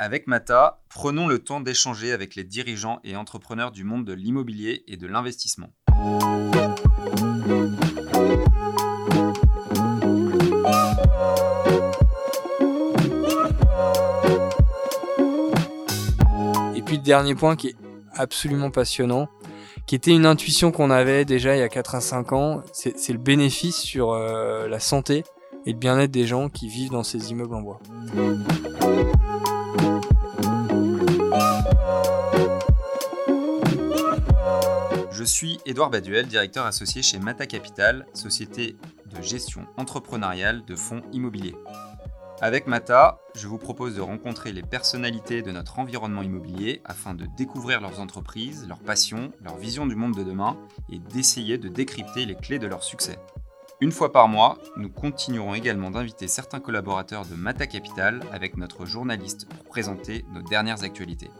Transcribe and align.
Avec 0.00 0.28
Mata, 0.28 0.80
prenons 0.90 1.26
le 1.26 1.40
temps 1.40 1.60
d'échanger 1.60 2.12
avec 2.12 2.36
les 2.36 2.44
dirigeants 2.44 3.00
et 3.02 3.16
entrepreneurs 3.16 3.72
du 3.72 3.82
monde 3.82 4.04
de 4.04 4.12
l'immobilier 4.12 4.84
et 4.86 4.96
de 4.96 5.08
l'investissement. 5.08 5.70
Et 16.76 16.82
puis 16.82 16.98
le 16.98 17.02
dernier 17.02 17.34
point 17.34 17.56
qui 17.56 17.70
est 17.70 17.76
absolument 18.14 18.70
passionnant, 18.70 19.28
qui 19.88 19.96
était 19.96 20.12
une 20.12 20.26
intuition 20.26 20.70
qu'on 20.70 20.90
avait 20.90 21.24
déjà 21.24 21.56
il 21.56 21.58
y 21.58 21.62
a 21.62 21.68
4 21.68 21.96
à 21.96 22.00
5 22.00 22.32
ans, 22.32 22.62
c'est 22.72 23.12
le 23.12 23.18
bénéfice 23.18 23.78
sur 23.78 24.12
euh, 24.12 24.68
la 24.68 24.78
santé 24.78 25.24
et 25.66 25.72
le 25.72 25.78
bien-être 25.78 26.12
des 26.12 26.28
gens 26.28 26.48
qui 26.48 26.68
vivent 26.68 26.92
dans 26.92 27.02
ces 27.02 27.32
immeubles 27.32 27.56
en 27.56 27.62
bois. 27.62 27.80
Suis 35.38 35.60
Édouard 35.66 35.90
Baduel, 35.90 36.26
directeur 36.26 36.66
associé 36.66 37.00
chez 37.00 37.20
Mata 37.20 37.46
Capital, 37.46 38.06
société 38.12 38.74
de 39.06 39.22
gestion 39.22 39.68
entrepreneuriale 39.76 40.64
de 40.64 40.74
fonds 40.74 41.02
immobiliers. 41.12 41.54
Avec 42.40 42.66
Mata, 42.66 43.20
je 43.36 43.46
vous 43.46 43.56
propose 43.56 43.94
de 43.94 44.00
rencontrer 44.00 44.50
les 44.50 44.62
personnalités 44.62 45.42
de 45.42 45.52
notre 45.52 45.78
environnement 45.78 46.22
immobilier 46.22 46.82
afin 46.84 47.14
de 47.14 47.24
découvrir 47.36 47.80
leurs 47.80 48.00
entreprises, 48.00 48.66
leurs 48.66 48.80
passions, 48.80 49.30
leur 49.40 49.56
vision 49.56 49.86
du 49.86 49.94
monde 49.94 50.16
de 50.16 50.24
demain 50.24 50.56
et 50.90 50.98
d'essayer 50.98 51.56
de 51.56 51.68
décrypter 51.68 52.26
les 52.26 52.34
clés 52.34 52.58
de 52.58 52.66
leur 52.66 52.82
succès. 52.82 53.16
Une 53.80 53.92
fois 53.92 54.10
par 54.10 54.26
mois, 54.26 54.58
nous 54.76 54.88
continuerons 54.88 55.54
également 55.54 55.92
d'inviter 55.92 56.26
certains 56.26 56.58
collaborateurs 56.58 57.26
de 57.26 57.36
Mata 57.36 57.68
Capital 57.68 58.22
avec 58.32 58.56
notre 58.56 58.86
journaliste 58.86 59.48
pour 59.48 59.66
présenter 59.66 60.24
nos 60.34 60.42
dernières 60.42 60.82
actualités. 60.82 61.30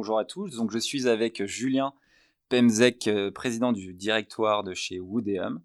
Bonjour 0.00 0.18
à 0.18 0.24
tous, 0.24 0.56
donc 0.56 0.70
je 0.70 0.78
suis 0.78 1.08
avec 1.08 1.44
Julien 1.44 1.92
Pemzek, 2.48 3.06
euh, 3.06 3.30
président 3.30 3.70
du 3.70 3.92
directoire 3.92 4.64
de 4.64 4.72
chez 4.72 4.98
Woodéum. 4.98 5.60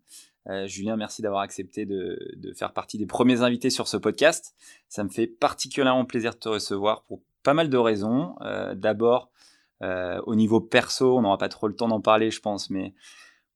Euh, 0.50 0.68
Julien, 0.68 0.98
merci 0.98 1.22
d'avoir 1.22 1.40
accepté 1.40 1.86
de, 1.86 2.20
faire 2.54 2.74
partie 2.74 2.98
des 2.98 3.06
premiers 3.06 3.44
invités 3.44 3.70
sur 3.70 3.88
ce 3.88 3.96
podcast. 3.96 4.54
Ça 4.90 5.06
me 5.06 5.10
fait 5.10 5.26
particulièrement 5.26 6.04
plaisir 6.04 6.34
de 6.34 6.40
te 6.40 6.50
recevoir 6.50 7.04
pour 7.04 7.22
pas 7.44 7.54
mal 7.54 7.70
de 7.70 7.78
raisons. 7.78 8.36
Euh, 8.42 8.76
d'abord, 8.76 9.32
au 9.80 10.36
niveau 10.36 10.60
perso, 10.60 11.18
on 11.18 11.22
n'aura 11.22 11.38
pas 11.38 11.48
trop 11.48 11.70
le 11.70 11.76
temps 11.78 11.88
d'en 11.88 12.02
parler, 12.02 12.30
je 12.30 12.42
pense, 12.42 12.70
mais 12.70 12.94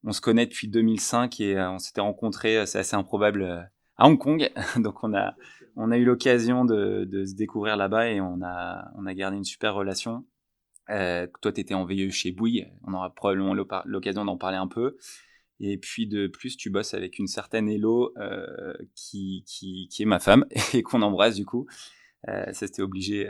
on 0.05 0.13
se 0.13 0.21
connaît 0.21 0.45
depuis 0.45 0.69
2005 0.69 1.41
et 1.41 1.59
on 1.59 1.79
s'était 1.79 1.99
rencontrés, 1.99 2.65
c'est 2.65 2.79
assez 2.79 2.95
improbable, 2.95 3.69
à 3.97 4.07
Hong 4.07 4.17
Kong. 4.17 4.49
Donc 4.77 5.03
on 5.03 5.13
a, 5.13 5.35
eu 5.97 6.05
l'occasion 6.05 6.63
de, 6.63 7.25
se 7.25 7.35
découvrir 7.35 7.75
là-bas 7.75 8.11
et 8.11 8.21
on 8.21 8.41
a 8.41 9.13
gardé 9.13 9.35
une 9.35 9.43
super 9.43 9.75
relation. 9.75 10.23
Euh, 10.89 11.27
toi, 11.41 11.51
tu 11.51 11.61
étais 11.61 11.73
en 11.73 11.85
VE 11.85 12.09
chez 12.09 12.31
Bouygues, 12.31 12.71
on 12.85 12.93
aura 12.93 13.13
probablement 13.13 13.53
l'occasion 13.53 14.25
d'en 14.25 14.37
parler 14.37 14.57
un 14.57 14.67
peu. 14.67 14.97
Et 15.61 15.77
puis 15.77 16.07
de 16.07 16.27
plus, 16.27 16.55
tu 16.55 16.69
bosses 16.69 16.93
avec 16.93 17.19
une 17.19 17.27
certaine 17.27 17.69
Hello 17.69 18.13
euh, 18.17 18.73
qui, 18.95 19.43
qui, 19.45 19.89
qui, 19.91 20.03
est 20.03 20.05
ma 20.05 20.19
femme 20.19 20.45
et 20.73 20.83
qu'on 20.83 21.01
embrasse 21.01 21.35
du 21.35 21.45
coup. 21.45 21.67
Euh, 22.27 22.45
ça 22.47 22.67
c'était 22.67 22.81
obligé, 22.81 23.29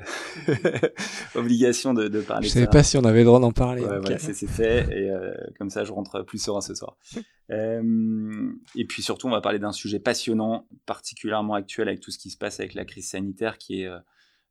obligation 1.35 1.93
de, 1.93 2.07
de 2.07 2.21
parler. 2.21 2.47
Je 2.47 2.53
savais 2.53 2.67
pas 2.67 2.81
si 2.81 2.97
on 2.97 3.03
avait 3.03 3.19
le 3.19 3.25
droit 3.25 3.39
d'en 3.39 3.51
parler. 3.51 3.83
Ouais, 3.83 4.17
c'est 4.17 4.47
fait 4.47 4.87
et 4.91 5.11
euh, 5.11 5.31
comme 5.59 5.69
ça 5.69 5.83
je 5.83 5.91
rentre 5.91 6.23
plus 6.23 6.41
serein 6.41 6.61
ce 6.61 6.73
soir. 6.75 6.97
Euh, 7.51 8.51
et 8.75 8.85
puis 8.85 9.01
surtout 9.01 9.25
on 9.25 9.31
va 9.31 9.41
parler 9.41 9.57
d'un 9.57 9.71
sujet 9.71 9.97
passionnant, 9.97 10.67
particulièrement 10.85 11.55
actuel 11.55 11.87
avec 11.87 11.99
tout 11.99 12.11
ce 12.11 12.19
qui 12.19 12.29
se 12.29 12.37
passe 12.37 12.59
avec 12.59 12.75
la 12.75 12.85
crise 12.85 13.09
sanitaire 13.09 13.57
qui 13.57 13.81
est 13.81 13.87
euh, 13.87 13.97
euh, 13.97 13.99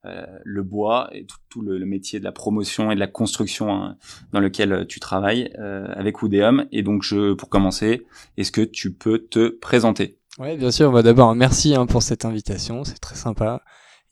le 0.04 0.62
bois 0.62 1.08
et 1.12 1.26
tout, 1.48 1.62
le, 1.62 1.84
métier 1.84 2.18
de 2.18 2.24
la 2.24 2.32
promotion 2.32 2.90
et 2.90 2.94
de 2.94 3.00
la 3.00 3.06
construction 3.06 3.72
hein, 3.72 3.96
dans 4.32 4.40
lequel 4.40 4.72
euh, 4.72 4.84
tu 4.84 5.00
travailles 5.00 5.52
euh, 5.58 5.86
avec 5.94 6.22
Oudéum. 6.22 6.66
Et 6.72 6.82
donc, 6.82 7.02
je, 7.02 7.32
pour 7.34 7.48
commencer, 7.48 8.06
est-ce 8.36 8.52
que 8.52 8.60
tu 8.60 8.92
peux 8.92 9.18
te 9.18 9.48
présenter? 9.48 10.18
Oui, 10.38 10.56
bien 10.56 10.70
sûr. 10.70 10.92
Bah, 10.92 11.02
D'abord, 11.02 11.34
merci 11.34 11.74
hein, 11.74 11.86
pour 11.86 12.02
cette 12.02 12.24
invitation. 12.24 12.84
C'est 12.84 12.98
très 12.98 13.16
sympa. 13.16 13.62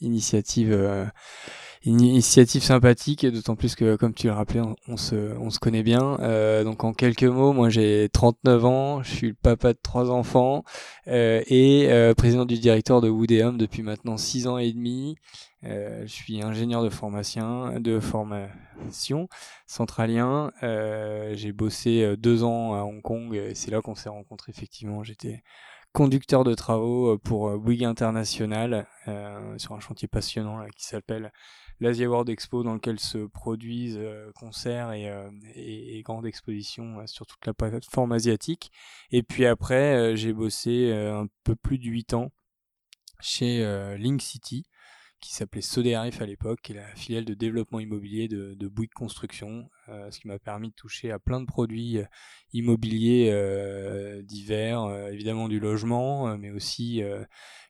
Initiative 0.00 0.72
initiative 1.87 2.62
sympathique, 2.62 3.27
d'autant 3.27 3.55
plus 3.55 3.75
que, 3.75 3.97
comme 3.97 4.12
tu 4.12 4.27
l'as 4.27 4.34
rappelé, 4.34 4.60
on, 4.89 4.97
se, 4.97 5.37
on 5.39 5.50
se 5.50 5.59
connaît 5.59 5.83
bien. 5.83 6.19
Euh, 6.21 6.65
donc 6.65 6.84
en 6.84 6.93
quelques 6.93 7.25
mots, 7.25 7.53
moi 7.53 7.69
j'ai 7.69 8.09
39 8.12 8.65
ans, 8.65 9.03
je 9.03 9.10
suis 9.10 9.28
le 9.28 9.34
papa 9.34 9.72
de 9.72 9.78
trois 9.81 10.10
enfants 10.10 10.65
euh, 11.06 11.43
et 11.47 11.87
euh, 11.91 12.15
président 12.15 12.44
du 12.44 12.59
directeur 12.59 13.00
de 13.00 13.09
Woodéum 13.09 13.56
depuis 13.56 13.83
maintenant 13.83 14.16
six 14.16 14.47
ans 14.47 14.59
et 14.59 14.72
demi. 14.72 15.16
Euh, 15.66 16.03
je 16.03 16.12
suis 16.12 16.43
ingénieur 16.43 16.82
de 16.82 16.91
formation, 16.91 17.78
de 17.81 18.00
formation 18.00 19.28
centralien. 19.66 20.53
Euh, 20.62 21.34
j'ai 21.34 21.53
bossé 21.53 22.16
deux 22.16 22.44
ans 22.44 22.75
à 22.75 22.82
Hong 22.82 23.03
Kong 23.03 23.34
et 23.34 23.54
c'est 23.54 23.71
là 23.71 23.81
qu'on 23.81 23.94
s'est 23.94 24.09
rencontrés 24.09 24.50
effectivement. 24.50 25.03
J'étais 25.03 25.43
conducteur 25.93 26.44
de 26.44 26.54
travaux 26.54 27.16
pour 27.19 27.59
Bouygues 27.59 27.84
International 27.84 28.87
euh, 29.09 29.59
sur 29.59 29.72
un 29.72 29.81
chantier 29.81 30.09
passionnant 30.09 30.66
qui 30.77 30.84
s'appelle 30.84 31.32
l'Asia 31.81 32.09
World 32.09 32.28
Expo 32.28 32.62
dans 32.62 32.75
lequel 32.75 32.98
se 32.98 33.19
produisent 33.27 33.98
euh, 33.98 34.31
concerts 34.34 34.93
et, 34.93 35.09
euh, 35.09 35.31
grandes 36.03 36.27
expositions 36.27 37.00
euh, 37.00 37.06
sur 37.06 37.27
toute 37.27 37.44
la 37.47 37.54
plateforme 37.54 38.12
asiatique. 38.12 38.71
Et 39.10 39.22
puis 39.22 39.47
après, 39.47 40.16
j'ai 40.16 40.33
bossé 40.33 40.93
un 40.93 41.27
peu 41.44 41.54
plus 41.54 41.78
de 41.78 41.84
8 41.84 42.15
ans 42.15 42.31
chez 43.21 43.65
Link 43.98 44.21
City, 44.21 44.65
qui 45.21 45.34
s'appelait 45.34 45.60
Soderif 45.60 46.21
à 46.21 46.27
l'époque, 46.27 46.60
qui 46.62 46.72
est 46.72 46.77
la 46.77 46.94
filiale 46.94 47.25
de 47.25 47.34
développement 47.34 47.81
immobilier 47.81 48.28
de, 48.28 48.54
de 48.54 48.69
Bouygues 48.69 48.93
Construction, 48.93 49.69
euh, 49.88 50.10
ce 50.10 50.21
qui 50.21 50.28
m'a 50.28 50.38
permis 50.38 50.69
de 50.69 50.75
toucher 50.75 51.10
à 51.10 51.19
plein 51.19 51.41
de 51.41 51.47
produits 51.47 51.99
euh, 51.99 52.04
immobiliers 52.53 53.31
euh, 53.32 54.22
divers, 54.22 54.88
évidemment 55.10 55.49
du 55.49 55.59
logement, 55.60 56.37
mais 56.38 56.50
aussi 56.50 57.03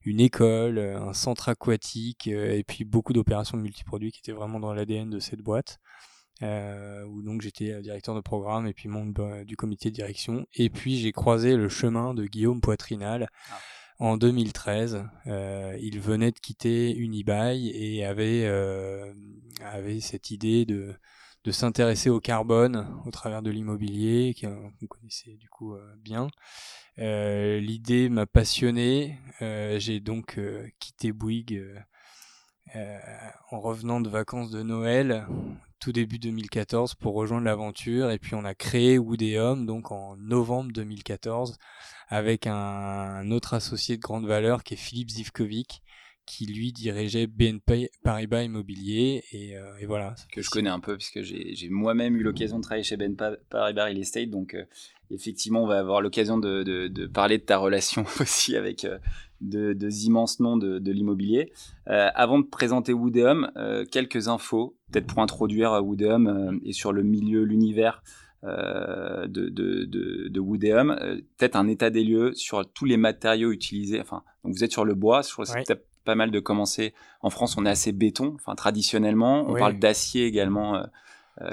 une 0.04 0.20
école, 0.20 0.78
un 0.78 1.12
centre 1.12 1.48
aquatique, 1.48 2.26
et 2.26 2.64
puis 2.64 2.84
beaucoup 2.84 3.12
d'opérations 3.12 3.56
de 3.56 3.62
multiproduits 3.62 4.12
qui 4.12 4.20
étaient 4.20 4.32
vraiment 4.32 4.60
dans 4.60 4.72
l'ADN 4.72 5.10
de 5.10 5.18
cette 5.18 5.40
boîte. 5.40 5.78
où 6.42 7.22
donc 7.22 7.42
j'étais 7.42 7.80
directeur 7.82 8.14
de 8.14 8.20
programme 8.20 8.66
et 8.66 8.74
puis 8.74 8.88
membre 8.88 9.44
du 9.44 9.56
comité 9.56 9.90
de 9.90 9.94
direction. 9.94 10.46
Et 10.54 10.70
puis 10.70 10.96
j'ai 10.98 11.12
croisé 11.12 11.56
le 11.56 11.68
chemin 11.68 12.14
de 12.14 12.26
Guillaume 12.26 12.60
Poitrinal. 12.60 13.28
Ah 13.50 13.58
en 13.98 14.16
2013. 14.16 15.04
Euh, 15.26 15.76
il 15.80 16.00
venait 16.00 16.32
de 16.32 16.38
quitter 16.38 16.94
Unibail 16.96 17.70
et 17.70 18.04
avait, 18.04 18.44
euh, 18.44 19.12
avait 19.60 20.00
cette 20.00 20.30
idée 20.30 20.64
de, 20.64 20.94
de 21.46 21.52
s'intéresser 21.52 22.10
au 22.10 22.20
carbone 22.20 23.00
au 23.06 23.10
travers 23.12 23.40
de 23.40 23.50
l'immobilier, 23.50 24.34
qu'on 24.38 24.72
connaissait 24.88 25.36
du 25.36 25.48
coup 25.48 25.74
euh, 25.74 25.94
bien. 26.02 26.26
Euh, 26.98 27.60
l'idée 27.60 28.08
m'a 28.08 28.26
passionné. 28.26 29.20
Euh, 29.42 29.78
j'ai 29.78 30.00
donc 30.00 30.40
quitté 30.80 31.12
Bouygues 31.12 31.62
en 33.52 33.60
revenant 33.60 34.00
de 34.00 34.08
vacances 34.08 34.50
de 34.50 34.62
Noël 34.62 35.24
tout 35.78 35.92
début 35.92 36.18
2014 36.18 36.96
pour 36.96 37.14
rejoindre 37.14 37.44
l'aventure 37.44 38.10
et 38.10 38.18
puis 38.18 38.34
on 38.34 38.44
a 38.44 38.54
créé 38.54 38.98
Woodéum 38.98 39.66
donc 39.66 39.92
en 39.92 40.16
novembre 40.16 40.72
2014 40.72 41.56
avec 42.08 42.46
un, 42.46 43.30
autre 43.30 43.54
associé 43.54 43.96
de 43.96 44.02
grande 44.02 44.26
valeur 44.26 44.62
qui 44.62 44.74
est 44.74 44.78
Philippe 44.78 45.10
Zivkovic 45.10 45.82
qui 46.26 46.44
lui 46.46 46.72
dirigeait 46.72 47.28
BNP 47.28 47.90
Paribas 48.02 48.42
Immobilier 48.42 49.22
et, 49.30 49.56
euh, 49.56 49.78
et 49.78 49.86
voilà. 49.86 50.16
Que 50.32 50.42
je 50.42 50.50
connais 50.50 50.70
un 50.70 50.80
peu 50.80 50.96
puisque 50.96 51.22
j'ai 51.22 51.68
moi-même 51.70 52.16
eu 52.16 52.22
l'occasion 52.22 52.58
de 52.58 52.62
travailler 52.62 52.82
chez 52.82 52.96
BNP 52.96 53.24
Paribas 53.48 53.84
Real 53.84 53.98
Estate 53.98 54.30
donc 54.30 54.54
euh, 54.54 54.64
effectivement 55.12 55.62
on 55.62 55.66
va 55.68 55.78
avoir 55.78 56.00
l'occasion 56.00 56.36
de, 56.36 57.06
parler 57.06 57.38
de 57.38 57.44
ta 57.44 57.58
relation 57.58 58.04
aussi 58.20 58.56
avec 58.56 58.84
euh, 58.84 58.98
de, 59.40 59.72
de 59.72 59.90
immenses 60.04 60.40
noms 60.40 60.56
de, 60.56 60.90
l'immobilier. 60.90 61.52
Euh, 61.88 62.08
avant 62.14 62.40
de 62.40 62.44
présenter 62.46 62.92
Woodham, 62.92 63.50
quelques 63.92 64.28
infos 64.28 64.76
peut-être 64.90 65.06
pour 65.06 65.20
introduire 65.20 65.72
Woodham 65.84 66.58
et 66.64 66.72
sur 66.72 66.92
le 66.92 67.02
milieu, 67.02 67.44
l'univers 67.44 68.02
de, 68.46 69.48
de, 69.48 69.84
de, 69.84 70.28
de 70.28 70.40
Woodéum, 70.40 70.90
euh, 70.90 71.16
peut-être 71.36 71.56
un 71.56 71.68
état 71.68 71.90
des 71.90 72.04
lieux 72.04 72.32
sur 72.34 72.70
tous 72.72 72.84
les 72.84 72.96
matériaux 72.96 73.50
utilisés. 73.50 74.00
Enfin, 74.00 74.22
donc 74.44 74.54
vous 74.54 74.64
êtes 74.64 74.72
sur 74.72 74.84
le 74.84 74.94
bois, 74.94 75.22
je 75.22 75.32
crois 75.32 75.44
que 75.44 75.50
c'est 75.66 75.86
pas 76.04 76.14
mal 76.14 76.30
de 76.30 76.40
commencer. 76.40 76.94
En 77.20 77.30
France, 77.30 77.56
on 77.58 77.66
est 77.66 77.70
assez 77.70 77.92
béton, 77.92 78.34
enfin 78.36 78.54
traditionnellement. 78.54 79.44
On 79.48 79.54
parle 79.54 79.78
d'acier 79.78 80.24
également. 80.26 80.76
Euh, 80.76 80.84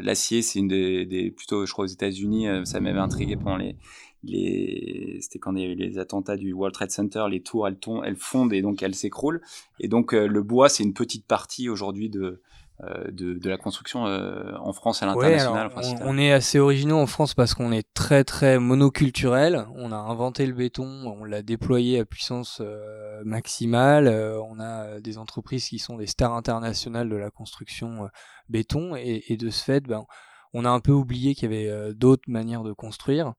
l'acier, 0.01 0.41
c'est 0.41 0.59
une 0.59 0.67
des, 0.67 1.05
des, 1.05 1.31
plutôt, 1.31 1.65
je 1.65 1.73
crois 1.73 1.85
aux 1.85 1.87
États-Unis, 1.87 2.47
ça 2.65 2.79
m'avait 2.79 2.99
intrigué 2.99 3.35
pendant 3.35 3.57
les, 3.57 3.75
les, 4.23 5.17
c'était 5.21 5.39
quand 5.39 5.55
il 5.55 5.61
y 5.61 5.65
a 5.65 5.69
eu 5.69 5.75
les 5.75 5.97
attentats 5.97 6.37
du 6.37 6.53
World 6.53 6.73
Trade 6.73 6.91
Center, 6.91 7.25
les 7.29 7.41
tours, 7.41 7.67
elles, 7.67 7.77
elles 8.05 8.15
fondent 8.15 8.53
et 8.53 8.61
donc 8.61 8.81
elles 8.83 8.95
s'écroulent. 8.95 9.41
Et 9.79 9.87
donc 9.87 10.13
le 10.13 10.41
bois, 10.43 10.69
c'est 10.69 10.83
une 10.83 10.93
petite 10.93 11.25
partie 11.25 11.67
aujourd'hui 11.67 12.09
de, 12.09 12.21
euh, 12.21 12.41
de, 12.81 13.33
de, 13.33 13.49
la 13.49 13.57
construction 13.57 14.07
euh, 14.07 14.51
en 14.59 14.73
France 14.73 15.03
à 15.03 15.05
l'international 15.05 15.71
on, 15.75 16.15
on, 16.15 16.17
est 16.17 16.31
assez 16.31 16.59
originaux 16.59 16.97
en 16.97 17.05
France 17.05 17.33
parce 17.33 17.53
qu'on 17.53 17.71
est 17.71 17.87
très 17.93 18.23
très 18.23 18.59
monoculturel. 18.59 19.67
On 19.75 19.91
a 19.91 19.95
inventé 19.95 20.45
le 20.45 20.53
béton, 20.53 21.15
on 21.19 21.23
l'a 21.23 21.43
déployé 21.43 21.99
à 21.99 22.05
puissance 22.05 22.61
euh, 22.61 23.21
maximale. 23.23 24.07
on 24.49 24.59
a 24.59 24.99
des 24.99 25.17
entreprises 25.17 25.69
qui 25.69 25.79
sont 25.79 25.97
des 25.97 26.07
stars 26.07 26.33
internationales 26.33 27.09
de 27.09 27.15
la 27.15 27.29
construction 27.29 28.09
béton 28.49 28.95
et, 28.95 29.23
et, 29.27 29.37
de 29.37 29.49
ce 29.49 29.63
fait, 29.63 29.81
ben, 29.81 30.05
on 30.53 30.65
a 30.65 30.69
un 30.69 30.79
peu 30.79 30.91
oublié 30.91 31.35
qu'il 31.35 31.51
y 31.51 31.55
avait 31.55 31.93
d'autres 31.93 32.29
manières 32.29 32.63
de 32.63 32.73
construire. 32.73 33.33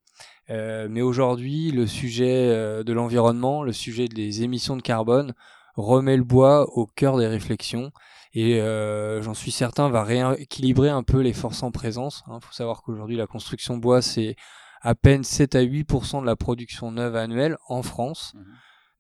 mais 0.49 1.03
aujourd'hui, 1.03 1.71
le 1.71 1.87
sujet 1.87 2.49
de 2.85 2.93
l'environnement, 2.93 3.63
le 3.63 3.73
sujet 3.73 4.09
des 4.09 4.43
émissions 4.43 4.77
de 4.77 4.83
carbone 4.83 5.35
remet 5.77 6.17
le 6.17 6.25
bois 6.25 6.69
au 6.77 6.87
cœur 6.87 7.19
des 7.19 7.27
réflexions 7.27 7.91
et 8.35 8.61
euh, 8.61 9.23
j'en 9.23 9.35
suis 9.35 9.53
certain 9.53 9.89
va 9.89 10.03
rééquilibrer 10.03 10.91
un 10.91 11.03
peu 11.03 11.21
les 11.21 11.33
forces 11.33 11.63
en 11.63 11.71
présence. 11.71 12.25
Il 12.27 12.33
hein. 12.33 12.41
faut 12.41 12.53
savoir 12.53 12.83
qu'aujourd'hui 12.83 13.17
la 13.17 13.27
construction 13.27 13.77
bois 13.77 14.03
c'est 14.03 14.37
à 14.83 14.95
peine 14.95 15.23
7 15.23 15.55
à 15.55 15.63
8% 15.63 16.21
de 16.21 16.27
la 16.27 16.37
production 16.37 16.93
neuve 16.93 17.17
annuelle 17.17 17.57
en 17.69 17.83
France. 17.83 18.35
Mmh. 18.35 18.41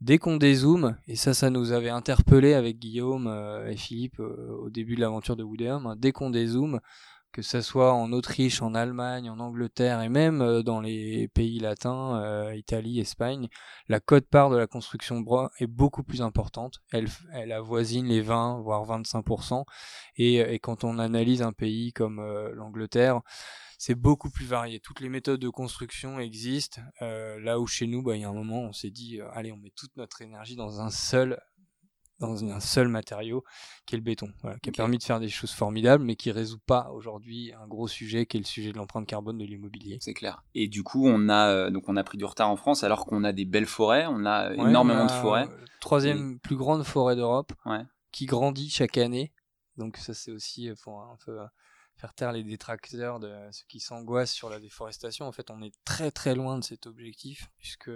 Dès 0.00 0.18
qu'on 0.18 0.36
dézoome, 0.36 0.96
et 1.06 1.16
ça 1.16 1.34
ça 1.34 1.50
nous 1.50 1.72
avait 1.72 1.90
interpellé 1.90 2.54
avec 2.54 2.78
Guillaume 2.78 3.26
euh, 3.26 3.68
et 3.68 3.76
Philippe 3.76 4.20
euh, 4.20 4.52
au 4.62 4.70
début 4.70 4.96
de 4.96 5.00
l'aventure 5.00 5.36
de 5.36 5.42
Woodham, 5.42 5.86
hein, 5.86 5.96
dès 5.96 6.12
qu'on 6.12 6.30
dézoome, 6.30 6.80
que 7.34 7.42
ce 7.42 7.60
soit 7.62 7.92
en 7.92 8.12
Autriche, 8.12 8.62
en 8.62 8.76
Allemagne, 8.76 9.28
en 9.28 9.40
Angleterre 9.40 10.00
et 10.02 10.08
même 10.08 10.40
euh, 10.40 10.62
dans 10.62 10.80
les 10.80 11.26
pays 11.26 11.58
latins, 11.58 12.22
euh, 12.22 12.54
Italie, 12.54 13.00
Espagne, 13.00 13.48
la 13.88 13.98
cote-part 13.98 14.50
de 14.50 14.56
la 14.56 14.68
construction 14.68 15.18
de 15.18 15.24
bois 15.24 15.50
est 15.58 15.66
beaucoup 15.66 16.04
plus 16.04 16.22
importante. 16.22 16.78
Elle, 16.92 17.08
elle 17.32 17.50
avoisine 17.50 18.06
les 18.06 18.20
20 18.20 18.60
voire 18.60 18.86
25%. 18.86 19.64
Et, 20.16 20.36
et 20.36 20.60
quand 20.60 20.84
on 20.84 21.00
analyse 21.00 21.42
un 21.42 21.52
pays 21.52 21.92
comme 21.92 22.20
euh, 22.20 22.52
l'Angleterre, 22.54 23.20
c'est 23.78 23.96
beaucoup 23.96 24.30
plus 24.30 24.46
varié. 24.46 24.78
Toutes 24.78 25.00
les 25.00 25.08
méthodes 25.08 25.40
de 25.40 25.48
construction 25.48 26.20
existent. 26.20 26.80
là 27.00 27.58
où 27.58 27.66
chez 27.66 27.88
nous, 27.88 28.00
bah, 28.00 28.14
il 28.14 28.22
y 28.22 28.24
a 28.24 28.28
un 28.28 28.32
moment, 28.32 28.60
on 28.60 28.72
s'est 28.72 28.90
dit, 28.90 29.18
allez, 29.32 29.50
on 29.50 29.56
met 29.56 29.72
toute 29.74 29.96
notre 29.96 30.22
énergie 30.22 30.54
dans 30.54 30.80
un 30.80 30.90
seul 30.90 31.40
dans 32.26 32.44
un 32.44 32.60
seul 32.60 32.88
matériau 32.88 33.44
qui 33.86 33.94
est 33.94 33.98
le 33.98 34.04
béton, 34.04 34.32
qui 34.62 34.70
a 34.70 34.72
permis 34.72 34.98
de 34.98 35.02
faire 35.02 35.20
des 35.20 35.28
choses 35.28 35.52
formidables, 35.52 36.04
mais 36.04 36.16
qui 36.16 36.30
résout 36.30 36.58
pas 36.58 36.90
aujourd'hui 36.92 37.52
un 37.60 37.66
gros 37.66 37.88
sujet 37.88 38.26
qui 38.26 38.36
est 38.36 38.40
le 38.40 38.46
sujet 38.46 38.72
de 38.72 38.76
l'empreinte 38.76 39.06
carbone 39.06 39.38
de 39.38 39.44
l'immobilier. 39.44 39.98
C'est 40.00 40.14
clair. 40.14 40.42
Et 40.54 40.68
du 40.68 40.82
coup, 40.82 41.06
on 41.06 41.28
a 41.28 41.48
euh, 41.48 41.70
donc 41.70 41.88
on 41.88 41.96
a 41.96 42.04
pris 42.04 42.18
du 42.18 42.24
retard 42.24 42.50
en 42.50 42.56
France, 42.56 42.84
alors 42.84 43.06
qu'on 43.06 43.24
a 43.24 43.32
des 43.32 43.44
belles 43.44 43.66
forêts, 43.66 44.06
on 44.08 44.24
a 44.24 44.52
énormément 44.54 45.06
de 45.06 45.10
forêts. 45.10 45.48
Troisième 45.80 46.38
plus 46.38 46.56
grande 46.56 46.82
forêt 46.82 47.16
d'Europe, 47.16 47.52
qui 48.12 48.26
grandit 48.26 48.70
chaque 48.70 48.98
année. 48.98 49.32
Donc 49.76 49.96
ça, 49.96 50.14
c'est 50.14 50.30
aussi 50.30 50.68
euh, 50.68 50.74
pour 50.82 51.02
un 51.02 51.16
peu 51.24 51.40
euh, 51.40 51.46
faire 51.96 52.14
taire 52.14 52.32
les 52.32 52.44
détracteurs 52.44 53.18
de 53.18 53.32
ceux 53.50 53.64
qui 53.68 53.80
s'angoissent 53.80 54.32
sur 54.32 54.48
la 54.48 54.60
déforestation. 54.60 55.26
En 55.26 55.32
fait, 55.32 55.50
on 55.50 55.62
est 55.62 55.74
très 55.84 56.10
très 56.10 56.34
loin 56.34 56.58
de 56.58 56.64
cet 56.64 56.86
objectif, 56.86 57.50
puisque 57.58 57.90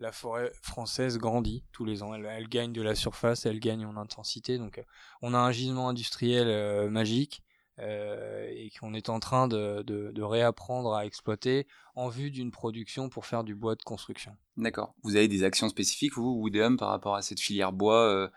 la 0.00 0.12
forêt 0.12 0.50
française 0.62 1.18
grandit 1.18 1.62
tous 1.72 1.84
les 1.84 2.02
ans. 2.02 2.14
Elle, 2.14 2.48
gagne 2.48 2.72
de 2.72 2.82
la 2.82 2.94
surface, 2.94 3.46
elle 3.46 3.60
gagne 3.60 3.84
en 3.84 3.96
intensité. 3.96 4.58
Donc, 4.58 4.78
euh, 4.78 4.82
on 5.22 5.34
a 5.34 5.38
un 5.38 5.52
gisement 5.52 5.88
industriel 5.88 6.48
euh, 6.48 6.88
magique 6.88 7.42
euh, 7.78 8.48
et 8.50 8.70
qu'on 8.78 8.94
est 8.94 9.08
en 9.10 9.20
train 9.20 9.46
de, 9.46 10.22
réapprendre 10.22 10.94
à 10.94 11.06
exploiter 11.06 11.66
en 11.94 12.08
vue 12.08 12.30
d'une 12.30 12.50
production 12.50 13.08
pour 13.08 13.26
faire 13.26 13.44
du 13.44 13.54
bois 13.54 13.74
de 13.76 13.82
construction. 13.82 14.36
D'accord. 14.56 14.94
Vous 15.02 15.16
avez 15.16 15.28
des 15.28 15.44
actions 15.44 15.68
spécifiques, 15.68 16.14
vous, 16.14 16.32
Woodham, 16.40 16.76
par 16.76 16.88
rapport 16.88 17.14
à 17.14 17.22
cette 17.22 17.40
filière 17.40 17.72
bois 17.72 18.30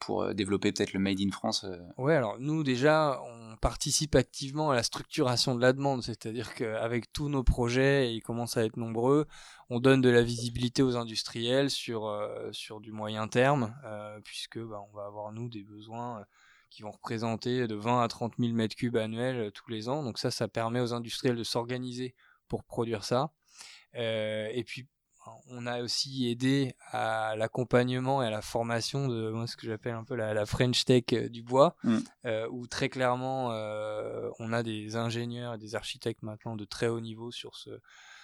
pour 0.00 0.34
développer 0.34 0.72
peut-être 0.72 0.92
le 0.92 1.00
Made 1.00 1.20
in 1.20 1.30
France 1.30 1.64
Oui, 1.96 2.12
alors 2.12 2.38
nous 2.38 2.64
déjà, 2.64 3.20
on 3.24 3.56
participe 3.56 4.14
activement 4.14 4.70
à 4.70 4.74
la 4.74 4.82
structuration 4.82 5.54
de 5.54 5.60
la 5.60 5.72
demande, 5.72 6.02
c'est-à-dire 6.02 6.54
qu'avec 6.54 7.10
tous 7.12 7.30
nos 7.30 7.42
projets, 7.42 8.08
et 8.08 8.12
ils 8.12 8.20
commencent 8.20 8.58
à 8.58 8.64
être 8.64 8.76
nombreux, 8.76 9.26
on 9.70 9.80
donne 9.80 10.00
de 10.00 10.10
la 10.10 10.22
visibilité 10.22 10.82
aux 10.82 10.96
industriels 10.96 11.70
sur, 11.70 12.06
euh, 12.06 12.50
sur 12.52 12.80
du 12.80 12.92
moyen 12.92 13.28
terme, 13.28 13.74
euh, 13.84 14.20
puisque 14.22 14.58
bah, 14.58 14.80
on 14.90 14.94
va 14.94 15.06
avoir 15.06 15.32
nous 15.32 15.48
des 15.48 15.62
besoins 15.62 16.20
euh, 16.20 16.24
qui 16.70 16.82
vont 16.82 16.90
représenter 16.90 17.66
de 17.66 17.74
20 17.74 18.02
à 18.02 18.08
30 18.08 18.34
000 18.38 18.52
mètres 18.52 18.76
cubes 18.76 18.96
annuels 18.96 19.50
tous 19.52 19.70
les 19.70 19.88
ans. 19.88 20.02
Donc 20.02 20.18
ça, 20.18 20.30
ça 20.30 20.48
permet 20.48 20.80
aux 20.80 20.92
industriels 20.92 21.36
de 21.36 21.44
s'organiser 21.44 22.14
pour 22.48 22.64
produire 22.64 23.04
ça. 23.04 23.32
et 23.94 24.64
puis 24.66 24.88
on 25.48 25.66
a 25.66 25.82
aussi 25.82 26.28
aidé 26.28 26.74
à 26.90 27.34
l'accompagnement 27.36 28.22
et 28.22 28.26
à 28.26 28.30
la 28.30 28.42
formation 28.42 29.08
de 29.08 29.30
moi, 29.30 29.46
ce 29.46 29.56
que 29.56 29.66
j'appelle 29.66 29.94
un 29.94 30.04
peu 30.04 30.14
la, 30.14 30.46
French 30.46 30.84
Tech 30.84 31.04
du 31.30 31.42
bois, 31.42 31.76
mm. 31.84 31.98
où 32.50 32.66
très 32.66 32.88
clairement 32.88 33.48
on 34.38 34.52
a 34.52 34.62
des 34.62 34.96
ingénieurs 34.96 35.54
et 35.54 35.58
des 35.58 35.74
architectes 35.74 36.22
maintenant 36.22 36.56
de 36.56 36.64
très 36.64 36.88
haut 36.88 37.00
niveau 37.00 37.30
sur 37.30 37.56
ce, 37.56 37.70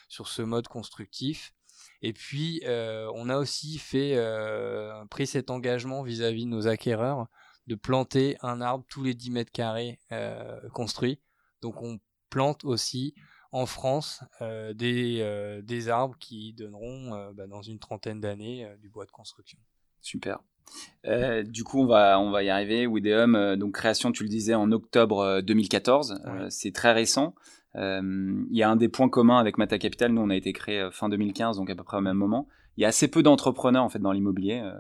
sur 0.08 0.29
ce 0.29 0.43
mode 0.43 0.69
constructif. 0.69 1.55
Et 2.02 2.12
puis, 2.12 2.61
euh, 2.64 3.11
on 3.14 3.29
a 3.29 3.38
aussi 3.38 3.79
fait, 3.79 4.17
euh, 4.17 5.05
pris 5.06 5.26
cet 5.26 5.50
engagement 5.50 6.02
vis-à-vis 6.02 6.44
de 6.44 6.50
nos 6.50 6.67
acquéreurs 6.67 7.26
de 7.67 7.75
planter 7.75 8.37
un 8.43 8.61
arbre 8.61 8.85
tous 8.88 9.02
les 9.02 9.14
10 9.14 9.31
mètres 9.31 9.52
carrés 9.52 10.00
euh, 10.12 10.58
construits. 10.70 11.20
Donc, 11.62 11.82
on 11.82 11.99
plante 12.31 12.64
aussi 12.64 13.14
en 13.52 13.67
France 13.67 14.23
des, 14.41 15.61
des 15.62 15.88
arbres 15.88 16.17
qui 16.19 16.52
donneront 16.52 17.32
bah, 17.32 17.47
dans 17.47 17.62
une 17.62 17.79
trentaine 17.79 18.20
d'années 18.20 18.69
du 18.81 18.88
bois 18.88 19.06
de 19.06 19.11
construction. 19.11 19.58
Super. 20.00 20.38
du 21.44 21.64
coup, 21.64 21.81
on 21.81 21.87
va, 21.87 22.20
on 22.20 22.31
va 22.31 22.43
y 22.43 22.49
arriver. 22.49 22.87
Wideum, 22.87 23.56
donc 23.56 23.75
création, 23.75 24.12
tu 24.12 24.23
le 24.23 24.29
disais, 24.29 24.55
en 24.55 24.70
octobre 24.73 25.41
2014. 25.41 26.20
c'est 26.49 26.73
très 26.73 26.93
récent. 26.93 27.35
Euh, 27.76 28.44
il 28.50 28.56
y 28.56 28.62
a 28.62 28.70
un 28.70 28.76
des 28.76 28.88
points 28.88 29.08
communs 29.08 29.38
avec 29.38 29.58
Mata 29.58 29.79
Capital. 29.79 30.12
Nous, 30.12 30.20
on 30.20 30.31
a 30.31 30.37
été 30.37 30.52
créé 30.52 30.81
euh, 30.81 30.91
fin 30.91 31.08
2015, 31.08 31.56
donc 31.56 31.70
à 31.70 31.75
peu 31.75 31.85
près 31.85 31.97
au 31.97 32.02
même 32.02 32.17
moment. 32.17 32.49
Il 32.76 32.82
y 32.82 32.85
a 32.85 32.88
assez 32.88 33.08
peu 33.08 33.23
d'entrepreneurs 33.23 33.85
en 33.85 33.88
fait 33.88 33.99
dans 33.99 34.12
l'immobilier. 34.12 34.61
Euh, 34.64 34.75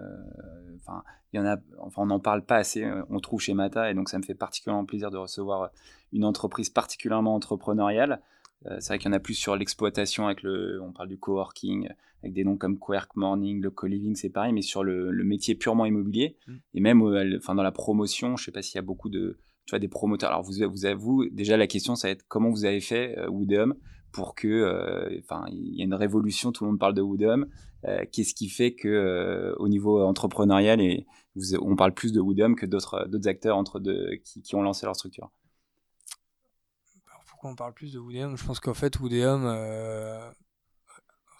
enfin, 0.76 1.02
il 1.32 1.36
y 1.36 1.40
en 1.40 1.46
a. 1.46 1.56
Enfin, 1.78 2.02
on 2.02 2.06
n'en 2.06 2.20
parle 2.20 2.44
pas 2.44 2.56
assez. 2.56 2.88
On 3.08 3.20
trouve 3.20 3.40
chez 3.40 3.54
Mata, 3.54 3.90
et 3.90 3.94
donc 3.94 4.08
ça 4.08 4.18
me 4.18 4.22
fait 4.22 4.34
particulièrement 4.34 4.84
plaisir 4.84 5.10
de 5.10 5.18
recevoir 5.18 5.70
une 6.12 6.24
entreprise 6.24 6.70
particulièrement 6.70 7.34
entrepreneuriale. 7.34 8.20
C'est 8.78 8.88
vrai 8.88 8.98
qu'il 8.98 9.08
y 9.08 9.14
en 9.14 9.16
a 9.16 9.20
plus 9.20 9.34
sur 9.34 9.56
l'exploitation 9.56 10.26
avec 10.26 10.42
le. 10.42 10.80
On 10.82 10.92
parle 10.92 11.08
du 11.08 11.18
coworking 11.18 11.88
avec 12.22 12.34
des 12.34 12.44
noms 12.44 12.58
comme 12.58 12.78
Quirk 12.78 13.16
Morning, 13.16 13.62
le 13.62 13.70
co-living, 13.70 14.14
c'est 14.14 14.28
pareil, 14.28 14.52
mais 14.52 14.60
sur 14.60 14.84
le, 14.84 15.10
métier 15.24 15.54
purement 15.54 15.86
immobilier 15.86 16.36
mmh. 16.46 16.54
et 16.74 16.80
même, 16.80 17.02
enfin, 17.38 17.54
dans 17.54 17.62
la 17.62 17.72
promotion, 17.72 18.36
je 18.36 18.44
sais 18.44 18.52
pas 18.52 18.60
s'il 18.60 18.74
y 18.74 18.78
a 18.78 18.82
beaucoup 18.82 19.08
de 19.08 19.38
des 19.78 19.88
promoteurs. 19.88 20.30
Alors 20.30 20.42
vous, 20.42 20.54
vous 20.68 20.98
vous 20.98 21.28
déjà 21.30 21.56
la 21.56 21.66
question, 21.66 21.94
ça 21.94 22.08
va 22.08 22.12
être 22.12 22.24
comment 22.28 22.50
vous 22.50 22.64
avez 22.64 22.80
fait 22.80 23.16
euh, 23.18 23.28
pour 24.12 24.34
que, 24.34 24.48
euh, 24.48 25.20
enfin, 25.20 25.44
il 25.50 25.76
y 25.76 25.82
a 25.82 25.84
une 25.84 25.94
révolution, 25.94 26.52
tout 26.52 26.64
le 26.64 26.70
monde 26.70 26.80
parle 26.80 26.94
de 26.94 27.02
Woodham. 27.02 27.46
Euh, 27.86 28.04
qu'est-ce 28.10 28.34
qui 28.34 28.48
fait 28.48 28.74
que, 28.74 28.88
euh, 28.88 29.54
au 29.58 29.68
niveau 29.68 30.02
entrepreneurial, 30.02 30.80
et 30.80 31.06
on 31.60 31.76
parle 31.76 31.94
plus 31.94 32.12
de 32.12 32.20
Woodham 32.20 32.56
que 32.56 32.66
d'autres 32.66 33.06
d'autres 33.08 33.28
acteurs 33.28 33.56
entre 33.56 33.78
deux, 33.78 34.16
qui, 34.24 34.54
ont 34.54 34.62
lancé 34.62 34.84
leur 34.84 34.96
structure? 34.96 35.30
On 37.42 37.54
parle 37.54 37.72
plus 37.72 37.92
de 37.92 37.98
Woodham? 37.98 38.36
Je 38.36 38.44
pense 38.44 38.60
qu'en 38.60 38.74
fait, 38.74 39.00
Woodham 39.00 39.44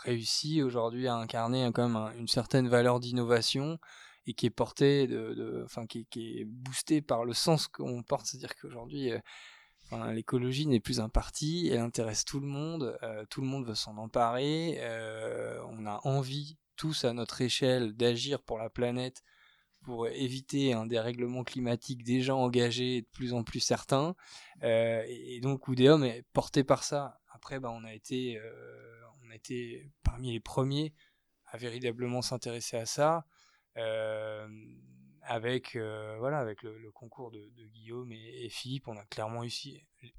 réussit 0.05 0.63
aujourd'hui 0.63 1.07
à 1.09 1.15
incarner 1.15 1.71
quand 1.75 1.89
même 1.89 2.19
une 2.19 2.29
certaine 2.29 2.69
valeur 2.69 3.01
d'innovation 3.01 3.79
et 4.27 4.35
qui 4.35 4.47
est 4.47 4.51
porté 4.51 5.07
de, 5.07 5.63
enfin 5.65 5.87
qui, 5.87 6.07
est 6.15 6.45
boosté 6.45 7.03
par 7.03 7.25
le 7.25 7.33
sens 7.33 7.69
qu'on 7.69 8.03
porte, 8.03 8.27
c'est-à-dire 8.27 8.55
qu'aujourd'hui 8.57 9.13
euh, 9.13 10.13
l'écologie 10.13 10.67
n'est 10.67 10.81
plus 10.81 11.01
un 11.01 11.09
parti, 11.09 11.69
elle 11.73 11.81
intéresse 11.81 12.25
tout 12.25 12.41
le 12.41 12.47
monde, 12.47 12.99
euh, 13.03 13.25
tout 13.29 13.41
le 13.41 13.47
monde 13.47 13.67
veut 13.67 13.75
s'en 13.75 13.97
emparer, 13.97 14.79
euh, 14.81 15.61
on 15.69 15.87
a 15.87 16.01
envie 16.05 16.59
tous 16.77 17.05
à 17.05 17.13
notre 17.13 17.41
échelle 17.41 17.93
d'agir 17.95 18.43
pour 18.43 18.59
la 18.59 18.71
planète 18.71 19.23
pour 19.83 20.09
éviter 20.09 20.73
un 20.73 20.87
dérèglement 20.87 21.45
climatique 21.45 22.03
déjà 22.05 22.35
engagé 22.35 22.97
et 22.97 23.03
de 23.03 23.09
plus 23.09 23.33
en 23.33 23.43
plus 23.45 23.61
certain. 23.61 24.15
et, 24.63 25.41
donc 25.43 25.69
Oudéum 25.69 26.05
est 26.05 26.25
porté 26.33 26.65
par 26.65 26.85
ça. 26.85 27.21
Après, 27.33 27.61
bah, 27.61 27.71
on 27.71 27.85
a 27.85 27.95
été, 27.95 28.41
on 29.25 29.31
a 29.31 29.35
été 29.35 29.91
parmi 30.03 30.33
les 30.33 30.41
premiers 30.41 30.93
à 31.51 31.57
véritablement 31.57 32.23
s'intéresser 32.23 32.77
à 32.77 32.87
ça. 32.87 33.27
Euh, 33.77 34.49
avec 35.23 35.77
euh, 35.77 36.17
voilà 36.19 36.39
avec 36.39 36.63
le, 36.63 36.91
concours 36.93 37.31
de, 37.31 37.51
Guillaume 37.73 38.11
et, 38.11 38.49
Philippe, 38.49 38.89
on 38.89 38.97
a 38.97 39.05
clairement 39.05 39.45
eu, 39.45 39.51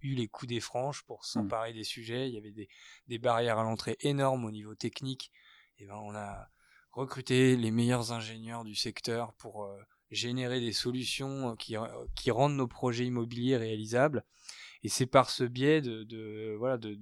eu 0.02 0.16
les 0.16 0.28
coups 0.28 0.50
des 0.50 0.60
franches 0.60 1.04
pour 1.04 1.20
mmh. 1.20 1.24
s'emparer 1.24 1.74
des 1.74 1.84
sujets. 1.84 2.30
Il 2.30 2.36
y 2.36 2.38
avait 2.38 2.54
des, 3.08 3.20
barrières 3.20 3.60
à 3.60 3.64
l'entrée 3.64 3.98
énormes 4.02 4.46
au 4.46 4.52
niveau 4.52 4.76
technique. 4.76 5.32
Et 5.80 5.86
ben 5.86 5.96
on 5.96 6.16
a 6.16 6.50
recruté 6.92 7.56
les 7.56 7.72
meilleurs 7.72 8.12
ingénieurs 8.12 8.64
du 8.64 8.76
secteur 8.76 9.34
pour 9.34 9.64
euh, 9.64 9.78
générer 10.12 10.60
des 10.60 10.74
solutions 10.74 11.56
qui, 11.56 11.76
qui 12.16 12.32
rendent 12.32 12.56
nos 12.56 12.68
projets 12.68 13.06
immobiliers 13.06 13.58
réalisables. 13.58 14.26
et 14.84 14.90
c'est 14.90 15.06
par 15.06 15.30
ce 15.30 15.46
biais 15.46 15.82
de, 15.82 16.04
de 16.04 16.56
voilà 16.58 16.78
de 16.78 16.98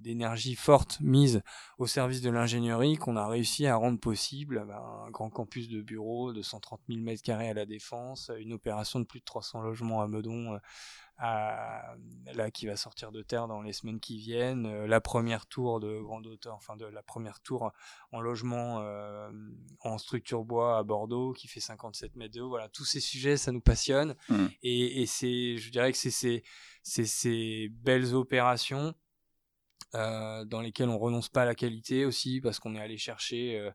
d'énergie 0.00 0.54
forte 0.54 0.98
mise 1.00 1.42
au 1.78 1.86
service 1.86 2.20
de 2.20 2.30
l'ingénierie 2.30 2.96
qu'on 2.96 3.16
a 3.16 3.26
réussi 3.26 3.66
à 3.66 3.74
rendre 3.74 3.98
possible 3.98 4.64
bah, 4.68 4.80
un 5.06 5.10
grand 5.10 5.30
campus 5.30 5.68
de 5.68 5.82
bureaux 5.82 6.32
de 6.32 6.42
130 6.42 6.80
000 6.88 7.00
mètres 7.00 7.22
carrés 7.22 7.48
à 7.48 7.54
la 7.54 7.66
défense, 7.66 8.30
une 8.38 8.52
opération 8.52 9.00
de 9.00 9.04
plus 9.04 9.20
de 9.20 9.24
300 9.24 9.62
logements 9.62 10.02
à 10.02 10.06
Meudon. 10.06 10.58
Là 11.18 12.50
qui 12.52 12.66
va 12.66 12.76
sortir 12.76 13.10
de 13.10 13.22
terre 13.22 13.48
dans 13.48 13.62
les 13.62 13.72
semaines 13.72 14.00
qui 14.00 14.18
viennent, 14.18 14.66
euh, 14.66 14.86
la 14.86 15.00
première 15.00 15.46
tour 15.46 15.80
de 15.80 15.98
grande 16.00 16.26
hauteur, 16.26 16.54
enfin 16.54 16.76
de 16.76 16.84
la 16.84 17.02
première 17.02 17.40
tour 17.40 17.72
en 18.12 18.20
logement 18.20 18.80
euh, 18.80 19.30
en 19.80 19.96
structure 19.96 20.44
bois 20.44 20.76
à 20.76 20.82
Bordeaux 20.82 21.32
qui 21.32 21.48
fait 21.48 21.60
57 21.60 22.16
mètres 22.16 22.34
de 22.34 22.42
haut. 22.42 22.50
Voilà, 22.50 22.68
tous 22.68 22.84
ces 22.84 23.00
sujets, 23.00 23.38
ça 23.38 23.52
nous 23.52 23.62
passionne 23.62 24.14
mmh. 24.28 24.46
et, 24.62 25.02
et 25.02 25.06
c'est, 25.06 25.56
je 25.56 25.70
dirais 25.70 25.90
que 25.92 25.98
c'est 25.98 26.10
ces, 26.10 26.42
ces 26.82 27.68
belles 27.70 28.14
opérations 28.14 28.94
euh, 29.94 30.44
dans 30.44 30.60
lesquelles 30.60 30.90
on 30.90 30.98
renonce 30.98 31.30
pas 31.30 31.42
à 31.42 31.46
la 31.46 31.54
qualité 31.54 32.04
aussi 32.04 32.42
parce 32.42 32.58
qu'on 32.58 32.74
est 32.74 32.80
allé 32.80 32.98
chercher 32.98 33.70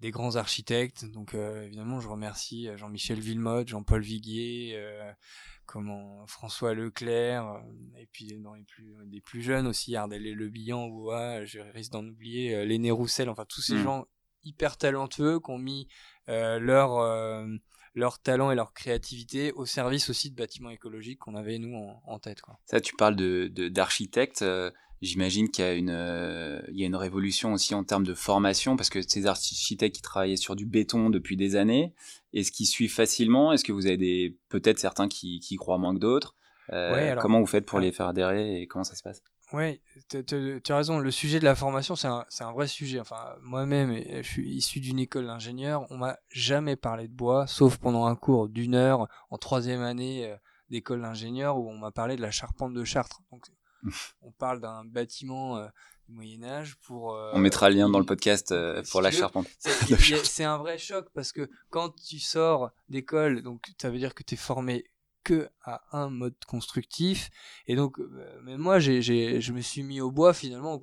des 0.00 0.10
grands 0.10 0.36
architectes. 0.36 1.04
Donc 1.04 1.34
évidemment, 1.34 2.00
je 2.00 2.08
remercie 2.08 2.68
Jean-Michel 2.76 3.20
Villemotte, 3.20 3.68
Jean-Paul 3.68 4.02
Viguier, 4.02 4.76
comment 5.70 6.26
François 6.26 6.74
Leclerc, 6.74 7.46
euh, 7.46 7.60
et 7.96 8.08
puis 8.12 8.36
dans 8.40 8.54
les 8.54 8.64
plus, 8.64 8.92
des 9.06 9.20
plus 9.20 9.40
jeunes 9.40 9.68
aussi, 9.68 9.94
Ardel 9.94 10.26
et 10.26 10.34
Le 10.34 10.48
Bihan, 10.48 10.88
ou 10.88 11.10
je 11.44 11.60
risque 11.72 11.92
d'en 11.92 12.04
oublier, 12.04 12.56
euh, 12.56 12.64
Léné 12.64 12.90
Roussel, 12.90 13.28
enfin 13.28 13.44
tous 13.48 13.60
ces 13.60 13.74
mm. 13.74 13.82
gens 13.84 14.06
hyper 14.42 14.76
talentueux 14.76 15.38
qui 15.38 15.50
ont 15.50 15.58
mis 15.58 15.86
euh, 16.28 16.58
leur, 16.58 17.46
leur 17.94 18.18
talent 18.20 18.50
et 18.50 18.56
leur 18.56 18.72
créativité 18.72 19.52
au 19.52 19.64
service 19.64 20.10
aussi 20.10 20.30
de 20.30 20.34
bâtiments 20.34 20.70
écologiques 20.70 21.20
qu'on 21.20 21.36
avait 21.36 21.58
nous 21.58 21.76
en, 21.76 22.18
tête. 22.18 22.40
Quoi. 22.40 22.58
Ça, 22.64 22.80
tu 22.80 22.96
parles 22.96 23.14
d'architectes. 23.14 23.54
De, 23.54 23.68
d'architectes 23.68 24.44
J'imagine 25.02 25.50
qu'il 25.50 25.64
y 25.64 25.68
a 25.68 25.72
une, 25.72 26.62
il 26.72 26.78
y 26.78 26.82
a 26.82 26.86
une 26.86 26.96
révolution 26.96 27.54
aussi 27.54 27.74
en 27.74 27.84
termes 27.84 28.04
de 28.04 28.14
formation 28.14 28.76
parce 28.76 28.90
que 28.90 29.00
ces 29.00 29.26
architectes 29.26 29.96
qui 29.96 30.02
travaillaient 30.02 30.36
sur 30.36 30.56
du 30.56 30.66
béton 30.66 31.08
depuis 31.08 31.36
des 31.36 31.56
années, 31.56 31.94
est-ce 32.34 32.52
qu'ils 32.52 32.66
suivent 32.66 32.92
facilement? 32.92 33.52
Est-ce 33.52 33.64
que 33.64 33.72
vous 33.72 33.86
avez 33.86 33.96
des 33.96 34.38
peut-être 34.50 34.78
certains 34.78 35.08
qui, 35.08 35.40
qui 35.40 35.56
croient 35.56 35.78
moins 35.78 35.94
que 35.94 36.00
d'autres? 36.00 36.36
Euh, 36.72 37.16
Comment 37.20 37.40
vous 37.40 37.46
faites 37.46 37.66
pour 37.66 37.80
les 37.80 37.92
faire 37.92 38.06
adhérer 38.06 38.60
et 38.60 38.66
comment 38.66 38.84
ça 38.84 38.94
se 38.94 39.02
passe? 39.02 39.22
Oui, 39.52 39.80
tu 40.08 40.72
as 40.72 40.76
raison. 40.76 40.98
Le 41.00 41.10
sujet 41.10 41.40
de 41.40 41.44
la 41.44 41.56
formation, 41.56 41.96
c'est 41.96 42.06
un, 42.06 42.24
un, 42.38 42.52
vrai 42.52 42.68
sujet. 42.68 43.00
Enfin, 43.00 43.34
moi-même, 43.42 44.00
je 44.22 44.22
suis 44.22 44.48
issu 44.48 44.78
d'une 44.78 45.00
école 45.00 45.26
d'ingénieur. 45.26 45.86
On 45.90 45.96
m'a 45.96 46.18
jamais 46.28 46.76
parlé 46.76 47.08
de 47.08 47.12
bois, 47.12 47.48
sauf 47.48 47.78
pendant 47.78 48.06
un 48.06 48.14
cours 48.14 48.48
d'une 48.48 48.76
heure 48.76 49.08
en 49.30 49.38
troisième 49.38 49.82
année 49.82 50.26
euh, 50.26 50.36
d'école 50.70 51.02
d'ingénieur 51.02 51.58
où 51.58 51.68
on 51.68 51.78
m'a 51.78 51.90
parlé 51.90 52.14
de 52.14 52.22
la 52.22 52.30
charpente 52.30 52.74
de 52.74 52.84
Chartres. 52.84 53.22
Donc, 53.32 53.46
on 54.22 54.30
parle 54.32 54.60
d'un 54.60 54.84
bâtiment 54.84 55.56
euh, 55.56 55.66
Moyen 56.10 56.42
Âge 56.44 56.76
pour. 56.86 57.14
Euh, 57.14 57.30
on 57.34 57.38
mettra 57.38 57.70
le 57.70 57.76
lien 57.76 57.88
dans 57.88 57.98
le 57.98 58.04
podcast 58.04 58.52
euh, 58.52 58.82
pour 58.90 59.00
la 59.00 59.10
charpente. 59.10 59.46
C'est 59.58 60.44
un 60.44 60.58
vrai 60.58 60.78
choc 60.78 61.08
parce 61.14 61.32
que 61.32 61.48
quand 61.70 61.94
tu 61.96 62.18
sors 62.18 62.70
d'école, 62.88 63.42
donc 63.42 63.72
ça 63.80 63.90
veut 63.90 63.98
dire 63.98 64.14
que 64.14 64.22
tu 64.22 64.34
es 64.34 64.38
formé 64.38 64.84
que 65.22 65.48
à 65.62 65.82
un 65.92 66.08
mode 66.08 66.34
constructif 66.46 67.30
et 67.66 67.76
donc 67.76 67.98
euh, 67.98 68.40
mais 68.42 68.56
moi 68.56 68.78
j'ai 68.78 69.02
je 69.02 69.52
me 69.52 69.60
suis 69.60 69.82
mis 69.82 70.00
au 70.00 70.10
bois 70.10 70.32
finalement 70.32 70.80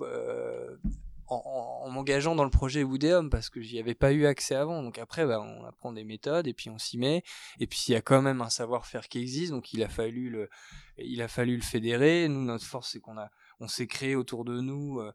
en, 1.28 1.90
m'engageant 1.90 2.36
dans 2.36 2.44
le 2.44 2.50
projet 2.50 2.84
Woodéum 2.84 3.30
parce 3.30 3.50
que 3.50 3.62
j'y 3.62 3.80
avais 3.80 3.96
pas 3.96 4.12
eu 4.12 4.26
accès 4.26 4.56
avant. 4.56 4.82
Donc 4.82 4.98
après, 4.98 5.26
bah, 5.26 5.42
on 5.42 5.66
apprend 5.66 5.92
des 5.92 6.04
méthodes 6.04 6.48
et 6.48 6.54
puis 6.54 6.70
on 6.70 6.78
s'y 6.78 6.98
met. 6.98 7.24
Et 7.60 7.68
puis 7.68 7.86
il 7.88 7.92
y 7.92 7.96
a 7.96 8.02
quand 8.02 8.22
même 8.22 8.42
un 8.42 8.50
savoir-faire 8.50 9.08
qui 9.08 9.20
existe, 9.20 9.52
donc 9.52 9.74
il 9.74 9.84
a 9.84 9.90
fallu 9.90 10.30
le, 10.30 10.50
il 10.98 11.22
a 11.22 11.28
fallu 11.28 11.56
le 11.56 11.64
fédérer. 11.64 12.28
Nous, 12.28 12.44
notre 12.44 12.66
force, 12.66 12.92
c'est 12.92 13.00
qu'on 13.00 13.18
a, 13.18 13.30
on 13.60 13.68
s'est 13.68 13.88
créé 13.88 14.16
autour 14.16 14.46
de 14.46 14.60
nous. 14.62 15.00
Euh, 15.00 15.12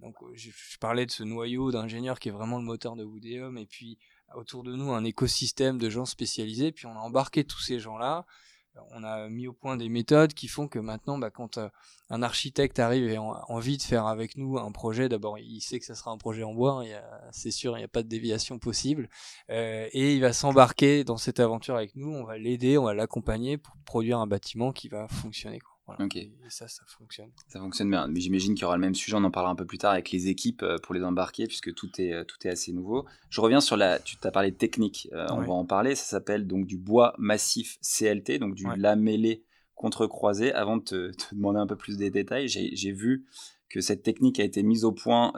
donc 0.00 0.16
je, 0.34 0.50
parlais 0.80 1.06
de 1.06 1.10
ce 1.10 1.22
noyau 1.22 1.70
d'ingénieurs 1.70 2.18
qui 2.18 2.28
est 2.28 2.32
vraiment 2.32 2.58
le 2.58 2.64
moteur 2.64 2.96
de 2.96 3.04
Woodéum 3.04 3.56
et 3.58 3.66
puis 3.66 3.98
autour 4.34 4.64
de 4.64 4.74
nous 4.74 4.92
un 4.92 5.04
écosystème 5.04 5.78
de 5.78 5.88
gens 5.88 6.04
spécialisés. 6.04 6.72
Puis 6.72 6.86
on 6.86 6.92
a 6.92 7.00
embarqué 7.00 7.44
tous 7.44 7.60
ces 7.60 7.78
gens-là 7.78 8.26
on 8.90 9.04
a 9.04 9.28
mis 9.28 9.46
au 9.46 9.52
point 9.52 9.76
des 9.76 9.88
méthodes 9.88 10.34
qui 10.34 10.48
font 10.48 10.68
que 10.68 10.78
maintenant, 10.78 11.18
bah, 11.18 11.30
quand 11.30 11.58
euh, 11.58 11.68
un 12.10 12.22
architecte 12.22 12.78
arrive 12.78 13.08
et 13.08 13.16
a 13.16 13.22
envie 13.22 13.76
de 13.76 13.82
faire 13.82 14.06
avec 14.06 14.36
nous 14.36 14.58
un 14.58 14.72
projet, 14.72 15.08
d'abord 15.08 15.38
il 15.38 15.60
sait 15.60 15.78
que 15.78 15.84
ça 15.86 15.94
sera 15.94 16.10
un 16.10 16.18
projet 16.18 16.42
en 16.42 16.54
bois, 16.54 16.84
c'est 17.32 17.50
sûr, 17.50 17.76
il 17.76 17.80
n'y 17.80 17.84
a 17.84 17.88
pas 17.88 18.02
de 18.02 18.08
déviation 18.08 18.58
possible, 18.58 19.08
euh, 19.50 19.88
et 19.92 20.14
il 20.14 20.20
va 20.20 20.32
s'embarquer 20.32 21.04
dans 21.04 21.16
cette 21.16 21.40
aventure 21.40 21.76
avec 21.76 21.96
nous, 21.96 22.12
on 22.12 22.24
va 22.24 22.38
l'aider, 22.38 22.78
on 22.78 22.84
va 22.84 22.94
l'accompagner 22.94 23.58
pour 23.58 23.76
produire 23.84 24.18
un 24.18 24.26
bâtiment 24.26 24.72
qui 24.72 24.88
va 24.88 25.08
fonctionner. 25.08 25.60
Ok. 25.86 26.16
Et, 26.16 26.32
ça, 26.48 26.66
ça 26.66 26.82
fonctionne. 26.86 27.30
Ça 27.48 27.58
fonctionne 27.58 27.90
bien. 27.90 28.06
Mais 28.08 28.20
j'imagine 28.20 28.54
qu'il 28.54 28.62
y 28.62 28.64
aura 28.64 28.76
le 28.76 28.80
même 28.80 28.94
sujet, 28.94 29.16
on 29.16 29.24
en 29.24 29.30
parlera 29.30 29.52
un 29.52 29.56
peu 29.56 29.66
plus 29.66 29.78
tard 29.78 29.92
avec 29.92 30.10
les 30.10 30.28
équipes 30.28 30.62
euh, 30.62 30.78
pour 30.82 30.94
les 30.94 31.04
embarquer, 31.04 31.46
puisque 31.46 31.74
tout 31.74 31.90
est, 31.98 32.12
euh, 32.12 32.24
tout 32.24 32.36
est 32.46 32.50
assez 32.50 32.72
nouveau. 32.72 33.04
Je 33.28 33.40
reviens 33.40 33.60
sur 33.60 33.76
la. 33.76 33.98
Tu 33.98 34.16
t'as 34.16 34.30
parlé 34.30 34.50
de 34.50 34.56
technique, 34.56 35.08
euh, 35.12 35.26
on 35.30 35.40
va 35.40 35.52
en 35.52 35.66
parler. 35.66 35.94
Ça 35.94 36.04
s'appelle 36.04 36.46
donc 36.46 36.66
du 36.66 36.78
bois 36.78 37.14
massif 37.18 37.78
CLT, 37.82 38.38
donc 38.38 38.54
du 38.54 38.66
lamellé 38.76 39.44
contre-croisé. 39.74 40.52
Avant 40.52 40.78
de 40.78 40.82
te, 40.82 41.34
demander 41.34 41.58
un 41.58 41.66
peu 41.66 41.76
plus 41.76 41.98
des 41.98 42.10
détails, 42.10 42.48
j'ai 42.48 42.92
vu 42.92 43.26
que 43.68 43.80
cette 43.80 44.02
technique 44.02 44.40
a 44.40 44.44
été 44.44 44.62
mise 44.62 44.84
au 44.84 44.92
point 44.92 45.32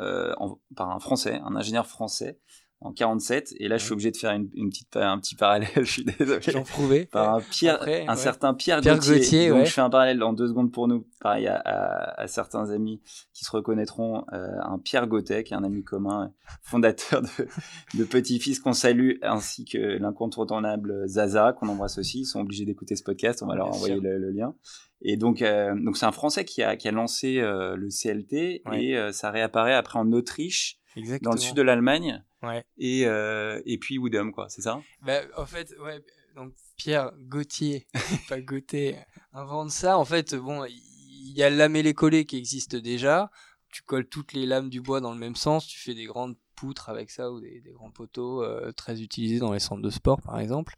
par 0.76 0.90
un 0.90 0.98
Français, 1.00 1.40
un 1.42 1.56
ingénieur 1.56 1.86
français, 1.86 2.38
en 2.80 2.92
47 2.92 3.54
et 3.59 3.68
là 3.68 3.78
je 3.78 3.85
suis 3.85 3.92
obligé 3.92 4.11
de 4.11 4.16
faire 4.16 4.33
une, 4.33 4.49
petite 4.68 4.97
un 4.97 5.18
petit 5.18 5.35
parallèle 5.35 5.68
je 5.76 5.90
suis 5.90 6.04
désolé. 6.04 6.40
J'en 6.47 6.62
prouvais. 6.62 7.06
Par 7.06 7.35
un 7.35 7.40
Pierre 7.40 7.83
un 8.06 8.16
certain 8.16 8.52
Pierre, 8.54 8.83
Gauthier, 8.83 9.49
donc 9.49 9.64
je 9.64 9.71
fais 9.71 9.80
un 9.80 9.90
parallèle 9.90 10.23
en 10.23 10.33
deux 10.33 10.49
secondes 10.49 10.71
pour 10.71 10.87
nous. 10.87 11.06
Pareil 11.21 11.47
à, 11.47 11.56
à, 11.56 12.26
certains 12.26 12.71
amis 12.71 13.00
qui 13.33 13.45
se 13.45 13.50
reconnaîtront 13.50 14.25
euh, 14.33 14.49
un 14.62 14.78
Pierre 14.78 15.06
Gauthier 15.06 15.42
qui 15.42 15.54
est 15.54 15.56
un 15.56 15.64
ami 15.64 15.85
commun 15.85 16.33
fondateur 16.62 17.23
de, 17.23 17.99
de 17.99 18.04
Petit 18.04 18.38
Fils 18.40 18.61
qu'on 18.61 18.75
salue 18.75 19.14
ainsi 19.23 19.64
que 19.64 19.78
l'incontournable 19.78 21.09
Zaza 21.09 21.54
qu'on 21.54 21.68
embrasse 21.68 21.99
aussi. 21.99 22.21
Ils 22.21 22.26
sont 22.26 22.40
obligés 22.40 22.66
d'écouter 22.66 22.95
ce 22.95 23.02
podcast. 23.02 23.42
On 23.42 23.47
va 23.47 23.54
leur 23.54 23.68
envoyer 23.68 23.99
le, 23.99 24.30
lien. 24.30 24.54
Et 25.00 25.16
donc, 25.16 25.40
euh, 25.40 25.75
donc 25.75 25.97
c'est 25.97 26.06
un 26.06 26.12
Français 26.12 26.45
qui 26.45 26.62
a, 26.62 26.76
qui 26.76 26.88
a 26.88 26.92
lancé 26.92 27.38
euh, 27.38 27.75
le 27.76 27.88
CLT 27.88 28.62
et 28.75 29.12
ça 29.12 29.30
réapparaît 29.30 29.75
après 29.75 29.99
en 29.99 30.12
Autriche, 30.12 30.78
dans 31.23 31.33
le 31.33 31.38
sud 31.38 31.56
de 31.56 31.62
l'Allemagne. 31.62 32.23
Ouais. 32.46 32.64
Et, 32.78 33.06
euh, 33.06 33.60
et 33.64 33.78
puis 33.78 33.98
Woodham, 33.98 34.32
quoi, 34.32 34.48
c'est 34.48 34.62
ça? 34.62 34.80
Bah, 35.02 35.20
En 35.36 35.46
fait, 35.46 35.74
ouais, 35.80 36.02
donc 36.34 36.52
Pierre 36.76 37.12
Gauthier, 37.18 37.86
pas 38.28 38.40
Gauthier, 38.40 38.96
invente 39.32 39.70
ça. 39.70 39.98
En 39.98 40.04
fait, 40.04 40.34
bon, 40.34 40.64
il 40.64 41.32
y 41.32 41.42
a 41.42 41.50
le 41.50 41.92
collé 41.92 42.24
qui 42.24 42.36
existe 42.36 42.76
déjà. 42.76 43.30
Tu 43.70 43.82
colles 43.82 44.08
toutes 44.08 44.32
les 44.32 44.46
lames 44.46 44.70
du 44.70 44.80
bois 44.80 45.00
dans 45.00 45.12
le 45.12 45.18
même 45.18 45.36
sens, 45.36 45.66
tu 45.66 45.78
fais 45.78 45.94
des 45.94 46.04
grandes 46.06 46.36
poutres 46.56 46.88
avec 46.88 47.10
ça 47.10 47.30
ou 47.30 47.40
des, 47.40 47.60
des 47.60 47.70
grands 47.72 47.90
poteaux 47.90 48.42
euh, 48.42 48.72
très 48.72 49.02
utilisés 49.02 49.38
dans 49.38 49.52
les 49.52 49.60
centres 49.60 49.82
de 49.82 49.90
sport 49.90 50.20
par 50.22 50.40
exemple 50.40 50.74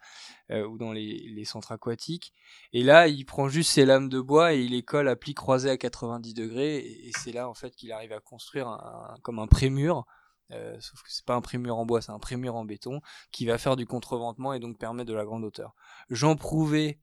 euh, 0.51 0.67
ou 0.67 0.77
dans 0.77 0.93
les, 0.93 1.31
les, 1.31 1.45
centres 1.45 1.73
aquatiques 1.73 2.35
et 2.73 2.83
là 2.83 3.07
il 3.07 3.25
prend 3.25 3.49
juste 3.49 3.71
ces 3.71 3.87
lames 3.87 4.09
de 4.09 4.21
bois 4.21 4.55
et 4.55 4.63
il 4.63 4.73
les 4.73 4.83
colle 4.83 5.09
à 5.09 5.17
plis 5.17 5.35
croisés 5.35 5.71
à 5.71 5.77
90 5.79 6.35
degrés 6.35 6.79
et, 6.79 7.13
c'est 7.17 7.33
là 7.33 7.49
en 7.49 7.55
fait 7.55 7.75
qu'il 7.75 7.93
arrive 7.93 8.13
à 8.13 8.21
construire 8.21 8.69
un, 8.69 9.15
comme 9.23 9.39
un 9.39 9.47
prémur 9.47 10.05
euh, 10.51 10.77
sauf 10.81 11.03
que 11.03 11.13
c'est 11.13 11.25
pas 11.25 11.35
un 11.35 11.41
prémur 11.41 11.79
en 11.79 11.87
bois, 11.87 12.01
c'est 12.01 12.13
un 12.13 12.19
prémur 12.19 12.57
en 12.57 12.65
béton 12.65 13.01
qui 13.33 13.47
va 13.47 13.59
faire 13.59 13.77
du 13.77 13.87
contreventement 13.87 14.53
et 14.53 14.61
donc 14.61 14.79
permettre 14.79 15.09
de 15.09 15.15
la 15.15 15.25
grande 15.25 15.45
hauteur. 15.45 15.75
Jean 16.11 16.37
Prouvé, 16.37 17.01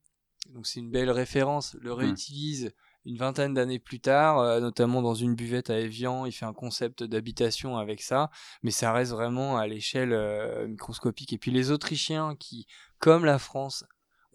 donc 0.54 0.68
c'est 0.68 0.80
une 0.80 0.92
belle 0.92 1.12
référence, 1.12 1.76
le 1.82 1.92
mmh. 1.92 1.94
réutilise 1.94 2.74
une 3.06 3.18
vingtaine 3.18 3.54
d'années 3.54 3.80
plus 3.80 4.00
tard, 4.00 4.40
euh, 4.40 4.60
notamment 4.60 5.02
dans 5.02 5.14
une 5.14 5.36
buvette 5.36 5.70
à 5.70 5.80
Evian, 5.80 6.26
il 6.26 6.32
fait 6.32 6.46
un 6.46 6.54
concept 6.54 7.04
d'habitation 7.04 7.78
avec 7.78 8.02
ça, 8.02 8.32
mais 8.64 8.72
ça 8.72 8.92
reste 8.92 9.12
vraiment 9.12 9.58
à 9.58 9.68
l'échelle 9.68 10.12
euh, 10.12 10.68
microscopique. 10.68 11.32
Et 11.32 11.38
puis 11.38 11.52
les 11.52 11.72
Autrichiens 11.72 12.36
qui, 12.36 12.66
comme 13.00 13.26
la 13.26 13.38
France, 13.38 13.86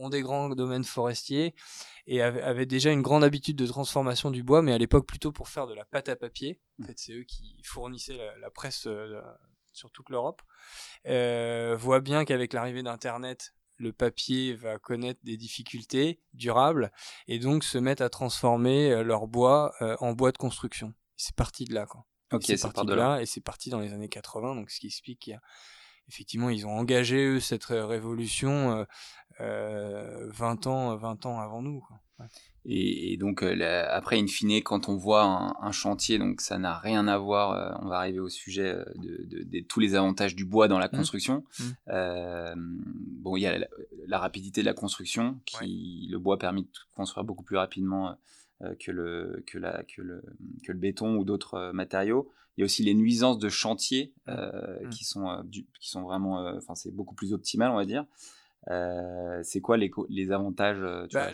ont 0.01 0.09
des 0.09 0.23
grands 0.23 0.49
domaines 0.49 0.85
forestiers 0.85 1.55
et 2.07 2.23
avaient, 2.23 2.67
déjà 2.67 2.91
une 2.91 3.03
grande 3.03 3.23
habitude 3.23 3.57
de 3.57 3.67
transformation 3.67 4.31
du 4.31 4.43
bois, 4.43 4.63
mais 4.63 4.73
à 4.73 4.79
l'époque 4.79 5.07
plutôt 5.07 5.31
pour 5.31 5.49
faire 5.49 5.67
de 5.67 5.75
la 5.75 5.85
pâte 5.85 6.09
à 6.09 6.17
papier. 6.17 6.61
En 6.83 6.87
fait, 6.87 6.99
c'est 6.99 7.13
eux 7.13 7.25
qui 7.25 7.61
fournissaient 7.63 8.19
la, 8.41 8.51
presse 8.51 8.87
euh, 8.87 9.21
sur 9.73 9.91
toute 9.91 10.11
l'Europe. 10.11 10.43
Euh, 11.07 11.77
voit 11.79 12.01
bien 12.01 12.25
qu'avec 12.25 12.53
l'arrivée 12.53 12.83
d'Internet, 12.83 13.55
le 13.77 13.93
papier 13.93 14.55
va 14.55 14.79
connaître 14.79 15.21
des 15.25 15.37
difficultés 15.37 16.21
durables 16.35 16.93
et 17.29 17.39
donc 17.39 17.65
se 17.65 17.79
mettent 17.79 18.03
à 18.03 18.11
transformer 18.11 18.93
euh, 18.93 19.03
leur 19.03 19.27
bois 19.27 19.75
euh, 19.81 19.97
en 20.01 20.13
bois 20.13 20.33
de 20.33 20.39
construction. 20.39 20.93
C'est 21.17 21.35
parti 21.35 21.65
de 21.65 21.75
là, 21.75 21.87
quoi. 21.87 22.05
Ok, 22.33 22.45
c'est 22.45 22.61
parti 22.61 22.85
de 22.85 22.95
là. 22.95 23.21
et 23.21 23.27
c'est 23.27 23.41
parti 23.41 23.71
dans 23.71 23.81
les 23.81 23.93
années 23.93 24.09
80, 24.09 24.55
donc 24.55 24.71
ce 24.71 24.79
qui 24.79 24.87
explique 24.87 25.21
qu'il 25.21 25.33
y 25.33 25.37
a 25.37 25.41
effectivement, 26.09 26.51
ils 26.51 26.67
ont 26.67 26.77
engagé 26.77 27.25
eux 27.25 27.41
cette 27.41 27.67
révolution 27.67 28.85
20 29.41 30.67
ans, 30.67 30.97
20 30.97 31.27
ans 31.27 31.41
avant 31.41 31.63
nous. 31.63 31.81
Quoi. 31.81 32.01
Et, 32.67 33.17
donc, 33.17 33.43
euh, 33.43 33.87
après, 33.89 34.19
in 34.19 34.27
fine, 34.27 34.63
quand 34.63 34.89
on 34.89 34.97
voit 34.97 35.57
un, 35.61 35.73
chantier, 35.73 36.19
donc 36.19 36.41
ça 36.41 36.59
n'a 36.59 36.79
rien 36.79 37.09
à 37.09 37.17
voir, 37.17 37.53
euh, 37.53 37.79
on 37.83 37.89
va 37.89 37.97
arriver 37.97 38.21
au 38.21 38.29
sujet 38.29 38.77
de, 38.97 39.61
tous 39.61 39.81
les 39.81 39.95
avantages 39.95 40.37
du 40.37 40.45
bois 40.45 40.69
dans 40.69 40.79
la 40.79 40.89
mmh. 40.89 40.97
construction. 40.97 41.45
Mmh. 41.59 42.55
bon, 43.23 43.37
il 43.37 43.43
y 43.43 43.47
a 43.47 43.59
la, 44.07 44.19
rapidité 44.19 44.61
de 44.61 44.67
la 44.67 44.75
construction, 44.75 45.41
qui 45.47 46.09
le 46.11 46.19
bois 46.19 46.39
permet 46.39 46.63
de 46.63 46.69
construire 46.95 47.25
beaucoup 47.25 47.45
plus 47.45 47.57
rapidement 47.57 48.17
que, 48.79 48.91
le, 48.91 49.43
que, 49.47 49.57
la, 49.57 49.83
que, 49.85 50.03
le, 50.03 50.23
que 50.63 50.73
le 50.73 50.79
béton 50.79 51.17
ou 51.17 51.25
d'autres 51.25 51.73
matériaux. 51.73 52.31
Il 52.57 52.61
y 52.61 52.63
a 52.63 52.67
aussi 52.67 52.83
les 52.83 52.95
nuisances 52.95 53.39
de 53.39 53.49
chantier 53.49 54.13
mmh. 54.27 54.91
qui, 54.91 55.05
sont, 55.05 55.43
qui 55.51 55.89
sont 55.89 56.03
vraiment, 56.03 56.45
enfin, 56.59 56.75
c'est 56.75 56.95
beaucoup 56.95 57.15
plus 57.15 57.33
optimal, 57.33 57.71
on 57.71 57.77
va 57.77 57.87
dire. 57.87 58.05
Euh, 58.69 59.41
c'est 59.43 59.61
quoi 59.61 59.77
les, 59.77 59.91
les 60.09 60.33
avantages 60.33 60.83
bah, 61.13 61.31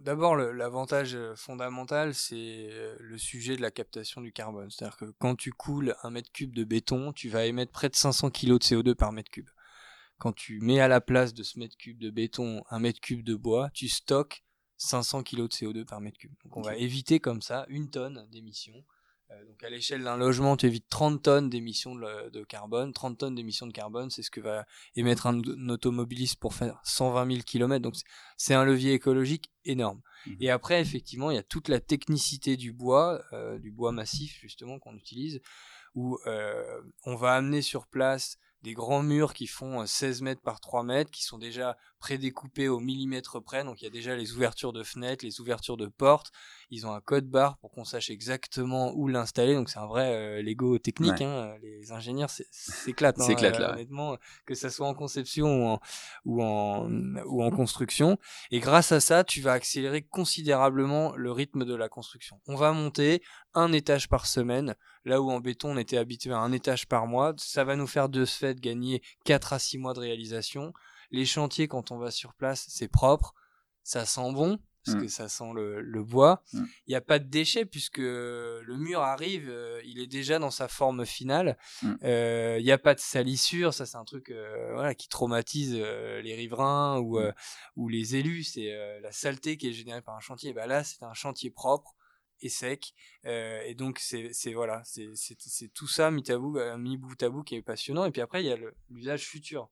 D'abord, 0.00 0.36
l'avantage 0.36 1.16
fondamental, 1.36 2.14
c'est 2.14 2.70
le 2.98 3.18
sujet 3.18 3.56
de 3.56 3.62
la 3.62 3.70
captation 3.70 4.20
du 4.20 4.32
carbone. 4.32 4.70
C'est-à-dire 4.70 4.96
que 4.96 5.12
quand 5.18 5.36
tu 5.36 5.52
coules 5.52 5.94
un 6.02 6.10
mètre 6.10 6.30
cube 6.32 6.54
de 6.54 6.64
béton, 6.64 7.12
tu 7.12 7.28
vas 7.28 7.46
émettre 7.46 7.72
près 7.72 7.88
de 7.88 7.94
500 7.94 8.30
kg 8.30 8.48
de 8.48 8.58
CO2 8.58 8.94
par 8.94 9.12
mètre 9.12 9.30
cube. 9.30 9.48
Quand 10.18 10.32
tu 10.32 10.60
mets 10.60 10.80
à 10.80 10.88
la 10.88 11.00
place 11.00 11.34
de 11.34 11.42
ce 11.42 11.58
mètre 11.58 11.76
cube 11.76 11.98
de 11.98 12.10
béton 12.10 12.64
un 12.70 12.78
mètre 12.78 13.00
cube 13.00 13.22
de 13.22 13.34
bois, 13.34 13.70
tu 13.74 13.88
stockes 13.88 14.42
500 14.78 15.22
kg 15.22 15.42
de 15.42 15.48
CO2 15.48 15.84
par 15.84 16.00
mètre 16.00 16.18
cube. 16.18 16.32
Donc 16.44 16.56
on 16.56 16.62
va 16.62 16.76
éviter 16.76 17.20
comme 17.20 17.42
ça 17.42 17.66
une 17.68 17.90
tonne 17.90 18.26
d'émissions 18.30 18.84
donc 19.48 19.62
à 19.64 19.70
l'échelle 19.70 20.04
d'un 20.04 20.16
logement, 20.16 20.56
tu 20.56 20.66
évites 20.66 20.88
30 20.88 21.22
tonnes 21.22 21.50
d'émissions 21.50 21.94
de, 21.94 22.44
carbone. 22.44 22.92
30 22.92 23.18
tonnes 23.18 23.34
d'émissions 23.34 23.66
de 23.66 23.72
carbone, 23.72 24.10
c'est 24.10 24.22
ce 24.22 24.30
que 24.30 24.40
va 24.40 24.66
émettre 24.94 25.26
un, 25.26 25.40
automobiliste 25.68 26.38
pour 26.38 26.54
faire 26.54 26.80
120 26.84 27.30
000 27.32 27.42
km. 27.44 27.82
Donc 27.82 27.94
c'est 28.36 28.54
un 28.54 28.64
levier 28.64 28.92
écologique 28.92 29.50
énorme. 29.64 30.00
Mmh. 30.26 30.32
Et 30.40 30.50
après, 30.50 30.80
effectivement, 30.80 31.30
il 31.30 31.34
y 31.34 31.38
a 31.38 31.42
toute 31.42 31.68
la 31.68 31.80
technicité 31.80 32.56
du 32.56 32.72
bois, 32.72 33.22
euh, 33.32 33.58
du 33.58 33.72
bois 33.72 33.92
massif 33.92 34.38
justement 34.40 34.78
qu'on 34.78 34.94
utilise, 34.94 35.40
où 35.94 36.18
euh, 36.26 36.80
on 37.04 37.16
va 37.16 37.34
amener 37.34 37.62
sur 37.62 37.86
place 37.86 38.38
des 38.62 38.74
grands 38.74 39.02
murs 39.02 39.34
qui 39.34 39.46
font 39.46 39.86
16 39.86 40.22
mètres 40.22 40.42
par 40.42 40.60
3 40.60 40.82
mètres, 40.82 41.10
qui 41.10 41.24
sont 41.24 41.38
déjà 41.38 41.76
prédécoupés 42.06 42.68
au 42.68 42.78
millimètre 42.78 43.42
près. 43.42 43.64
Donc 43.64 43.82
il 43.82 43.84
y 43.84 43.88
a 43.88 43.90
déjà 43.90 44.14
les 44.14 44.32
ouvertures 44.32 44.72
de 44.72 44.84
fenêtres, 44.84 45.24
les 45.24 45.40
ouvertures 45.40 45.76
de 45.76 45.88
portes. 45.88 46.30
Ils 46.70 46.86
ont 46.86 46.92
un 46.92 47.00
code 47.00 47.28
barre 47.28 47.58
pour 47.58 47.72
qu'on 47.72 47.84
sache 47.84 48.10
exactement 48.10 48.92
où 48.94 49.08
l'installer. 49.08 49.54
Donc 49.54 49.68
c'est 49.68 49.80
un 49.80 49.88
vrai 49.88 50.14
euh, 50.14 50.40
Lego 50.40 50.78
technique. 50.78 51.20
Hein. 51.20 51.56
Les 51.62 51.90
ingénieurs 51.90 52.30
s'éclatent. 52.30 53.20
Hein, 53.20 53.34
là. 53.58 53.72
Honnêtement, 53.72 54.18
que 54.44 54.54
ça 54.54 54.70
soit 54.70 54.86
en 54.86 54.94
conception 54.94 55.48
ou 55.48 55.66
en, 55.66 55.80
ou 56.24 56.42
en, 56.44 56.88
ou 57.26 57.42
en 57.42 57.50
construction. 57.50 58.18
Et 58.52 58.60
grâce 58.60 58.92
à 58.92 59.00
ça, 59.00 59.24
tu 59.24 59.40
vas 59.40 59.54
accélérer 59.54 60.02
considérablement 60.02 61.16
le 61.16 61.32
rythme 61.32 61.64
de 61.64 61.74
la 61.74 61.88
construction. 61.88 62.40
On 62.46 62.54
va 62.54 62.70
monter 62.70 63.20
un 63.54 63.72
étage 63.72 64.08
par 64.08 64.26
semaine, 64.26 64.76
là 65.04 65.20
où 65.20 65.28
en 65.32 65.40
béton 65.40 65.72
on 65.72 65.76
était 65.76 65.98
habitué 65.98 66.30
à 66.30 66.38
un 66.38 66.52
étage 66.52 66.86
par 66.86 67.08
mois. 67.08 67.34
Ça 67.36 67.64
va 67.64 67.74
nous 67.74 67.88
faire 67.88 68.08
de 68.08 68.24
ce 68.24 68.38
fait 68.38 68.60
gagner 68.60 69.02
4 69.24 69.54
à 69.54 69.58
6 69.58 69.78
mois 69.78 69.92
de 69.92 70.00
réalisation. 70.00 70.72
Les 71.10 71.24
chantiers, 71.24 71.68
quand 71.68 71.90
on 71.90 71.98
va 71.98 72.10
sur 72.10 72.34
place, 72.34 72.66
c'est 72.68 72.88
propre, 72.88 73.34
ça 73.82 74.04
sent 74.04 74.32
bon, 74.32 74.58
parce 74.86 74.96
mm. 74.96 75.00
que 75.02 75.08
ça 75.08 75.28
sent 75.28 75.52
le, 75.54 76.02
bois. 76.02 76.42
Mm. 76.52 76.64
Il 76.86 76.90
n'y 76.90 76.94
a 76.94 77.00
pas 77.00 77.18
de 77.18 77.28
déchets 77.28 77.66
puisque 77.66 77.98
le 77.98 78.76
mur 78.76 79.00
arrive, 79.00 79.48
euh, 79.50 79.80
il 79.84 79.98
est 79.98 80.06
déjà 80.06 80.38
dans 80.38 80.50
sa 80.50 80.68
forme 80.68 81.04
finale. 81.04 81.58
Mm. 81.82 81.94
Euh, 82.04 82.56
il 82.58 82.64
n'y 82.64 82.72
a 82.72 82.78
pas 82.78 82.94
de 82.94 83.00
salissure, 83.00 83.74
ça 83.74 83.84
c'est 83.84 83.96
un 83.96 84.04
truc 84.04 84.30
euh, 84.30 84.72
voilà, 84.72 84.94
qui 84.94 85.08
traumatise 85.08 85.74
les 85.74 86.34
riverains 86.34 86.98
ou, 87.00 87.18
ou 87.76 87.88
les 87.88 88.16
élus. 88.16 88.44
C'est 88.44 89.00
la 89.00 89.12
saleté 89.12 89.56
qui 89.56 89.68
est 89.68 89.72
générée 89.72 90.02
par 90.02 90.14
un 90.16 90.20
chantier. 90.20 90.52
Ben 90.52 90.66
là, 90.66 90.84
c'est 90.84 91.02
un 91.02 91.14
chantier 91.14 91.50
propre 91.50 91.94
et 92.40 92.48
sec. 92.48 92.94
et 93.24 93.74
donc, 93.74 93.98
c'est 93.98 94.52
voilà, 94.54 94.82
c'est 94.84 95.72
tout 95.74 95.88
ça 95.88 96.10
mis, 96.10 96.22
bout, 96.22 96.58
mis 96.78 96.96
bout 96.96 97.20
à 97.22 97.28
bout 97.28 97.42
qui 97.42 97.56
est 97.56 97.62
passionnant. 97.62 98.04
Et 98.04 98.10
puis 98.10 98.20
après, 98.20 98.42
il 98.42 98.46
y 98.46 98.52
a 98.52 98.56
l'usage 98.90 99.26
futur 99.26 99.68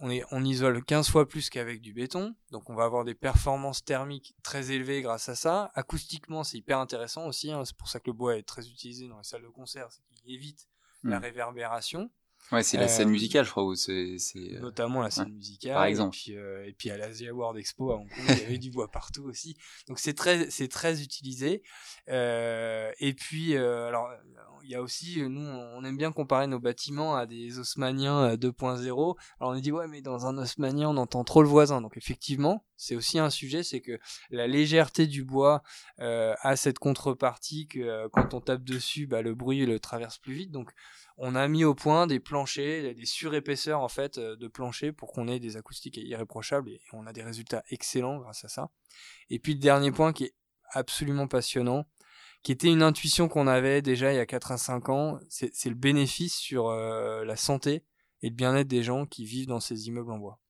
on, 0.00 0.10
est, 0.10 0.24
on 0.30 0.44
isole 0.44 0.84
15 0.84 1.08
fois 1.08 1.28
plus 1.28 1.50
qu'avec 1.50 1.80
du 1.80 1.92
béton, 1.92 2.34
donc 2.50 2.68
on 2.70 2.74
va 2.74 2.84
avoir 2.84 3.04
des 3.04 3.14
performances 3.14 3.84
thermiques 3.84 4.34
très 4.42 4.70
élevées 4.70 5.02
grâce 5.02 5.28
à 5.28 5.34
ça. 5.34 5.70
Acoustiquement, 5.74 6.44
c'est 6.44 6.58
hyper 6.58 6.78
intéressant 6.78 7.26
aussi, 7.26 7.52
hein. 7.52 7.64
c'est 7.64 7.76
pour 7.76 7.88
ça 7.88 8.00
que 8.00 8.06
le 8.08 8.12
bois 8.12 8.36
est 8.36 8.42
très 8.42 8.68
utilisé 8.68 9.08
dans 9.08 9.18
les 9.18 9.24
salles 9.24 9.42
de 9.42 9.48
concert, 9.48 9.88
c'est 9.90 10.02
qu'il 10.14 10.34
évite 10.34 10.68
la 11.02 11.18
mmh. 11.18 11.22
réverbération. 11.22 12.10
Ouais, 12.52 12.62
c'est 12.62 12.76
la 12.76 12.88
scène 12.88 13.08
euh, 13.08 13.12
musicale, 13.12 13.44
je 13.44 13.50
crois. 13.50 13.64
Où 13.64 13.74
c'est, 13.74 14.16
euh, 14.36 14.60
Notamment 14.60 15.00
la 15.00 15.10
scène 15.10 15.32
musicale. 15.32 15.74
Par 15.74 15.84
exemple. 15.84 16.16
Et 16.16 16.20
puis, 16.20 16.36
euh, 16.36 16.66
et 16.66 16.72
puis 16.72 16.90
à 16.90 16.98
l'Asia 16.98 17.32
World 17.32 17.58
Expo 17.58 17.90
à 17.90 17.96
Hong 17.96 18.08
Kong, 18.08 18.24
il 18.28 18.38
y 18.38 18.44
avait 18.44 18.58
du 18.58 18.70
bois 18.70 18.90
partout 18.90 19.24
aussi. 19.24 19.56
Donc 19.88 19.98
c'est 19.98 20.14
très, 20.14 20.50
c'est 20.50 20.68
très 20.68 21.02
utilisé. 21.02 21.62
et 22.08 23.14
puis, 23.16 23.56
alors, 23.56 24.10
il 24.62 24.70
y 24.70 24.74
a 24.74 24.82
aussi, 24.82 25.22
nous, 25.22 25.40
on 25.40 25.84
aime 25.84 25.96
bien 25.96 26.12
comparer 26.12 26.46
nos 26.46 26.58
bâtiments 26.60 27.16
à 27.16 27.26
des 27.26 27.58
haussmanniens 27.58 28.34
2.0. 28.34 29.16
Alors 29.40 29.52
on 29.52 29.58
dit, 29.58 29.72
ouais, 29.72 29.88
mais 29.88 30.02
dans 30.02 30.26
un 30.26 30.38
haussmannien, 30.38 30.88
on 30.88 30.96
entend 30.96 31.24
trop 31.24 31.42
le 31.42 31.48
voisin. 31.48 31.80
Donc 31.80 31.96
effectivement, 31.96 32.64
c'est 32.76 32.94
aussi 32.94 33.18
un 33.18 33.30
sujet, 33.30 33.62
c'est 33.62 33.80
que 33.80 33.98
la 34.30 34.46
légèreté 34.46 35.06
du 35.06 35.24
bois 35.24 35.62
a 35.98 36.56
cette 36.56 36.78
contrepartie 36.78 37.68
que 37.68 38.06
quand 38.08 38.34
on 38.34 38.40
tape 38.42 38.64
dessus, 38.64 39.06
bah, 39.06 39.22
le 39.22 39.34
bruit 39.34 39.64
le 39.64 39.80
traverse 39.80 40.18
plus 40.18 40.34
vite. 40.34 40.50
Donc 40.50 40.70
on 41.16 41.34
a 41.34 41.46
mis 41.46 41.64
au 41.64 41.74
point 41.74 42.06
des 42.06 42.20
planchers, 42.20 42.94
des 42.94 43.06
surépaisseurs 43.06 43.80
en 43.80 43.88
fait 43.88 44.18
euh, 44.18 44.36
de 44.36 44.48
planchers 44.48 44.92
pour 44.92 45.12
qu'on 45.12 45.28
ait 45.28 45.38
des 45.38 45.56
acoustiques 45.56 45.96
irréprochables 45.96 46.70
et 46.70 46.80
on 46.92 47.06
a 47.06 47.12
des 47.12 47.22
résultats 47.22 47.62
excellents 47.70 48.18
grâce 48.18 48.44
à 48.44 48.48
ça. 48.48 48.70
Et 49.30 49.38
puis 49.38 49.54
le 49.54 49.60
dernier 49.60 49.92
point 49.92 50.12
qui 50.12 50.24
est 50.24 50.34
absolument 50.70 51.28
passionnant, 51.28 51.86
qui 52.42 52.52
était 52.52 52.68
une 52.68 52.82
intuition 52.82 53.28
qu'on 53.28 53.46
avait 53.46 53.80
déjà 53.80 54.12
il 54.12 54.16
y 54.16 54.20
a 54.20 54.26
4 54.26 54.52
à 54.52 54.58
5 54.58 54.88
ans, 54.88 55.18
c'est 55.28 55.68
le 55.68 55.74
bénéfice 55.74 56.36
sur 56.36 56.68
euh, 56.68 57.24
la 57.24 57.36
santé 57.36 57.84
et 58.22 58.28
le 58.28 58.34
bien-être 58.34 58.68
des 58.68 58.82
gens 58.82 59.06
qui 59.06 59.24
vivent 59.24 59.46
dans 59.46 59.60
ces 59.60 59.86
immeubles 59.86 60.12
en 60.12 60.18
bois. 60.18 60.40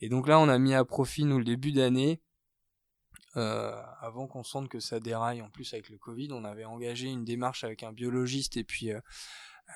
Et 0.00 0.08
donc 0.08 0.28
là, 0.28 0.38
on 0.38 0.48
a 0.48 0.58
mis 0.58 0.74
à 0.74 0.84
profit, 0.84 1.24
nous, 1.24 1.38
le 1.38 1.44
début 1.44 1.72
d'année, 1.72 2.22
euh, 3.36 3.80
avant 4.00 4.26
qu'on 4.26 4.42
sente 4.42 4.68
que 4.68 4.80
ça 4.80 4.98
déraille 4.98 5.40
en 5.40 5.50
plus 5.50 5.72
avec 5.72 5.88
le 5.88 5.98
Covid, 5.98 6.30
on 6.32 6.44
avait 6.44 6.64
engagé 6.64 7.08
une 7.08 7.24
démarche 7.24 7.62
avec 7.62 7.84
un 7.84 7.92
biologiste 7.92 8.56
et 8.56 8.64
puis 8.64 8.90
euh, 8.90 9.00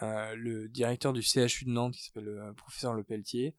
le 0.00 0.68
directeur 0.68 1.12
du 1.12 1.22
CHU 1.22 1.64
de 1.64 1.70
Nantes, 1.70 1.94
qui 1.94 2.04
s'appelle 2.04 2.24
le 2.24 2.40
euh, 2.40 2.52
professeur 2.52 2.94
Le 2.94 3.04
Pelletier, 3.04 3.54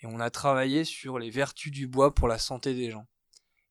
et 0.00 0.06
on 0.06 0.20
a 0.20 0.30
travaillé 0.30 0.84
sur 0.84 1.18
les 1.18 1.30
vertus 1.30 1.72
du 1.72 1.86
bois 1.86 2.14
pour 2.14 2.28
la 2.28 2.38
santé 2.38 2.74
des 2.74 2.90
gens. 2.90 3.06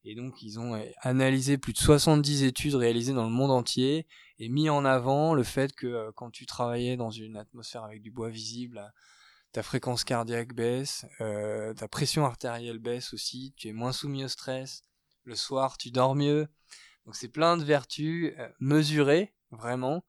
Et 0.04 0.16
donc 0.16 0.42
ils 0.42 0.60
ont 0.60 0.76
euh, 0.76 0.84
analysé 1.02 1.58
plus 1.58 1.74
de 1.74 1.78
70 1.78 2.44
études 2.44 2.76
réalisées 2.76 3.14
dans 3.14 3.26
le 3.26 3.32
monde 3.32 3.52
entier 3.52 4.08
et 4.40 4.50
mis 4.50 4.70
en 4.70 4.86
avant 4.86 5.34
le 5.34 5.44
fait 5.44 5.74
que 5.74 6.10
quand 6.16 6.32
tu 6.32 6.46
travaillais 6.46 6.98
dans 6.98 7.12
une 7.12 7.38
atmosphère 7.38 7.84
avec 7.84 8.02
du 8.02 8.10
bois 8.10 8.30
visible, 8.30 8.92
ta 9.52 9.62
fréquence 9.62 10.04
cardiaque 10.04 10.54
baisse, 10.54 11.06
ta 11.20 11.88
pression 11.88 12.26
artérielle 12.26 12.80
baisse 12.80 13.14
aussi, 13.14 13.54
tu 13.56 13.68
es 13.68 13.74
moins 13.74 13.92
soumis 13.92 14.24
au 14.24 14.28
stress, 14.28 14.82
le 15.26 15.36
soir 15.36 15.78
tu 15.78 15.92
dors 15.92 16.16
mieux. 16.16 16.48
Donc 17.06 17.16
c'est 17.16 17.28
plein 17.28 17.56
de 17.56 17.64
vertus 17.64 18.34
mesurées 18.60 19.36
vraiment 19.52 20.04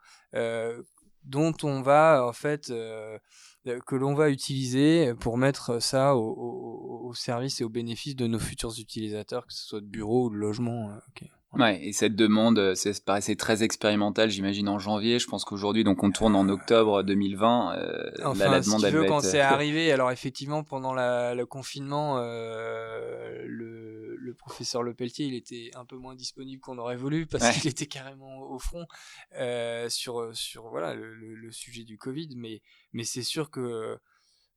dont 1.24 1.54
on 1.62 1.82
va 1.82 2.26
en 2.26 2.32
fait 2.32 2.70
euh, 2.70 3.18
euh, 3.66 3.78
que 3.86 3.94
l'on 3.94 4.14
va 4.14 4.30
utiliser 4.30 5.14
pour 5.14 5.38
mettre 5.38 5.80
ça 5.80 6.16
au, 6.16 7.12
service 7.14 7.60
et 7.60 7.64
au 7.64 7.68
bénéfice 7.68 8.16
de 8.16 8.26
nos 8.26 8.38
futurs 8.38 8.72
utilisateurs, 8.78 9.46
que 9.46 9.52
ce 9.52 9.66
soit 9.66 9.80
de 9.80 9.86
bureau 9.86 10.26
ou 10.26 10.30
de 10.30 10.36
logement. 10.36 10.90
Euh, 10.90 11.26
ouais, 11.54 11.84
et 11.84 11.92
cette 11.92 12.16
demande, 12.16 12.74
ça 12.74 12.90
paraissait 13.04 13.36
très 13.36 13.62
expérimental, 13.62 14.30
j'imagine 14.30 14.68
en 14.68 14.78
janvier. 14.78 15.18
Je 15.18 15.26
pense 15.26 15.44
qu'aujourd'hui, 15.44 15.84
donc 15.84 16.02
on 16.02 16.10
tourne 16.10 16.34
en 16.36 16.48
octobre 16.48 17.02
2020. 17.02 18.20
enfin, 18.24 18.50
la 18.50 18.60
demande, 18.60 18.80
si 18.80 18.86
tu 18.86 18.92
veux, 18.92 19.04
quand 19.04 19.20
c'est 19.20 19.40
arrivé, 19.40 19.92
alors 19.92 20.10
effectivement, 20.10 20.64
pendant 20.64 20.94
le 20.94 21.44
confinement, 21.44 22.18
le 22.18 23.82
le 24.22 24.34
professeur 24.34 24.82
Le 24.82 24.94
Pelletier, 24.94 25.26
il 25.26 25.34
était 25.34 25.70
un 25.74 25.84
peu 25.84 25.96
moins 25.96 26.14
disponible 26.14 26.60
qu'on 26.60 26.78
aurait 26.78 26.96
voulu 26.96 27.26
parce 27.26 27.50
qu'il 27.58 27.70
était 27.70 27.86
carrément 27.86 28.40
au 28.40 28.58
front 28.58 28.86
euh, 29.34 29.88
sur, 29.88 30.34
sur 30.34 30.68
voilà, 30.68 30.94
le, 30.94 31.50
sujet 31.50 31.84
du 31.84 31.98
Covid. 31.98 32.30
Mais, 32.36 32.62
mais 32.92 33.04
c'est 33.04 33.22
sûr 33.22 33.50
que 33.50 33.98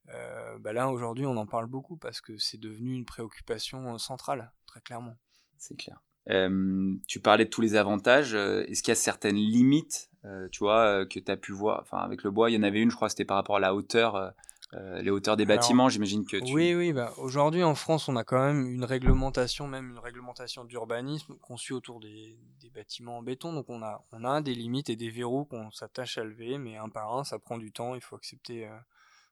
euh, 0.09 0.59
bah 0.59 0.71
là, 0.71 0.89
aujourd'hui, 0.89 1.25
on 1.25 1.35
en 1.37 1.47
parle 1.47 1.67
beaucoup 1.67 1.97
parce 1.97 2.21
que 2.21 2.37
c'est 2.37 2.59
devenu 2.59 2.93
une 2.93 3.05
préoccupation 3.05 3.97
centrale, 3.97 4.53
très 4.65 4.81
clairement. 4.81 5.17
C'est 5.57 5.75
clair. 5.75 6.01
Tu 6.27 7.19
parlais 7.19 7.45
de 7.45 7.49
tous 7.49 7.61
les 7.61 7.75
avantages. 7.75 8.33
Est-ce 8.33 8.81
qu'il 8.81 8.91
y 8.91 8.93
a 8.93 8.95
certaines 8.95 9.35
limites, 9.35 10.09
tu 10.51 10.59
vois, 10.59 11.05
que 11.05 11.19
tu 11.19 11.31
as 11.31 11.37
pu 11.37 11.51
voir? 11.51 11.81
Enfin, 11.81 11.97
avec 11.99 12.23
le 12.23 12.31
bois, 12.31 12.49
il 12.49 12.55
y 12.55 12.57
en 12.57 12.63
avait 12.63 12.81
une, 12.81 12.91
je 12.91 12.95
crois, 12.95 13.09
c'était 13.09 13.25
par 13.25 13.37
rapport 13.37 13.57
à 13.57 13.59
la 13.59 13.75
hauteur 13.75 14.33
euh, 14.73 15.01
les 15.01 15.11
hauteurs 15.11 15.37
des 15.37 15.45
bâtiments, 15.45 15.89
j'imagine 15.89 16.25
que 16.25 16.37
tu... 16.37 16.53
Oui, 16.53 16.73
oui. 16.73 16.91
Bah, 16.91 17.13
aujourd'hui, 17.17 17.63
en 17.63 17.75
France, 17.75 18.09
on 18.09 18.15
a 18.15 18.23
quand 18.23 18.43
même 18.43 18.65
une 18.65 18.83
réglementation, 18.83 19.67
même 19.67 19.91
une 19.91 19.99
réglementation 19.99 20.65
d'urbanisme 20.65 21.37
conçue 21.37 21.73
autour 21.73 21.99
des, 21.99 22.37
bâtiments 22.73 23.19
en 23.19 23.21
béton. 23.21 23.53
Donc, 23.53 23.69
on 23.69 23.81
a, 23.83 24.05
on 24.11 24.25
a 24.25 24.41
des 24.41 24.53
limites 24.53 24.89
et 24.89 24.97
des 24.97 25.09
verrous 25.09 25.45
qu'on 25.45 25.71
s'attache 25.71 26.17
à 26.17 26.25
lever, 26.25 26.57
mais 26.57 26.75
un 26.75 26.89
par 26.89 27.15
un, 27.15 27.23
ça 27.23 27.39
prend 27.39 27.57
du 27.57 27.71
temps. 27.71 27.95
Il 27.95 28.01
faut 28.01 28.17
accepter, 28.17 28.67
euh, 28.67 28.77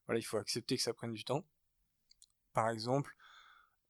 voilà, 0.05 0.19
il 0.19 0.23
faut 0.23 0.37
accepter 0.37 0.77
que 0.77 0.83
ça 0.83 0.93
prenne 0.93 1.13
du 1.13 1.25
temps. 1.25 1.43
Par 2.53 2.69
exemple, 2.69 3.13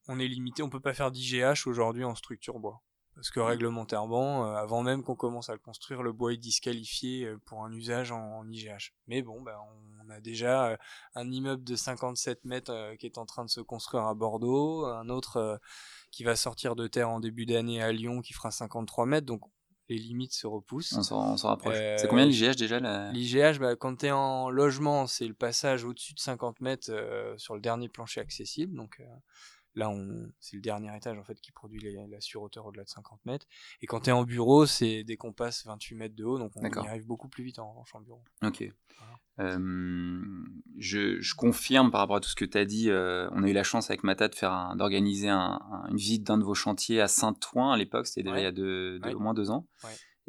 on 0.08 0.20
est 0.20 0.28
limité, 0.28 0.64
on 0.64 0.70
peut 0.70 0.80
pas 0.80 0.94
faire 0.94 1.12
d'IGH 1.12 1.68
aujourd'hui 1.68 2.04
en 2.04 2.16
structure 2.16 2.58
bois. 2.58 2.82
Parce 3.16 3.30
que 3.30 3.40
réglementairement, 3.40 4.48
euh, 4.48 4.56
avant 4.56 4.82
même 4.82 5.04
qu'on 5.04 5.16
commence 5.16 5.50
à 5.50 5.54
le 5.54 5.60
construire, 5.60 6.02
le 6.02 6.12
bois 6.12 6.34
est 6.34 6.38
disqualifié 6.38 7.26
euh, 7.26 7.40
pour 7.46 7.64
un 7.64 7.72
usage 7.72 8.12
en, 8.12 8.44
IGH. 8.50 8.94
Mais 9.08 9.22
bon, 9.22 9.42
ben, 9.42 9.56
on 10.06 10.10
a 10.10 10.20
déjà 10.20 10.70
euh, 10.70 10.78
un 11.16 11.32
immeuble 11.32 11.64
de 11.64 11.76
57 11.76 12.44
mètres 12.46 12.96
qui 13.00 13.06
est 13.06 13.18
en 13.18 13.26
train 13.26 13.46
de 13.46 13.50
se 13.50 13.62
construire 13.62 14.06
à 14.06 14.16
Bordeaux, 14.16 14.86
un 14.86 15.10
autre 15.10 15.60
qui 16.12 16.24
va 16.24 16.36
sortir 16.36 16.76
de 16.76 16.88
terre 16.88 17.10
en 17.10 17.20
début 17.20 17.46
d'année 17.46 17.82
à 17.82 17.92
Lyon 17.92 18.22
qui 18.22 18.34
fera 18.34 18.52
53 18.52 19.06
mètres. 19.06 19.28
Donc 19.28 19.42
les 19.90 19.98
limites 19.98 20.34
se 20.34 20.48
repoussent. 20.48 20.94
On 20.94 21.04
s'en 21.38 21.48
rapproche. 21.48 21.76
c'est 21.98 22.08
combien 22.08 22.26
l'IGH 22.26 22.56
déjà 22.56 22.80
L'IGH, 23.12 23.60
bah, 23.60 23.76
quand 23.76 23.98
tu 23.98 24.08
es 24.08 24.12
en 24.12 24.50
logement, 24.50 25.08
c'est 25.08 25.28
le 25.28 25.34
passage 25.34 25.84
au-dessus 25.84 26.14
de 26.14 26.20
50 26.20 26.62
mètres 26.62 26.92
sur 27.38 27.54
le 27.54 27.62
dernier 27.62 27.90
plancher 27.90 28.22
accessible. 28.22 28.76
Donc 28.76 29.02
Là, 29.76 29.90
on, 29.90 30.32
c'est 30.40 30.56
le 30.56 30.62
dernier 30.62 30.96
étage 30.96 31.18
en 31.18 31.24
fait 31.24 31.40
qui 31.42 31.52
produit 31.52 31.82
la 32.10 32.22
surhauteur 32.22 32.66
au-delà 32.66 32.84
de 32.84 32.90
50 32.90 33.26
mètres. 33.26 33.48
Et 33.82 33.88
quand 33.88 34.02
tu 34.02 34.10
es 34.10 34.14
en 34.14 34.24
bureau, 34.24 34.66
c'est 34.66 35.04
dès 35.04 35.18
qu'on 35.18 35.34
passe 35.34 35.66
28 35.66 35.96
mètres 35.96 36.16
de 36.16 36.24
haut, 36.24 36.38
donc 36.38 36.52
on 36.56 36.64
y 36.64 36.88
arrive 36.88 37.06
beaucoup 37.06 37.28
plus 37.28 37.44
vite 37.44 37.60
en 37.60 37.70
revanche 37.72 37.96
en 37.96 38.02
bureau. 38.02 38.24
Ok. 38.44 38.72
Euh, 39.40 40.32
je, 40.78 41.20
je, 41.20 41.36
confirme 41.36 41.90
par 41.90 42.02
rapport 42.02 42.18
à 42.18 42.20
tout 42.20 42.30
ce 42.30 42.36
que 42.36 42.46
tu 42.46 42.58
as 42.58 42.66
dit. 42.66 42.92
Euh, 42.92 43.28
on 43.32 43.44
a 43.44 43.50
eu 43.50 43.54
la 43.54 43.64
chance 43.64 43.90
avec 43.90 44.04
Mata 44.04 44.28
de 44.28 44.36
faire 44.36 44.76
d'organiser 44.76 45.30
un, 45.30 45.60
une 45.90 45.98
visite 45.98 46.24
d'un 46.24 46.38
de 46.38 46.44
vos 46.44 46.54
chantiers 46.54 47.02
à 47.02 47.08
Saint-Ouen 47.08 47.72
à 47.72 47.78
l'époque. 47.78 48.06
C'était 48.06 48.24
déjà 48.24 48.40
il 48.40 48.44
y 48.44 48.48
a 48.48 48.52
deux, 48.52 49.00
au 49.14 49.20
moins 49.20 49.34
deux 49.34 49.50
ans. 49.50 49.66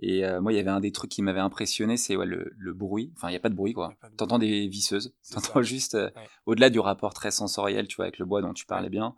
Et 0.00 0.24
euh, 0.24 0.40
moi, 0.40 0.52
il 0.52 0.56
y 0.56 0.58
avait 0.58 0.70
un 0.70 0.80
des 0.80 0.92
trucs 0.92 1.10
qui 1.10 1.22
m'avait 1.22 1.40
impressionné, 1.40 1.96
c'est 1.96 2.16
ouais, 2.16 2.26
le, 2.26 2.52
le, 2.56 2.72
bruit. 2.72 3.12
Enfin, 3.16 3.28
il 3.28 3.32
n'y 3.32 3.36
a 3.36 3.40
pas 3.40 3.48
de 3.48 3.54
bruit, 3.54 3.74
quoi. 3.74 3.94
T'entends 4.16 4.38
des 4.38 4.66
visseuses. 4.66 5.14
T'entends 5.30 5.62
juste, 5.62 5.94
euh, 5.94 6.10
au-delà 6.46 6.70
du 6.70 6.80
rapport 6.80 7.14
très 7.14 7.30
sensoriel, 7.30 7.86
tu 7.86 7.96
vois, 7.96 8.06
avec 8.06 8.18
le 8.18 8.24
bois 8.24 8.42
dont 8.42 8.52
tu 8.52 8.66
parlais 8.66 8.90
bien. 8.90 9.14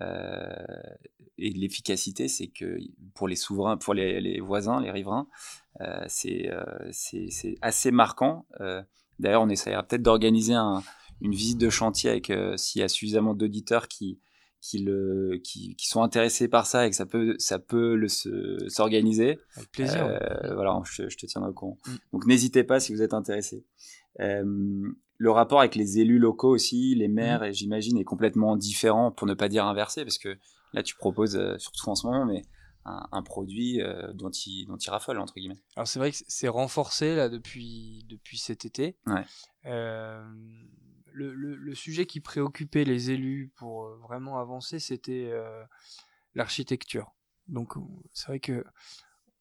Euh, 0.00 0.48
et 1.36 1.50
l'efficacité, 1.50 2.28
c'est 2.28 2.48
que 2.48 2.78
pour 3.14 3.28
les 3.28 3.36
souverains, 3.36 3.76
pour 3.76 3.92
les, 3.92 4.20
les 4.20 4.40
voisins, 4.40 4.80
les 4.80 4.90
riverains, 4.90 5.28
euh, 5.80 6.04
c'est 6.08 6.48
assez 7.60 7.90
marquant. 7.90 8.46
D'ailleurs, 9.18 9.42
on 9.42 9.48
essaiera 9.48 9.82
peut-être 9.82 10.02
d'organiser 10.02 10.54
un, 10.54 10.82
une 11.20 11.32
visite 11.32 11.58
de 11.58 11.70
chantier 11.70 12.10
avec 12.10 12.32
s'il 12.56 12.80
y 12.80 12.84
a 12.84 12.88
suffisamment 12.88 13.34
d'auditeurs 13.34 13.88
qui, 13.88 14.18
qui, 14.64 14.78
le, 14.78 15.40
qui, 15.44 15.76
qui, 15.76 15.88
sont 15.88 16.02
intéressés 16.02 16.48
par 16.48 16.66
ça 16.66 16.86
et 16.86 16.90
que 16.90 16.96
ça 16.96 17.04
peut, 17.04 17.34
ça 17.38 17.58
peut 17.58 18.00
s'organiser. 18.68 19.38
Avec 19.56 19.70
plaisir. 19.70 20.06
Euh, 20.06 20.54
voilà, 20.54 20.80
je, 20.84 21.06
je, 21.06 21.16
te 21.18 21.26
tiendrai 21.26 21.50
au 21.50 21.52
courant. 21.52 21.78
Mm. 21.86 21.92
Donc 22.14 22.26
n'hésitez 22.26 22.64
pas 22.64 22.80
si 22.80 22.94
vous 22.94 23.02
êtes 23.02 23.12
intéressé. 23.12 23.66
Euh, 24.20 24.90
le 25.18 25.30
rapport 25.30 25.60
avec 25.60 25.74
les 25.74 25.98
élus 25.98 26.18
locaux 26.18 26.48
aussi, 26.48 26.94
les 26.94 27.08
maires, 27.08 27.42
mm. 27.42 27.44
et 27.44 27.52
j'imagine, 27.52 27.98
est 27.98 28.04
complètement 28.04 28.56
différent, 28.56 29.12
pour 29.12 29.26
ne 29.26 29.34
pas 29.34 29.50
dire 29.50 29.66
inversé, 29.66 30.02
parce 30.02 30.16
que 30.16 30.34
là 30.72 30.82
tu 30.82 30.96
proposes, 30.96 31.36
euh, 31.36 31.58
surtout 31.58 31.90
en 31.90 31.94
ce 31.94 32.06
moment, 32.06 32.24
mais 32.24 32.40
un, 32.86 33.06
un 33.12 33.22
produit 33.22 33.82
dont, 34.14 34.30
il, 34.30 34.64
dont 34.66 34.76
il 34.76 34.90
raffole, 34.90 35.18
entre 35.18 35.34
guillemets. 35.34 35.60
Alors 35.76 35.86
c'est 35.86 35.98
vrai 35.98 36.10
que 36.10 36.16
c'est 36.26 36.48
renforcé 36.48 37.14
là 37.14 37.28
depuis, 37.28 38.06
depuis 38.08 38.38
cet 38.38 38.64
été. 38.64 38.96
Ouais. 39.06 39.24
Euh, 41.20 41.32
le, 41.34 41.74
sujet 41.74 42.06
qui 42.06 42.20
préoccupait 42.20 42.84
les 42.84 43.10
élus 43.10 43.52
pour 43.56 43.84
euh, 43.84 43.96
vraiment 44.02 44.38
avancer, 44.38 44.78
c'était 44.78 45.28
euh, 45.30 45.64
l'architecture. 46.34 47.12
Donc 47.48 47.74
c'est 48.12 48.28
vrai 48.28 48.40
que 48.40 48.64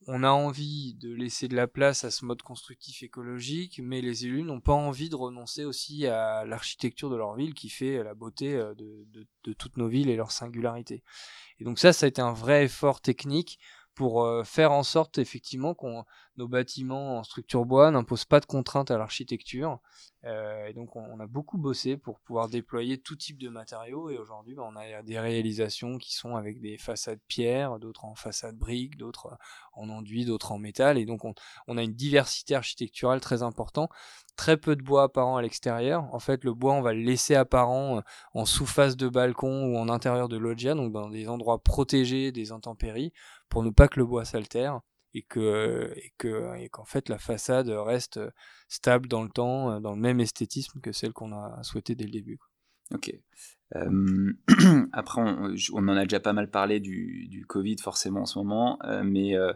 on 0.07 0.23
a 0.23 0.31
envie 0.31 0.95
de 0.95 1.13
laisser 1.13 1.47
de 1.47 1.55
la 1.55 1.67
place 1.67 2.03
à 2.03 2.11
ce 2.11 2.25
mode 2.25 2.41
constructif 2.41 3.03
écologique, 3.03 3.79
mais 3.81 4.01
les 4.01 4.25
élus 4.25 4.43
n'ont 4.43 4.59
pas 4.59 4.73
envie 4.73 5.07
de 5.07 5.15
renoncer 5.15 5.63
aussi 5.63 6.05
à 6.07 6.43
l'architecture 6.43 7.09
de 7.09 7.15
leur 7.15 7.35
ville 7.35 7.53
qui 7.53 7.69
fait 7.69 8.03
la 8.03 8.13
beauté 8.13 8.53
euh, 8.55 8.73
de, 8.75 9.53
toutes 9.53 9.77
nos 9.77 9.87
villes 9.87 10.09
et 10.09 10.17
leur 10.17 10.31
singularité. 10.31 11.03
Et 11.59 11.63
donc 11.63 11.79
ça, 11.79 11.93
ça 11.93 12.05
a 12.05 12.09
été 12.09 12.21
un 12.21 12.33
vrai 12.33 12.65
effort 12.65 12.99
technique 12.99 13.59
pour 13.93 14.27
faire 14.43 14.71
en 14.71 14.81
sorte 14.81 15.19
effectivement 15.19 15.75
qu'on 15.75 16.03
nos 16.37 16.47
bâtiments 16.47 17.19
en 17.19 17.23
structure 17.23 17.65
bois 17.65 17.91
n'imposent 17.91 18.25
pas 18.25 18.39
de 18.39 18.45
contraintes 18.45 18.91
à 18.91 18.97
l'architecture 18.97 19.79
euh, 20.25 20.67
et 20.67 20.73
donc 20.73 20.95
on, 20.95 21.19
a 21.19 21.27
beaucoup 21.27 21.57
bossé 21.57 21.97
pour 21.97 22.19
pouvoir 22.21 22.47
déployer 22.47 22.97
tout 22.97 23.15
type 23.15 23.37
de 23.37 23.49
matériaux 23.49 24.09
et 24.09 24.17
aujourd'hui 24.17 24.55
bah, 24.55 24.63
on 24.65 24.75
a 24.75 25.03
des 25.03 25.19
réalisations 25.19 25.97
qui 25.97 26.13
sont 26.15 26.35
avec 26.35 26.61
des 26.61 26.77
façades 26.77 27.19
pierre, 27.27 27.77
d'autres 27.77 28.05
en 28.05 28.15
façade 28.15 28.57
brique, 28.57 28.97
d'autres 28.97 29.37
en 29.73 29.89
enduit, 29.89 30.25
d'autres 30.25 30.53
en 30.53 30.59
métal 30.59 30.97
et 30.97 31.05
donc 31.05 31.25
on, 31.25 31.33
on, 31.67 31.77
a 31.77 31.83
une 31.83 31.93
diversité 31.93 32.55
architecturale 32.55 33.19
très 33.19 33.43
importante. 33.43 33.91
Très 34.35 34.57
peu 34.57 34.75
de 34.75 34.81
bois 34.81 35.03
apparent 35.03 35.37
à 35.37 35.41
l'extérieur. 35.43 36.11
En 36.13 36.19
fait 36.19 36.43
le 36.43 36.53
bois 36.53 36.73
on 36.73 36.81
va 36.81 36.93
le 36.93 37.01
laisser 37.01 37.35
apparent 37.35 37.97
euh, 37.97 38.01
en 38.33 38.45
sous-face 38.45 38.95
de 38.95 39.09
balcon 39.09 39.65
ou 39.65 39.77
en 39.77 39.89
intérieur 39.89 40.29
de 40.29 40.37
loggia, 40.37 40.73
donc 40.73 40.93
dans 40.93 41.09
des 41.09 41.27
endroits 41.27 41.61
protégés 41.61 42.31
des 42.31 42.51
intempéries 42.51 43.11
pour 43.49 43.61
ne 43.61 43.69
pas 43.69 43.87
que 43.87 43.99
le 43.99 44.05
bois 44.05 44.25
s'altère 44.25 44.81
et 45.13 45.21
que 45.23 45.93
et 45.95 46.13
que 46.17 46.55
et 46.57 46.69
qu'en 46.69 46.85
fait 46.85 47.09
la 47.09 47.17
façade 47.17 47.69
reste 47.69 48.19
stable 48.67 49.07
dans 49.07 49.23
le 49.23 49.29
temps, 49.29 49.79
dans 49.79 49.93
le 49.93 50.01
même 50.01 50.19
esthétisme 50.19 50.79
que 50.81 50.91
celle 50.91 51.13
qu'on 51.13 51.31
a 51.33 51.61
souhaité 51.63 51.95
dès 51.95 52.05
le 52.05 52.11
début. 52.11 52.39
Ok. 52.93 53.13
Euh, 53.75 54.33
après, 54.93 55.21
on, 55.21 55.87
en 55.87 55.97
a 55.97 56.03
déjà 56.03 56.19
pas 56.19 56.33
mal 56.33 56.49
parlé 56.49 56.79
du, 56.79 57.45
Covid 57.47 57.77
forcément 57.81 58.21
en 58.21 58.25
ce 58.25 58.37
moment, 58.37 58.77
euh, 58.83 59.03
mais 59.03 59.35
euh, 59.35 59.53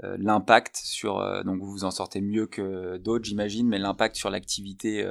l'impact 0.00 0.76
sur, 0.76 1.20
donc 1.44 1.60
vous 1.60 1.70
vous 1.70 1.84
en 1.84 1.90
sortez 1.90 2.20
mieux 2.20 2.46
que 2.46 2.96
d'autres, 2.98 3.24
j'imagine, 3.24 3.68
mais 3.68 3.78
l'impact 3.78 4.16
sur 4.16 4.30
l'activité 4.30 5.08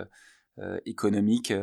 économique, 0.86 1.54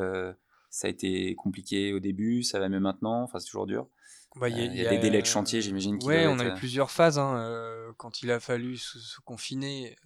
ça 0.70 0.88
a 0.88 0.90
été 0.90 1.34
compliqué 1.34 1.92
au 1.92 2.00
début, 2.00 2.42
ça 2.42 2.58
va 2.58 2.68
mieux 2.68 2.80
maintenant, 2.80 3.22
enfin 3.22 3.38
c'est 3.38 3.46
toujours 3.46 3.66
dur. 3.66 3.88
Bah, 4.36 4.48
il 4.50 4.76
y, 4.76 4.86
a, 4.86 4.90
des 4.90 4.98
délais 4.98 5.22
de 5.22 5.26
chantier, 5.26 5.62
j'imagine. 5.62 5.98
Oui, 6.04 6.26
on 6.26 6.38
a 6.38 6.44
eu 6.44 6.54
plusieurs 6.54 6.90
phases. 6.90 7.18
Hein, 7.18 7.92
quand 7.96 8.22
il 8.22 8.30
a 8.30 8.38
fallu 8.38 8.76
se, 8.76 9.18
confiner, 9.24 9.96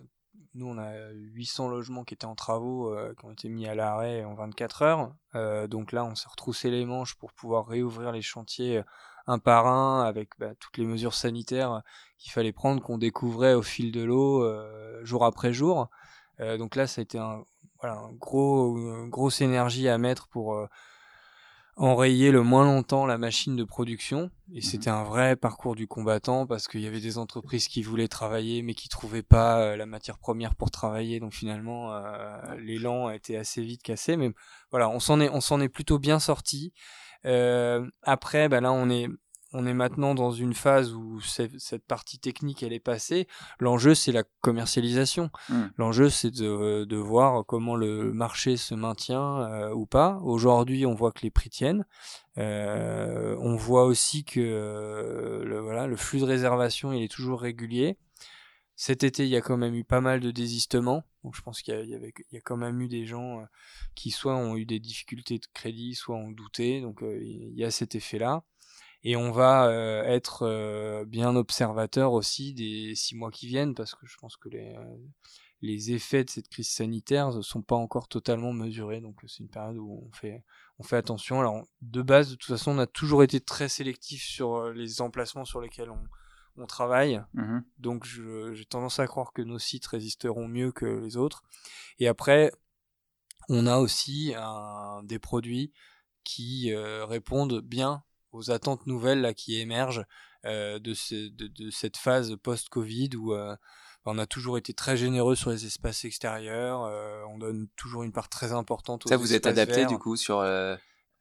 nous, 0.54 0.66
on 0.66 0.78
a 0.78 1.10
800 1.12 1.68
logements 1.68 2.04
qui 2.04 2.14
étaient 2.14 2.26
en 2.26 2.36
travaux, 2.36 2.94
qui 3.18 3.24
ont 3.24 3.32
été 3.32 3.48
mis 3.48 3.66
à 3.66 3.74
l'arrêt 3.74 4.24
en 4.24 4.34
24 4.34 4.82
heures. 4.82 5.68
donc 5.68 5.90
là, 5.92 6.04
on 6.04 6.14
s'est 6.14 6.28
retroussé 6.28 6.70
les 6.70 6.84
manches 6.84 7.16
pour 7.16 7.32
pouvoir 7.32 7.66
réouvrir 7.66 8.12
les 8.12 8.22
chantiers 8.22 8.82
un 9.26 9.38
par 9.38 9.66
un 9.66 10.04
avec 10.04 10.30
bah, 10.38 10.54
toutes 10.58 10.78
les 10.78 10.86
mesures 10.86 11.14
sanitaires 11.14 11.82
qu'il 12.18 12.32
fallait 12.32 12.52
prendre, 12.52 12.82
qu'on 12.82 12.98
découvrait 12.98 13.54
au 13.54 13.62
fil 13.62 13.90
de 13.90 14.02
l'eau, 14.02 14.46
jour 15.02 15.24
après 15.24 15.52
jour. 15.52 15.88
donc 16.38 16.76
là, 16.76 16.86
ça 16.86 17.00
a 17.00 17.02
été 17.02 17.18
un, 17.18 17.44
voilà, 17.80 17.96
un 17.96 18.12
gros, 18.12 18.76
une 18.76 19.10
grosse 19.10 19.40
énergie 19.40 19.88
à 19.88 19.98
mettre 19.98 20.28
pour 20.28 20.68
enrayer 21.80 22.30
le 22.30 22.42
moins 22.42 22.64
longtemps 22.64 23.06
la 23.06 23.16
machine 23.16 23.56
de 23.56 23.64
production. 23.64 24.30
Et 24.52 24.56
mhm. 24.56 24.60
c'était 24.60 24.90
un 24.90 25.02
vrai 25.02 25.34
parcours 25.34 25.74
du 25.74 25.88
combattant 25.88 26.46
parce 26.46 26.68
qu'il 26.68 26.82
y 26.82 26.86
avait 26.86 27.00
des 27.00 27.16
entreprises 27.16 27.68
qui 27.68 27.82
voulaient 27.82 28.06
travailler 28.06 28.62
mais 28.62 28.74
qui 28.74 28.88
trouvaient 28.88 29.22
pas 29.22 29.60
euh, 29.60 29.76
la 29.76 29.86
matière 29.86 30.18
première 30.18 30.54
pour 30.54 30.70
travailler. 30.70 31.20
Donc 31.20 31.32
finalement, 31.32 31.94
euh, 31.94 32.36
l'élan 32.58 33.06
a 33.06 33.14
été 33.14 33.36
assez 33.36 33.62
vite 33.62 33.82
cassé. 33.82 34.18
Mais 34.18 34.30
voilà, 34.70 34.90
on 34.90 35.00
s'en 35.00 35.20
est, 35.20 35.30
on 35.30 35.40
s'en 35.40 35.58
est 35.60 35.70
plutôt 35.70 35.98
bien 35.98 36.20
sorti. 36.20 36.74
Euh, 37.24 37.88
après, 38.02 38.50
bah 38.50 38.60
là, 38.60 38.72
on 38.72 38.90
est, 38.90 39.08
on 39.52 39.66
est 39.66 39.74
maintenant 39.74 40.14
dans 40.14 40.30
une 40.30 40.54
phase 40.54 40.92
où 40.92 41.20
cette 41.20 41.84
partie 41.84 42.18
technique 42.18 42.62
elle 42.62 42.72
est 42.72 42.80
passée. 42.80 43.26
L'enjeu 43.58 43.94
c'est 43.94 44.12
la 44.12 44.22
commercialisation. 44.40 45.30
Hmm. 45.48 45.66
L'enjeu 45.76 46.08
c'est 46.08 46.30
de, 46.30 46.84
de, 46.84 46.96
voir 46.96 47.44
comment 47.46 47.74
le 47.74 48.12
marché 48.12 48.56
se 48.56 48.74
maintient 48.74 49.40
euh, 49.40 49.72
ou 49.72 49.86
pas. 49.86 50.20
Aujourd'hui 50.22 50.86
on 50.86 50.94
voit 50.94 51.12
que 51.12 51.22
les 51.22 51.30
prix 51.30 51.50
tiennent. 51.50 51.84
Euh, 52.38 53.36
on 53.40 53.56
voit 53.56 53.84
aussi 53.84 54.24
que 54.24 54.40
euh, 54.40 55.44
le, 55.44 55.58
voilà, 55.58 55.86
le 55.86 55.96
flux 55.96 56.20
de 56.20 56.24
réservation 56.24 56.92
il 56.92 57.02
est 57.02 57.12
toujours 57.12 57.40
régulier. 57.40 57.98
Cet 58.76 59.04
été, 59.04 59.24
il 59.24 59.28
y 59.28 59.36
a 59.36 59.42
quand 59.42 59.58
même 59.58 59.74
eu 59.74 59.84
pas 59.84 60.00
mal 60.00 60.20
de 60.20 60.30
désistements. 60.30 61.04
Donc, 61.22 61.36
je 61.36 61.42
pense 61.42 61.60
qu'il 61.60 61.74
y, 61.84 62.34
y 62.34 62.38
a 62.38 62.40
quand 62.40 62.56
même 62.56 62.80
eu 62.80 62.88
des 62.88 63.04
gens 63.04 63.44
qui 63.94 64.10
soit 64.10 64.34
ont 64.36 64.56
eu 64.56 64.64
des 64.64 64.80
difficultés 64.80 65.38
de 65.38 65.44
crédit, 65.52 65.94
soit 65.94 66.16
ont 66.16 66.30
douté. 66.30 66.80
Donc, 66.80 67.02
il 67.02 67.52
y 67.54 67.62
a 67.62 67.70
cet 67.70 67.94
effet-là 67.94 68.42
et 69.02 69.16
on 69.16 69.30
va 69.30 69.68
euh, 69.68 70.02
être 70.04 70.42
euh, 70.42 71.04
bien 71.06 71.34
observateur 71.34 72.12
aussi 72.12 72.52
des 72.52 72.94
six 72.94 73.14
mois 73.14 73.30
qui 73.30 73.46
viennent 73.46 73.74
parce 73.74 73.94
que 73.94 74.06
je 74.06 74.16
pense 74.18 74.36
que 74.36 74.50
les, 74.50 74.74
euh, 74.74 74.96
les 75.62 75.92
effets 75.92 76.22
de 76.24 76.30
cette 76.30 76.48
crise 76.48 76.68
sanitaire 76.68 77.30
ne 77.30 77.40
sont 77.40 77.62
pas 77.62 77.76
encore 77.76 78.08
totalement 78.08 78.52
mesurés. 78.52 79.00
Donc 79.00 79.20
c'est 79.26 79.42
une 79.42 79.48
période 79.48 79.78
où 79.78 80.04
on 80.06 80.12
fait 80.12 80.44
on 80.78 80.82
fait 80.82 80.96
attention. 80.96 81.40
Alors 81.40 81.66
de 81.80 82.02
base 82.02 82.30
de 82.30 82.34
toute 82.34 82.50
façon 82.50 82.72
on 82.72 82.78
a 82.78 82.86
toujours 82.86 83.22
été 83.22 83.40
très 83.40 83.68
sélectif 83.68 84.22
sur 84.22 84.70
les 84.70 85.00
emplacements 85.00 85.46
sur 85.46 85.62
lesquels 85.62 85.90
on, 85.90 86.04
on 86.56 86.66
travaille. 86.66 87.22
Mmh 87.34 87.60
donc 87.78 88.04
j'ai 88.04 88.66
tendance 88.66 88.98
à 88.98 89.06
croire 89.06 89.32
que 89.32 89.40
nos 89.40 89.58
sites 89.58 89.86
résisteront 89.86 90.46
mieux 90.46 90.72
que 90.72 90.84
les 90.84 91.16
autres. 91.16 91.42
Et 91.98 92.06
après 92.06 92.52
on 93.48 93.66
a 93.66 93.78
aussi 93.78 94.34
un, 94.36 95.02
des 95.04 95.18
produits 95.18 95.72
qui 96.22 96.74
répondent 96.74 97.62
bien 97.62 98.04
aux 98.32 98.50
attentes 98.50 98.86
nouvelles 98.86 99.20
là, 99.20 99.34
qui 99.34 99.58
émergent 99.60 100.04
euh, 100.44 100.78
de, 100.78 100.94
de, 101.30 101.46
de, 101.48 101.70
cette 101.70 101.96
phase 101.96 102.36
post-Covid 102.42 103.10
où 103.16 103.34
euh, 103.34 103.54
on 104.06 104.18
a 104.18 104.26
toujours 104.26 104.56
été 104.56 104.72
très 104.72 104.96
généreux 104.96 105.34
sur 105.36 105.50
les 105.50 105.66
espaces 105.66 106.04
extérieurs, 106.04 106.84
euh, 106.84 107.22
on 107.28 107.38
donne 107.38 107.68
toujours 107.76 108.02
une 108.02 108.12
part 108.12 108.28
très 108.28 108.52
importante 108.52 109.04
aux 109.04 109.08
Ça, 109.08 109.16
vous 109.16 109.34
êtes 109.34 109.46
adapté 109.46 109.84
du 109.86 109.98
coup 109.98 110.16
sur... 110.16 110.42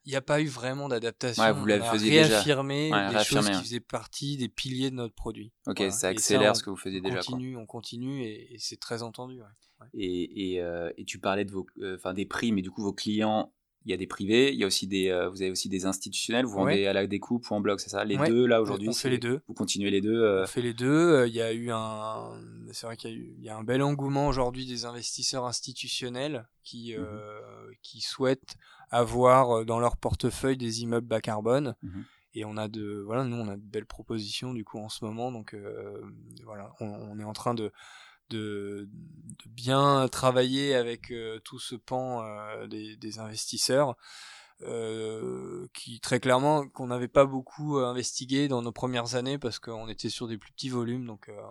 il 0.06 0.10
n'y 0.12 0.16
a 0.16 0.22
pas 0.22 0.40
eu 0.40 0.48
vraiment 0.48 0.88
d'adaptation. 0.88 1.44
Ouais, 1.44 1.52
vous 1.52 1.66
la 1.66 1.78
on 1.78 1.82
a 1.82 1.92
faisiez 1.92 2.12
déjà. 2.12 2.28
réaffirmé 2.36 2.92
Ouais, 2.92 3.08
des 3.10 3.16
réaffirmé, 3.16 3.42
choses 3.48 3.50
hein. 3.56 3.60
qui 3.60 3.66
faisaient 3.66 3.80
partie 3.82 4.38
des 4.38 4.48
piliers 4.48 4.90
de 4.92 4.96
notre 4.96 5.14
produit. 5.16 5.52
Ok, 5.68 5.78
Voilà. 5.80 5.92
ça 5.92 6.08
accélère 6.08 6.52
on- 6.52 6.56
ce 6.56 6.64
que 6.64 6.70
vous 6.70 6.78
faisiez 6.78 7.00
on 7.04 7.10
déjà. 7.10 7.16
quoi. 7.16 7.24
continue, 7.26 7.58
on 7.58 7.66
continue 7.66 8.24
et, 8.24 8.54
et 8.54 8.60
c'est 8.60 8.80
très 8.80 9.04
entendu. 9.04 9.42
ouais. 9.42 9.88
Et, 9.94 10.54
et, 10.54 10.62
euh, 10.62 10.92
et 10.98 11.06
tu 11.06 11.20
parlais 11.20 11.46
de 11.46 11.52
vos, 11.52 11.66
euh, 11.82 11.96
enfin 11.98 12.14
des 12.14 12.26
prix, 12.26 12.52
mais 12.52 12.62
du 12.62 12.70
coup 12.72 12.82
vos 12.84 12.92
clients, 12.94 13.54
il 13.90 13.92
y 13.92 13.96
a 13.96 13.98
des 13.98 14.08
privés, 14.08 14.54
il 14.54 14.60
y 14.60 14.64
a 14.64 14.68
aussi 14.68 14.86
des, 14.88 15.10
euh, 15.10 15.30
vous 15.30 15.42
avez 15.42 15.50
aussi 15.52 15.68
des 15.68 15.86
institutionnels. 15.88 16.46
Vous 16.46 16.54
vendez 16.54 16.74
Ouais. 16.84 16.88
à 16.88 16.94
la 16.94 17.08
découpe 17.08 17.50
ou 17.50 17.54
en 17.56 17.60
bloc, 17.60 17.80
c'est 17.80 17.90
ça 17.90 18.06
Les 18.06 18.18
Ouais. 18.18 18.30
deux 18.30 18.46
là 18.46 18.62
aujourd'hui. 18.62 18.88
on 18.88 18.94
fait 18.94 19.10
les 19.10 19.18
deux. 19.18 19.42
Vous 19.48 19.54
continuez 19.56 19.90
les 19.90 20.00
deux. 20.02 20.22
euh, 20.24 20.44
On 20.44 20.48
fait 20.48 20.62
les 20.62 20.74
deux. 20.74 20.88
Euh, 20.88 21.28
Il 21.28 21.34
y 21.34 21.42
a 21.42 21.52
eu 21.52 21.72
un, 21.72 22.32
c'est 22.72 22.86
vrai 22.86 22.96
qu'il 22.98 23.12
y 23.12 23.16
eu, 23.16 23.34
il 23.40 23.44
y 23.44 23.50
a 23.50 23.58
un 23.58 23.64
bel 23.64 23.82
engouement 23.82 24.28
aujourd'hui 24.28 24.66
des 24.68 24.86
investisseurs 24.86 25.46
institutionnels 25.46 26.48
qui 26.64 26.96
euh, 26.96 27.40
qui 27.82 28.02
souhaitent 28.02 28.56
avoir 28.92 29.60
euh, 29.60 29.66
dans 29.66 29.80
leur 29.80 29.98
portefeuille 29.98 30.58
des 30.58 30.82
immeubles 30.84 31.08
bas 31.08 31.22
carbone. 31.22 31.76
Mhm. 31.82 32.04
Et 32.36 32.46
on 32.46 32.58
a 32.58 32.68
de, 32.68 33.02
voilà, 33.06 33.24
nous 33.24 33.38
on 33.38 33.48
a 33.48 33.56
de 33.58 33.62
belles 33.62 33.88
propositions 33.88 34.54
du 34.54 34.64
coup 34.64 34.78
en 34.78 34.90
ce 34.90 35.04
moment. 35.04 35.32
Donc 35.32 35.56
euh, 35.56 36.00
voilà, 36.46 36.74
on, 36.80 36.86
on 36.86 37.20
est 37.20 37.24
en 37.24 37.34
train 37.34 37.56
de 37.56 37.72
de, 38.30 38.90
de 39.44 39.50
bien 39.50 40.08
travailler 40.10 40.76
avec 40.76 41.12
euh, 41.12 41.40
tout 41.40 41.60
ce 41.60 41.76
pan 41.76 42.24
euh, 42.24 42.68
des, 42.68 42.96
des 42.98 43.20
investisseurs 43.20 43.96
euh, 44.64 45.68
qui 45.74 46.00
très 46.02 46.20
clairement 46.20 46.68
qu'on 46.68 46.88
n'avait 46.88 47.08
pas 47.08 47.26
beaucoup 47.26 47.78
euh, 47.78 47.86
investigué 47.86 48.48
dans 48.48 48.62
nos 48.62 48.74
premières 48.74 49.16
années 49.16 49.38
parce 49.38 49.58
qu'on 49.58 49.88
était 49.88 50.10
sur 50.10 50.28
des 50.28 50.38
plus 50.38 50.52
petits 50.52 50.70
volumes 50.70 51.06
donc 51.06 51.30
euh, 51.30 51.42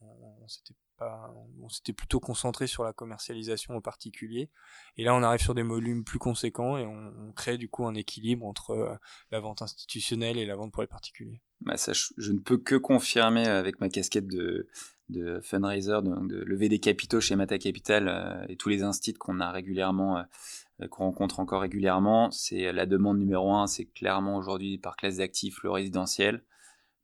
on, 0.00 0.06
on, 0.06 0.34
on 0.42 0.48
s'était 0.48 0.74
pas 0.96 1.32
on 1.62 1.68
s'était 1.68 1.92
plutôt 1.92 2.18
concentré 2.18 2.66
sur 2.66 2.82
la 2.82 2.92
commercialisation 2.92 3.76
en 3.76 3.80
particulier 3.80 4.50
et 4.96 5.04
là 5.04 5.14
on 5.14 5.22
arrive 5.22 5.40
sur 5.40 5.54
des 5.54 5.62
volumes 5.62 6.02
plus 6.02 6.18
conséquents 6.18 6.76
et 6.76 6.84
on, 6.84 7.12
on 7.28 7.32
crée 7.32 7.58
du 7.58 7.68
coup 7.68 7.86
un 7.86 7.94
équilibre 7.94 8.44
entre 8.44 8.70
euh, 8.72 8.96
la 9.30 9.38
vente 9.38 9.62
institutionnelle 9.62 10.36
et 10.36 10.44
la 10.44 10.56
vente 10.56 10.72
pour 10.72 10.82
les 10.82 10.88
particuliers. 10.88 11.40
bah, 11.60 11.76
ça, 11.76 11.92
je, 11.92 12.06
je 12.16 12.32
ne 12.32 12.38
peux 12.40 12.58
que 12.58 12.74
confirmer 12.74 13.46
avec 13.46 13.80
ma 13.80 13.88
casquette 13.88 14.26
de, 14.26 14.68
de 15.08 15.40
fundraiser, 15.40 16.00
de, 16.02 16.26
de 16.28 16.36
lever 16.44 16.68
des 16.68 16.78
capitaux 16.78 17.20
chez 17.20 17.36
Mata 17.36 17.58
Capital 17.58 18.08
euh, 18.08 18.44
et 18.48 18.56
tous 18.56 18.68
les 18.68 18.82
instits 18.82 19.14
qu'on 19.14 19.40
a 19.40 19.50
régulièrement, 19.50 20.18
euh, 20.18 20.88
qu'on 20.88 21.04
rencontre 21.04 21.40
encore 21.40 21.62
régulièrement, 21.62 22.30
c'est 22.30 22.72
la 22.72 22.86
demande 22.86 23.18
numéro 23.18 23.52
un, 23.54 23.66
c'est 23.66 23.86
clairement 23.86 24.36
aujourd'hui 24.36 24.78
par 24.78 24.96
classe 24.96 25.16
d'actifs 25.16 25.62
le 25.62 25.70
résidentiel, 25.70 26.44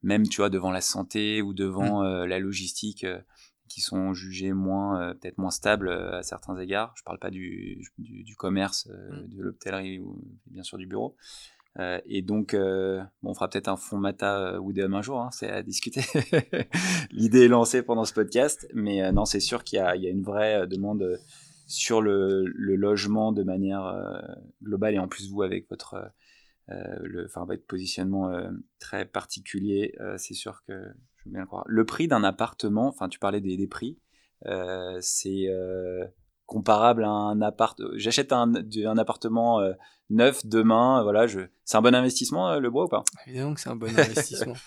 même 0.02 0.28
tu 0.28 0.36
vois 0.38 0.50
devant 0.50 0.70
la 0.70 0.80
santé 0.82 1.42
ou 1.42 1.54
devant 1.54 2.04
euh, 2.04 2.26
la 2.26 2.38
logistique. 2.38 3.04
euh, 3.04 3.20
qui 3.66 3.80
sont 3.80 4.12
jugés 4.12 4.52
moins 4.52 5.00
euh, 5.00 5.14
peut-être 5.14 5.38
moins 5.38 5.50
stables 5.50 5.88
euh, 5.88 6.18
à 6.18 6.22
certains 6.22 6.56
égards. 6.58 6.92
Je 6.96 7.02
parle 7.02 7.18
pas 7.18 7.30
du, 7.30 7.82
du, 7.98 8.22
du 8.22 8.36
commerce, 8.36 8.86
euh, 8.90 9.22
Mm. 9.24 9.28
de 9.34 9.42
l'hôtellerie 9.42 9.98
ou 9.98 10.22
bien 10.46 10.62
sûr 10.62 10.78
du 10.78 10.86
bureau. 10.86 11.16
Euh, 11.80 12.00
et 12.06 12.22
donc, 12.22 12.54
euh, 12.54 13.02
on 13.22 13.34
fera 13.34 13.48
peut-être 13.48 13.68
un 13.68 13.76
fond 13.76 13.98
Mata 13.98 14.38
euh, 14.38 14.58
Woodham 14.58 14.94
un 14.94 15.02
jour, 15.02 15.20
hein, 15.20 15.30
c'est 15.32 15.50
à 15.50 15.62
discuter. 15.62 16.02
L'idée 17.10 17.44
est 17.44 17.48
lancée 17.48 17.82
pendant 17.82 18.04
ce 18.04 18.12
podcast, 18.12 18.68
mais 18.74 19.10
non, 19.12 19.24
c'est 19.24 19.40
sûr 19.40 19.64
qu'il 19.64 19.78
y 19.78 19.80
a, 19.80 19.94
une 19.96 20.22
vraie 20.22 20.66
demande 20.66 21.18
sur 21.66 22.00
le, 22.00 22.44
logement 22.44 23.32
de 23.32 23.42
manière 23.42 24.22
globale, 24.62 24.94
et 24.94 24.98
en 24.98 25.08
plus 25.08 25.30
vous 25.30 25.42
avec 25.42 25.68
votre, 25.68 26.12
le, 26.68 27.26
votre 27.34 27.66
positionnement 27.66 28.30
très 28.78 29.04
particulier, 29.04 29.96
c'est 30.16 30.34
sûr 30.34 30.62
que 30.66 30.72
je 31.16 31.24
veux 31.24 31.32
bien 31.32 31.40
le 31.40 31.46
croire. 31.46 31.64
Le 31.66 31.84
prix 31.84 32.06
d'un 32.06 32.22
appartement, 32.22 32.88
enfin, 32.88 33.08
tu 33.08 33.18
parlais 33.18 33.40
des, 33.40 33.66
prix, 33.66 33.98
c'est 35.00 35.48
comparable 36.46 37.04
à 37.04 37.08
un 37.08 37.40
appart. 37.42 37.80
J'achète 37.94 38.32
un, 38.32 38.52
un 38.54 38.98
appartement 38.98 39.60
euh, 39.60 39.72
neuf 40.10 40.46
demain, 40.46 41.02
voilà, 41.02 41.26
je... 41.26 41.40
c'est 41.64 41.76
un 41.76 41.82
bon 41.82 41.94
investissement 41.94 42.50
euh, 42.50 42.60
le 42.60 42.70
bois 42.70 42.84
ou 42.84 42.88
pas? 42.88 43.04
Évidemment 43.26 43.54
que 43.54 43.60
c'est 43.60 43.70
un 43.70 43.76
bon 43.76 43.88
investissement. 43.88 44.54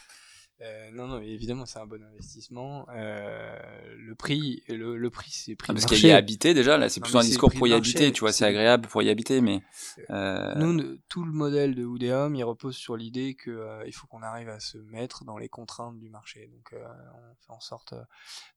Euh, 0.61 0.89
non, 0.91 1.05
non, 1.07 1.21
évidemment, 1.21 1.67
c'est 1.67 1.77
un 1.77 1.85
bon 1.85 2.03
investissement. 2.03 2.87
Euh, 2.89 3.55
le 3.95 4.15
prix, 4.15 4.63
le, 4.67 4.97
le 4.97 5.09
prix, 5.11 5.29
c'est 5.31 5.55
prix 5.55 5.67
Ah, 5.69 5.73
Parce 5.73 5.85
qu'il 5.85 5.99
y 6.07 6.11
a 6.11 6.15
habiter 6.15 6.55
déjà, 6.55 6.79
là 6.79 6.89
c'est 6.89 6.99
mais 7.01 7.15
un 7.15 7.21
discours 7.21 7.51
pour 7.53 7.67
y 7.67 7.69
marché, 7.69 7.89
habiter, 7.91 8.11
tu 8.11 8.21
vois, 8.21 8.31
c'est 8.31 8.43
agréable 8.45 8.87
pour 8.87 9.03
y 9.03 9.09
habiter, 9.11 9.39
mais. 9.41 9.61
euh, 10.09 10.55
Nous, 10.55 10.97
tout 11.09 11.23
le 11.23 11.31
modèle 11.31 11.75
de 11.75 11.85
Oudéum, 11.85 12.33
il 12.33 12.43
repose 12.43 12.75
sur 12.75 12.97
l'idée 12.97 13.35
que 13.35 13.51
euh, 13.51 13.83
il 13.85 13.93
faut 13.93 14.07
qu'on 14.07 14.23
arrive 14.23 14.49
à 14.49 14.59
se 14.59 14.79
mettre 14.79 15.25
dans 15.25 15.37
les 15.37 15.47
contraintes 15.47 15.99
du 15.99 16.09
marché. 16.09 16.47
Donc, 16.51 16.73
euh, 16.73 16.83
on 17.13 17.35
fait 17.35 17.53
en 17.53 17.59
sorte 17.59 17.93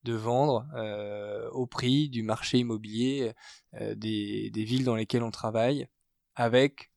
de 0.04 0.14
vendre 0.14 0.66
euh, 0.76 1.50
au 1.50 1.66
prix 1.66 2.08
du 2.08 2.22
marché 2.22 2.56
immobilier 2.58 3.34
euh, 3.74 3.94
des, 3.94 4.48
des 4.50 4.64
villes 4.64 4.84
dans 4.84 4.96
lesquelles 4.96 5.22
on 5.22 5.30
travaille, 5.30 5.86
avec 6.34 6.90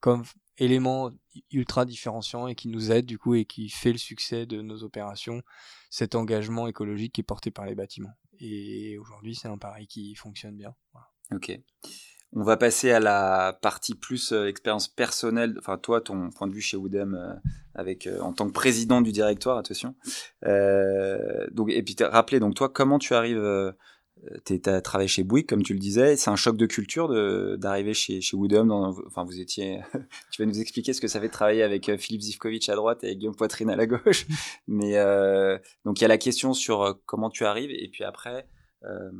comme 0.00 0.24
élément 0.60 1.10
ultra 1.50 1.84
différenciant 1.84 2.46
et 2.46 2.54
qui 2.54 2.68
nous 2.68 2.92
aide 2.92 3.06
du 3.06 3.18
coup 3.18 3.34
et 3.34 3.44
qui 3.44 3.68
fait 3.68 3.92
le 3.92 3.98
succès 3.98 4.46
de 4.46 4.62
nos 4.62 4.84
opérations, 4.84 5.42
cet 5.90 6.14
engagement 6.14 6.68
écologique 6.68 7.14
qui 7.14 7.22
est 7.22 7.24
porté 7.24 7.50
par 7.50 7.66
les 7.66 7.74
bâtiments. 7.74 8.12
Et 8.38 8.96
aujourd'hui, 8.98 9.34
c'est 9.34 9.48
un 9.48 9.58
pari 9.58 9.86
qui 9.86 10.14
fonctionne 10.14 10.56
bien. 10.56 10.74
Ok. 11.32 11.58
On 12.32 12.44
va 12.44 12.56
passer 12.56 12.92
à 12.92 13.00
la 13.00 13.58
partie 13.60 13.94
plus 13.96 14.32
euh, 14.32 14.46
expérience 14.46 14.86
personnelle. 14.86 15.56
Enfin, 15.58 15.78
toi, 15.78 16.00
ton 16.00 16.30
point 16.30 16.46
de 16.46 16.52
vue 16.52 16.60
chez 16.60 16.76
Woodham, 16.76 17.14
euh, 17.14 17.34
avec 17.74 18.06
euh, 18.06 18.20
en 18.20 18.32
tant 18.32 18.46
que 18.46 18.52
président 18.52 19.00
du 19.00 19.10
directoire, 19.10 19.58
attention. 19.58 19.96
Donc, 21.50 21.70
et 21.70 21.82
puis, 21.82 21.96
t'as 21.96 22.08
rappelé, 22.08 22.38
donc 22.38 22.54
toi, 22.54 22.68
comment 22.68 23.00
tu 23.00 23.14
arrives 23.14 23.74
Tu 24.44 24.60
as 24.66 24.80
travaillé 24.82 25.08
chez 25.08 25.22
Bouygues, 25.24 25.48
comme 25.48 25.62
tu 25.62 25.72
le 25.72 25.78
disais. 25.78 26.16
C'est 26.16 26.30
un 26.30 26.36
choc 26.36 26.56
de 26.56 26.66
culture 26.66 27.08
de- 27.08 27.56
d'arriver 27.58 27.94
chez, 27.94 28.20
chez 28.20 28.36
Woodham. 28.36 28.68
Dans, 28.68 28.94
enfin, 29.06 29.24
vous 29.24 29.40
étiez. 29.40 29.80
tu 30.30 30.42
vas 30.42 30.46
nous 30.46 30.60
expliquer 30.60 30.92
ce 30.92 31.00
que 31.00 31.08
ça 31.08 31.20
fait 31.20 31.28
de 31.28 31.32
travailler 31.32 31.62
avec 31.62 31.88
euh, 31.88 31.96
Philippe 31.96 32.20
Zivkovic 32.22 32.68
à 32.68 32.74
droite 32.74 33.02
et 33.04 33.16
Guillaume 33.16 33.34
Poitrine 33.36 33.70
à 33.70 33.76
la 33.76 33.86
gauche. 33.86 34.26
Mais 34.68 34.98
euh, 34.98 35.58
donc, 35.84 36.00
il 36.00 36.02
y 36.02 36.04
a 36.04 36.08
la 36.08 36.18
question 36.18 36.52
sur 36.52 36.82
euh, 36.82 36.92
comment 37.06 37.30
tu 37.30 37.44
arrives, 37.44 37.70
et 37.70 37.88
puis 37.88 38.04
après. 38.04 38.46
Euh, 38.82 39.10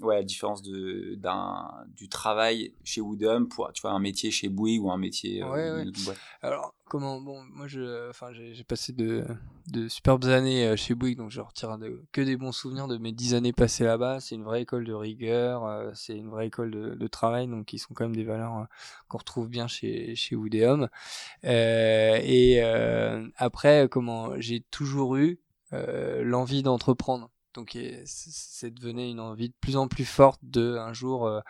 ouais, 0.00 0.16
la 0.16 0.22
différence 0.22 0.62
de, 0.62 1.16
d'un, 1.16 1.68
du 1.94 2.08
travail 2.08 2.72
chez 2.82 3.02
Woodham 3.02 3.46
pour 3.46 3.70
tu 3.74 3.82
vois, 3.82 3.90
un 3.90 3.98
métier 3.98 4.30
chez 4.30 4.48
Bouygues 4.48 4.82
ou 4.84 4.90
un 4.90 4.96
métier. 4.96 5.42
euh, 5.42 5.50
Ouais, 5.50 5.84
ouais. 5.84 6.14
Alors, 6.40 6.74
comment 6.92 7.22
Bon, 7.22 7.42
moi, 7.54 7.66
je, 7.68 8.10
enfin, 8.10 8.32
j'ai 8.34 8.64
passé 8.64 8.92
de, 8.92 9.24
de 9.68 9.88
superbes 9.88 10.26
années 10.26 10.66
euh, 10.66 10.76
chez 10.76 10.94
Bouygues, 10.94 11.16
donc 11.16 11.30
je 11.30 11.40
retire 11.40 11.74
que 12.12 12.20
des 12.20 12.36
bons 12.36 12.52
souvenirs 12.52 12.86
de 12.86 12.98
mes 12.98 13.12
dix 13.12 13.32
années 13.32 13.54
passées 13.54 13.84
là-bas. 13.84 14.20
C'est 14.20 14.34
une 14.34 14.44
vraie 14.44 14.60
école 14.60 14.84
de 14.84 14.92
rigueur, 14.92 15.64
euh, 15.64 15.90
c'est 15.94 16.14
une 16.14 16.28
vraie 16.28 16.48
école 16.48 16.70
de, 16.70 17.06
travail, 17.06 17.48
donc 17.48 17.64
qui 17.64 17.78
sont 17.78 17.94
quand 17.94 18.04
même 18.04 18.14
des 18.14 18.24
valeurs 18.24 18.58
euh, 18.58 18.64
qu'on 19.08 19.16
retrouve 19.16 19.48
bien 19.48 19.68
chez 19.68 20.14
chez 20.16 20.36
Woodéum. 20.36 20.90
Et 21.44 22.60
après, 23.36 23.88
comment 23.90 24.38
J'ai 24.38 24.60
toujours 24.60 25.16
eu 25.16 25.40
l'envie 25.72 26.62
d'entreprendre. 26.62 27.30
Donc, 27.54 27.78
c'est 28.04 28.70
devenu 28.70 29.08
une 29.08 29.20
envie 29.20 29.48
de 29.48 29.54
plus 29.62 29.78
en 29.78 29.88
plus 29.88 30.04
forte 30.04 30.40
de 30.42 30.76
un 30.76 30.92
jour. 30.92 31.42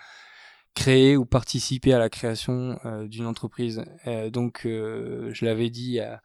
Créer 0.75 1.17
ou 1.17 1.25
participer 1.25 1.93
à 1.93 1.99
la 1.99 2.09
création 2.09 2.79
euh, 2.85 3.07
d'une 3.07 3.27
entreprise. 3.27 3.85
Euh, 4.07 4.31
donc, 4.31 4.67
euh, 4.67 5.31
je 5.33 5.45
l'avais 5.45 5.71
dit 5.71 6.01
à, 6.01 6.23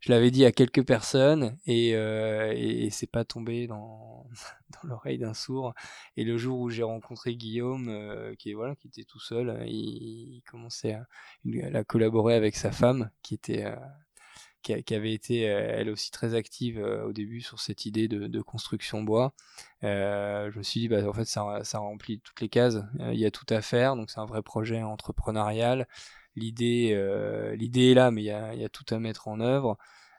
je 0.00 0.12
l'avais 0.12 0.30
dit 0.30 0.44
à 0.44 0.52
quelques 0.52 0.86
personnes 0.86 1.58
et, 1.66 1.90
et, 1.90 2.84
et 2.84 2.90
c'est 2.90 3.10
pas 3.10 3.24
tombé 3.24 3.66
dans, 3.68 4.26
l'oreille 4.84 5.18
d'un 5.18 5.34
sourd. 5.34 5.74
Et 6.16 6.24
le 6.24 6.38
jour 6.38 6.60
où 6.60 6.70
j'ai 6.70 6.84
rencontré 6.84 7.34
Guillaume, 7.34 8.34
qui 8.38 8.52
voilà, 8.52 8.76
qui 8.76 8.86
était 8.86 9.04
tout 9.04 9.20
seul, 9.20 9.64
il, 9.66 10.36
il 10.36 10.42
commençait 10.48 10.96
à, 11.74 11.84
collaborer 11.84 12.34
avec 12.34 12.54
sa 12.54 12.70
femme, 12.70 13.10
qui 13.22 13.34
était 13.34 13.64
qui, 14.76 14.94
avait 14.94 15.12
été 15.12 15.50
euh, 15.50 15.76
elle 15.78 15.90
aussi 15.90 16.10
très 16.10 16.34
active 16.34 16.78
euh, 16.78 17.06
au 17.06 17.12
début 17.12 17.40
sur 17.40 17.60
cette 17.60 17.86
idée 17.86 18.08
de, 18.08 18.40
construction 18.42 19.02
bois. 19.02 19.34
Euh, 19.84 20.50
je 20.52 20.58
me 20.58 20.62
suis 20.62 20.80
dit, 20.80 20.88
bah, 20.88 21.06
en 21.08 21.12
fait, 21.12 21.24
ça, 21.24 21.78
remplit 21.78 22.20
toutes 22.20 22.40
les 22.40 22.48
cases. 22.48 22.78
Il 23.10 23.18
y 23.18 23.26
a 23.26 23.30
tout 23.30 23.46
à 23.50 23.60
faire, 23.60 23.96
donc 23.96 24.10
c'est 24.10 24.20
un 24.20 24.26
vrai 24.26 24.42
projet 24.42 24.82
entrepreneurial. 24.82 25.86
L'idée, 26.36 26.94
l'idée 27.56 27.90
est 27.90 27.94
là, 27.94 28.10
mais 28.10 28.22
il 28.22 28.26
y 28.26 28.30
a, 28.30 28.68
tout 28.68 28.84
à 28.90 28.98
mettre 28.98 29.28
en 29.28 29.40
œuvre. 29.40 29.76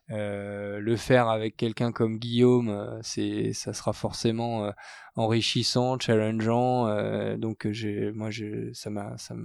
Le 0.09 0.95
faire 0.97 1.29
avec 1.29 1.55
quelqu'un 1.55 1.91
comme 1.91 2.17
Guillaume, 2.17 2.99
c'est, 3.03 3.53
ça 3.53 3.73
sera 3.73 3.93
forcément 3.93 4.71
enrichissant, 5.15 5.99
challengeant. 5.99 6.87
euh, 6.87 7.37
donc 7.37 7.67
j'ai, 7.71 8.11
moi, 8.11 8.31
je, 8.31 8.73
ça 8.73 8.89
m'a, 8.89 9.17
ça 9.17 9.35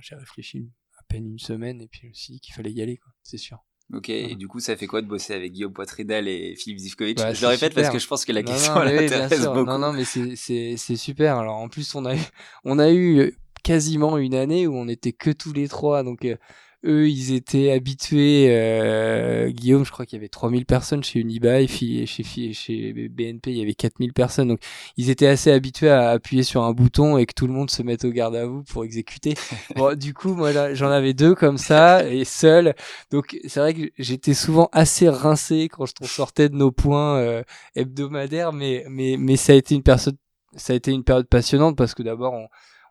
j'ai 0.00 0.14
réfléchi 0.16 0.70
à 0.98 1.02
peine 1.08 1.26
une 1.26 1.38
semaine 1.38 1.80
et 1.80 1.88
puis 1.88 2.10
dit 2.10 2.40
qu'il 2.40 2.54
fallait 2.54 2.72
y 2.72 2.82
aller, 2.82 3.00
c'est 3.22 3.38
sûr. 3.38 3.67
Ok, 3.94 4.10
et 4.10 4.34
du 4.34 4.48
coup, 4.48 4.60
ça 4.60 4.76
fait 4.76 4.86
quoi 4.86 5.00
de 5.00 5.06
bosser 5.06 5.32
avec 5.32 5.52
Guillaume 5.52 5.72
Poitrinel 5.72 6.28
et 6.28 6.54
Philippe 6.56 6.78
Zivkovic? 6.78 7.16
Bah, 7.16 7.32
Je 7.32 7.40
le 7.40 7.46
répète 7.46 7.74
parce 7.74 7.88
que 7.88 7.98
je 7.98 8.06
pense 8.06 8.26
que 8.26 8.32
la 8.32 8.42
Non, 8.42 8.52
question 8.52 8.74
non, 8.74 8.82
elle 8.82 8.98
oui, 8.98 9.04
intéresse 9.06 9.46
beaucoup. 9.46 9.64
Non, 9.64 9.78
non, 9.78 9.92
mais 9.94 10.04
c'est, 10.04 10.36
c'est, 10.36 10.74
c'est 10.76 10.96
super. 10.96 11.38
Alors, 11.38 11.56
en 11.56 11.68
plus, 11.68 11.94
on 11.94 12.04
a 12.04 12.14
eu, 12.14 12.20
on 12.64 12.78
a 12.78 12.92
eu 12.92 13.34
quasiment 13.64 14.18
une 14.18 14.34
année 14.34 14.66
où 14.66 14.76
on 14.76 14.88
était 14.88 15.12
que 15.12 15.30
tous 15.30 15.54
les 15.54 15.68
trois. 15.68 16.02
Donc, 16.02 16.26
euh, 16.26 16.36
eux, 16.84 17.08
ils 17.08 17.32
étaient 17.32 17.70
habitués. 17.72 18.46
Euh, 18.50 19.50
Guillaume, 19.50 19.84
je 19.84 19.90
crois 19.90 20.06
qu'il 20.06 20.16
y 20.16 20.20
avait 20.20 20.28
3000 20.28 20.64
personnes 20.64 21.02
chez 21.02 21.20
Unibail, 21.20 21.68
chez, 21.68 22.06
chez 22.06 23.08
BNP, 23.08 23.50
il 23.50 23.58
y 23.58 23.62
avait 23.62 23.74
4000 23.74 24.12
personnes. 24.12 24.48
Donc, 24.48 24.60
ils 24.96 25.10
étaient 25.10 25.26
assez 25.26 25.50
habitués 25.50 25.90
à 25.90 26.10
appuyer 26.10 26.42
sur 26.42 26.62
un 26.62 26.72
bouton 26.72 27.18
et 27.18 27.26
que 27.26 27.34
tout 27.34 27.46
le 27.46 27.52
monde 27.52 27.70
se 27.70 27.82
mette 27.82 28.04
au 28.04 28.10
garde 28.10 28.36
à 28.36 28.46
vous 28.46 28.62
pour 28.62 28.84
exécuter. 28.84 29.34
bon, 29.76 29.96
du 29.96 30.14
coup, 30.14 30.34
moi, 30.34 30.74
j'en 30.74 30.90
avais 30.90 31.14
deux 31.14 31.34
comme 31.34 31.58
ça 31.58 32.08
et 32.08 32.24
seul. 32.24 32.74
Donc, 33.10 33.38
c'est 33.46 33.60
vrai 33.60 33.74
que 33.74 33.90
j'étais 33.98 34.34
souvent 34.34 34.68
assez 34.72 35.08
rincé 35.08 35.68
quand 35.68 35.86
on 36.00 36.06
sortait 36.06 36.48
de 36.48 36.54
nos 36.54 36.70
points 36.70 37.18
euh, 37.18 37.42
hebdomadaires, 37.74 38.52
mais, 38.52 38.84
mais, 38.88 39.16
mais 39.18 39.36
ça 39.36 39.52
a 39.52 39.56
été 39.56 39.74
une 39.74 39.82
personne, 39.82 40.16
ça 40.56 40.72
a 40.72 40.76
été 40.76 40.92
une 40.92 41.04
période 41.04 41.28
passionnante 41.28 41.76
parce 41.76 41.94
que 41.94 42.02
d'abord, 42.02 42.34
on, 42.34 42.46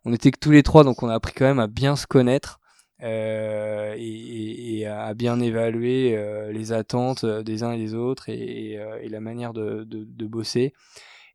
on 0.06 0.14
était 0.14 0.32
que 0.32 0.40
tous 0.40 0.52
les 0.52 0.64
trois, 0.64 0.84
donc 0.84 1.04
on 1.04 1.10
a 1.10 1.14
appris 1.14 1.34
quand 1.34 1.46
même 1.46 1.60
à 1.60 1.68
bien 1.68 1.96
se 1.96 2.08
connaître. 2.08 2.60
Euh, 3.04 3.96
et, 3.98 4.86
à 4.88 5.14
bien 5.14 5.40
évaluer 5.40 6.16
euh, 6.16 6.52
les 6.52 6.72
attentes 6.72 7.26
euh, 7.26 7.44
des 7.44 7.62
uns 7.64 7.74
et 7.74 7.78
des 7.78 7.94
autres 7.94 8.30
et, 8.30 8.80
la 9.10 9.20
manière 9.20 9.54
de, 9.54 9.86
bosser. 10.26 10.74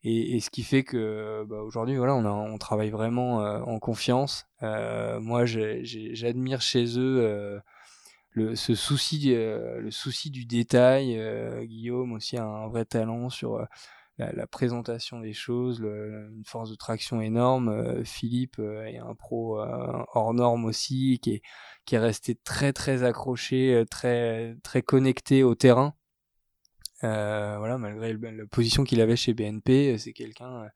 Et, 0.05 0.41
ce 0.41 0.51
qui 0.51 0.63
fait 0.63 0.83
que 0.83 1.45
bah, 1.49 1.63
aujourd'hui, 1.63 1.97
voilà, 1.97 2.15
on 2.15 2.59
travaille 2.59 2.91
vraiment 2.91 3.39
en 3.39 3.79
confiance. 3.79 4.47
moi, 4.61 5.45
j'admire 5.47 6.61
chez 6.61 6.99
eux 6.99 7.61
le, 8.31 8.57
ce 8.57 8.75
souci, 8.75 9.35
le 9.35 9.91
souci 9.91 10.31
du 10.31 10.45
détail. 10.45 11.21
Guillaume 11.67 12.13
aussi 12.13 12.37
a 12.37 12.45
un 12.45 12.69
vrai 12.69 12.85
talent 12.85 13.31
sur 13.31 13.67
la, 14.19 14.47
présentation 14.47 15.21
des 15.21 15.33
choses, 15.33 15.81
une 15.81 16.45
force 16.45 16.71
de 16.71 16.75
traction 16.75 17.21
énorme. 17.21 17.69
Euh, 17.69 18.05
Philippe 18.05 18.59
euh, 18.59 18.85
est 18.85 18.99
un 18.99 19.15
pro 19.15 19.61
euh, 19.61 20.05
hors 20.15 20.35
norme 20.35 20.65
aussi, 20.65 21.19
qui 21.23 21.35
est, 21.35 21.43
qui 21.85 21.95
est 21.95 21.99
resté 21.99 22.35
très 22.35 22.73
très 22.73 23.03
accroché, 23.03 23.85
très 23.91 24.57
très 24.63 24.83
connecté 24.83 25.43
au 25.43 25.55
terrain. 25.55 25.95
voilà, 27.03 27.79
malgré 27.79 28.13
la 28.15 28.47
position 28.51 28.85
qu'il 28.85 29.01
avait 29.01 29.17
chez 29.17 29.35
BNP, 29.35 29.99
c'est 29.99 30.13
quelqu'un 30.13 30.69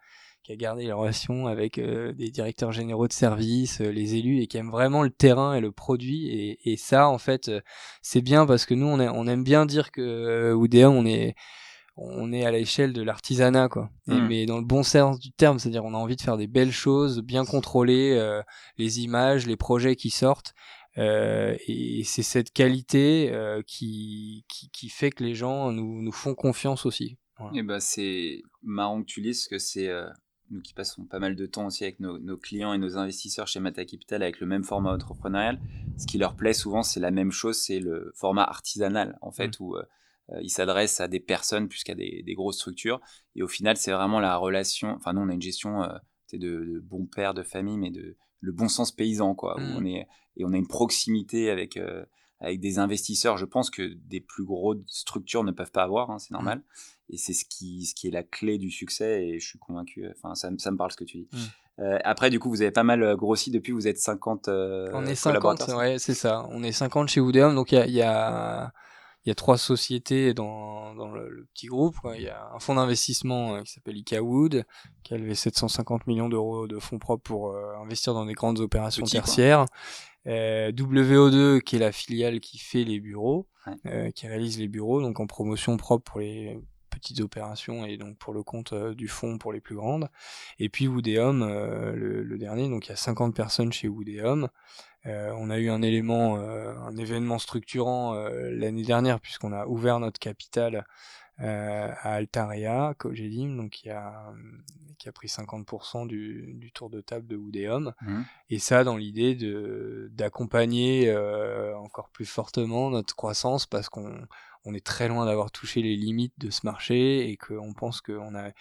qui 0.43 0.53
a 0.53 0.57
gardé 0.57 0.85
les 0.85 0.93
relations 0.93 1.49
avec 1.49 1.81
des 1.81 2.31
directeurs 2.31 2.73
généraux 2.73 3.09
de 3.09 3.13
service, 3.13 3.81
les 3.81 4.15
élus, 4.15 4.41
et 4.41 4.47
qui 4.47 4.59
aime 4.59 4.71
vraiment 4.71 5.03
le 5.03 5.11
terrain 5.11 5.55
et 5.55 5.61
le 5.61 5.73
produit. 5.73 6.29
Et, 6.29 6.73
et 6.73 6.77
ça, 6.77 7.09
en 7.09 7.19
fait, 7.19 7.51
c'est 8.03 8.23
bien 8.23 8.47
parce 8.47 8.67
que 8.67 8.75
nous, 8.75 8.87
on, 8.87 9.01
on 9.01 9.27
aime 9.27 9.45
bien 9.45 9.67
dire 9.67 9.91
que 9.93 10.53
Oudéa, 10.53 10.91
on 10.91 11.05
est 11.05 11.35
on 11.97 12.33
est 12.33 12.45
à 12.45 12.51
l'échelle 12.51 12.93
de 12.93 13.03
l'artisanat 13.03 13.69
quoi 13.69 13.91
hmm. 14.07 14.27
mais 14.29 14.47
dans 14.47 14.59
le 14.59 14.65
bon 14.65 14.83
sens 14.83 15.19
du 15.19 15.33
terme 15.33 15.59
c'est-à-dire 15.59 15.85
on 15.85 15.95
a 15.95 15.99
envie 15.99 16.17
de 16.17 16.21
faire 16.21 16.37
des 16.37 16.47
belles 16.47 16.73
choses 16.73 17.23
bien 17.23 17.45
contrôler 17.45 18.13
euh, 18.13 18.43
les 18.79 19.01
images 19.01 19.47
les 19.47 19.57
projets 19.57 19.97
qui 19.97 20.11
sortent 20.11 20.55
euh, 20.99 21.57
et 21.67 22.03
c'est 22.05 22.23
cette 22.23 22.53
qualité 22.53 23.31
euh, 23.31 23.63
qui, 23.67 24.47
qui, 24.49 24.89
fait 24.89 25.11
que 25.11 25.23
les 25.23 25.35
gens 25.35 25.71
nous, 25.71 26.01
nous 26.01 26.13
font 26.13 26.35
confiance 26.35 26.87
aussi 26.87 27.19
et 27.55 27.63
ben 27.63 27.81
c'est 27.81 28.43
marrant 28.63 29.03
que 29.03 29.07
tu 29.07 29.21
lises 29.21 29.47
que 29.47 29.59
c'est 29.59 29.91
nous 30.51 30.63
qui 30.63 30.73
passons 30.75 31.05
pas 31.05 31.19
mal 31.19 31.35
de 31.35 31.45
temps 31.45 31.67
aussi 31.67 31.85
avec 31.85 32.01
nos, 32.01 32.19
nos, 32.19 32.39
clients 32.39 32.73
et 32.73 32.79
nos 32.79 32.97
investisseurs 32.97 33.47
chez 33.47 33.61
Mata 33.61 33.85
Capital 33.85 34.23
avec 34.23 34.41
le 34.41 34.47
même 34.47 34.65
format 34.65 34.93
entrepreneurial, 34.93 35.61
ce 35.99 36.07
qui 36.07 36.17
leur 36.17 36.35
plaît 36.35 36.55
souvent, 36.55 36.83
c'est 36.83 37.01
la 37.01 37.11
même 37.11 37.33
chose, 37.33 37.59
c'est 37.59 37.81
le 37.81 38.13
format 38.15 38.45
artisanal 38.45 39.19
en 39.21 39.33
fait, 39.33 39.61
hmm. 39.61 39.65
où 39.65 39.77
il 40.41 40.51
s'adresse 40.51 41.01
à 41.01 41.09
des 41.09 41.21
personnes 41.21 41.69
plus 41.69 41.85
qu'à 41.85 41.95
des, 41.95 42.25
grosses 42.35 42.57
structures. 42.57 43.01
Et 43.35 43.43
au 43.43 43.49
final, 43.49 43.77
c'est 43.77 43.93
vraiment 43.93 44.21
la 44.21 44.37
relation. 44.37 44.95
Enfin, 44.97 45.13
nous, 45.13 45.21
on 45.21 45.29
a 45.29 45.35
une 45.35 45.43
gestion 45.43 45.83
euh, 45.83 45.89
de, 46.33 46.39
de 46.39 46.81
bon 46.81 47.07
père 47.07 47.35
de 47.35 47.43
famille, 47.43 47.79
mais 47.79 47.91
de 47.91 48.17
le 48.41 48.53
bon 48.53 48.69
sens 48.69 48.93
paysan, 48.93 49.35
quoi. 49.35 49.59
Mmh. 49.59 49.77
on 49.77 49.85
est, 49.87 50.07
et 50.37 50.45
on 50.45 50.53
a 50.53 50.57
une 50.57 50.67
proximité 50.67 51.51
avec, 51.51 51.77
euh, 51.77 52.05
avec 52.41 52.61
des 52.61 52.79
investisseurs, 52.79 53.39
je 53.39 53.45
pense 53.45 53.71
que 53.71 53.95
des 53.95 54.21
plus 54.21 54.45
grosses 54.45 54.79
structures 54.87 55.43
ne 55.43 55.53
peuvent 55.53 55.73
pas 55.73 55.85
avoir, 55.85 56.11
hein, 56.11 56.19
c'est 56.19 56.33
mmh. 56.33 56.37
normal. 56.37 56.63
Et 57.09 57.17
c'est 57.17 57.33
ce 57.33 57.45
qui, 57.45 57.87
ce 57.87 57.95
qui 57.95 58.09
est 58.09 58.11
la 58.11 58.25
clé 58.25 58.59
du 58.59 58.71
succès, 58.71 59.27
et 59.27 59.39
je 59.39 59.47
suis 59.47 59.59
convaincu, 59.59 60.07
enfin, 60.17 60.35
ça, 60.35 60.51
ça 60.59 60.71
me 60.71 60.77
parle 60.77 60.91
ce 60.91 60.97
que 60.97 61.05
tu 61.05 61.19
dis. 61.19 61.29
Mmh. 61.33 61.83
après, 62.05 62.31
du 62.31 62.39
coup, 62.41 62.51
vous 62.51 62.63
avez 62.63 62.73
pas 62.73 62.83
mal 62.83 63.17
grossi 63.17 63.51
depuis, 63.51 63.73
vous 63.73 63.87
êtes 63.87 63.99
50 63.99 64.49
On 64.49 65.07
est 65.07 65.15
50, 65.15 65.69
ouais, 65.77 65.99
c'est 65.99 66.15
ça. 66.15 66.47
On 66.51 66.63
est 66.63 66.73
50 66.73 67.09
chez 67.09 67.21
Woodeum, 67.21 67.55
donc 67.55 67.73
il 67.73 67.77
y 67.77 67.79
a, 67.79 67.87
y 67.87 68.03
a 68.03 68.73
il 69.27 69.31
y 69.31 69.33
a 69.33 69.35
trois 69.35 69.59
sociétés 69.59 70.35
dans, 70.35 70.95
dans 70.95 71.11
le, 71.11 71.49
petit 71.53 71.67
groupe. 71.67 71.97
Il 72.15 72.23
y 72.23 72.29
a 72.29 72.49
un 72.55 72.61
fonds 72.61 72.77
d'investissement 72.77 73.57
euh, 73.57 73.63
qui 73.63 73.73
s'appelle 73.73 74.01
Wood, 74.21 74.65
qui 75.03 75.15
a 75.15 75.19
levé 75.19 75.35
750 75.35 76.07
millions 76.07 76.29
d'euros 76.29 76.69
de 76.69 76.79
fonds 76.79 77.01
propres 77.01 77.25
pour 77.25 77.51
euh, 77.51 77.75
investir 77.83 78.15
dans 78.15 78.25
des 78.25 78.35
grandes 78.35 78.61
opérations 78.61 79.05
tertiaires. 79.05 79.67
Euh, 80.29 80.71
WO2, 80.71 81.61
qui 81.61 81.75
est 81.75 81.81
la 81.81 81.91
filiale 81.91 82.39
qui 82.39 82.59
fait 82.59 82.85
les 82.85 83.01
bureaux, 83.01 83.49
euh, 83.87 84.13
qui 84.13 84.29
réalise 84.29 84.61
les 84.61 84.69
bureaux, 84.69 85.03
donc 85.03 85.19
en 85.19 85.27
promotion 85.27 85.77
propre 85.77 86.05
pour 86.05 86.21
les 86.21 86.61
petites 86.91 87.21
opérations 87.21 87.85
et 87.85 87.97
donc 87.97 88.17
pour 88.19 88.33
le 88.33 88.45
compte 88.45 88.73
du 88.75 89.09
fonds 89.09 89.39
pour 89.39 89.53
les 89.53 89.61
plus 89.61 89.75
grandes. 89.75 90.09
Et 90.61 90.69
puis 90.69 90.87
Woodeum, 90.87 91.41
le, 91.95 92.23
le, 92.23 92.39
dernier, 92.39 92.69
donc 92.69 92.87
il 92.87 92.91
y 92.91 92.93
a 92.93 92.97
50 92.97 93.35
personnes 93.35 93.73
chez 93.73 93.89
Woodeum. 93.89 94.49
Euh, 95.07 95.33
on 95.37 95.51
a 95.51 95.59
eu 95.59 95.71
un 95.71 95.83
élément, 95.83 96.39
euh, 96.39 96.75
un 96.79 96.97
événement 96.97 97.39
structurant 97.39 98.15
euh, 98.15 98.51
l'année 98.51 98.83
dernière 98.83 99.21
puisqu'on 99.21 99.53
a 99.53 99.67
ouvert 99.67 100.01
notre 100.01 100.19
capital 100.19 100.87
à 101.39 102.15
Altaria, 102.15 102.95
Cogedim, 102.97 103.57
donc 103.57 103.69
qui 103.73 103.91
a, 103.91 104.33
qui 104.97 105.07
a 105.11 105.13
pris 105.13 105.29
50% 105.29 106.07
du, 106.07 106.55
du, 106.55 106.73
tour 106.73 106.89
de 106.89 107.03
table 107.03 107.27
de 107.27 107.37
Oudéum. 107.37 107.93
Mmh. 108.01 108.23
Et 108.49 108.59
ça 108.59 108.85
dans 108.85 108.97
l'idée 108.97 109.35
de 109.35 110.09
d'accompagner 110.15 111.15
encore 111.75 112.09
plus 112.09 112.25
fortement 112.25 112.89
notre 112.89 113.15
croissance 113.15 113.67
parce 113.67 113.91
qu'on 113.91 114.27
on 114.65 114.73
est 114.73 114.85
très 114.85 115.09
loin 115.09 115.27
d'avoir 115.27 115.51
touché 115.51 115.83
les 115.83 115.95
limites 115.95 116.33
de 116.39 116.49
ce 116.49 116.63
marché 116.65 117.29
et 117.29 117.37
qu'on 117.37 117.75
pense 117.75 118.01
qu'on 118.01 118.35
a 118.35 118.53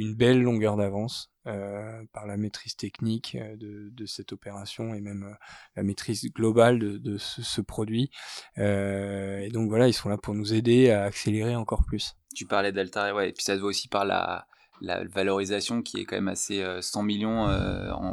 une 0.00 0.14
belle 0.14 0.42
longueur 0.42 0.76
d'avance 0.76 1.30
euh, 1.46 2.02
par 2.12 2.26
la 2.26 2.36
maîtrise 2.36 2.76
technique 2.76 3.34
euh, 3.34 3.56
de, 3.56 4.06
cette 4.06 4.32
opération 4.32 4.92
et 4.92 5.00
même 5.00 5.24
euh, 5.24 5.34
la 5.74 5.82
maîtrise 5.82 6.22
globale 6.34 6.78
de, 6.78 7.18
ce, 7.18 7.60
produit. 7.62 8.10
et 8.56 9.48
donc 9.50 9.68
voilà, 9.68 9.88
ils 9.88 9.94
sont 9.94 10.10
là 10.10 10.18
pour 10.18 10.34
nous 10.34 10.52
aider 10.52 10.90
à 10.90 11.04
accélérer 11.04 11.56
encore 11.56 11.84
plus. 11.84 12.14
Tu 12.34 12.44
parlais 12.44 12.72
d'Altaria, 12.72 13.14
ouais, 13.14 13.30
et 13.30 13.32
puis 13.32 13.42
ça 13.42 13.54
se 13.54 13.60
voit 13.60 13.70
aussi 13.70 13.88
par 13.88 14.04
la, 14.04 14.46
valorisation 14.82 15.82
qui 15.82 15.98
est 16.00 16.04
quand 16.04 16.16
même 16.16 16.28
assez 16.28 16.64
100 16.80 17.02
millions 17.02 17.48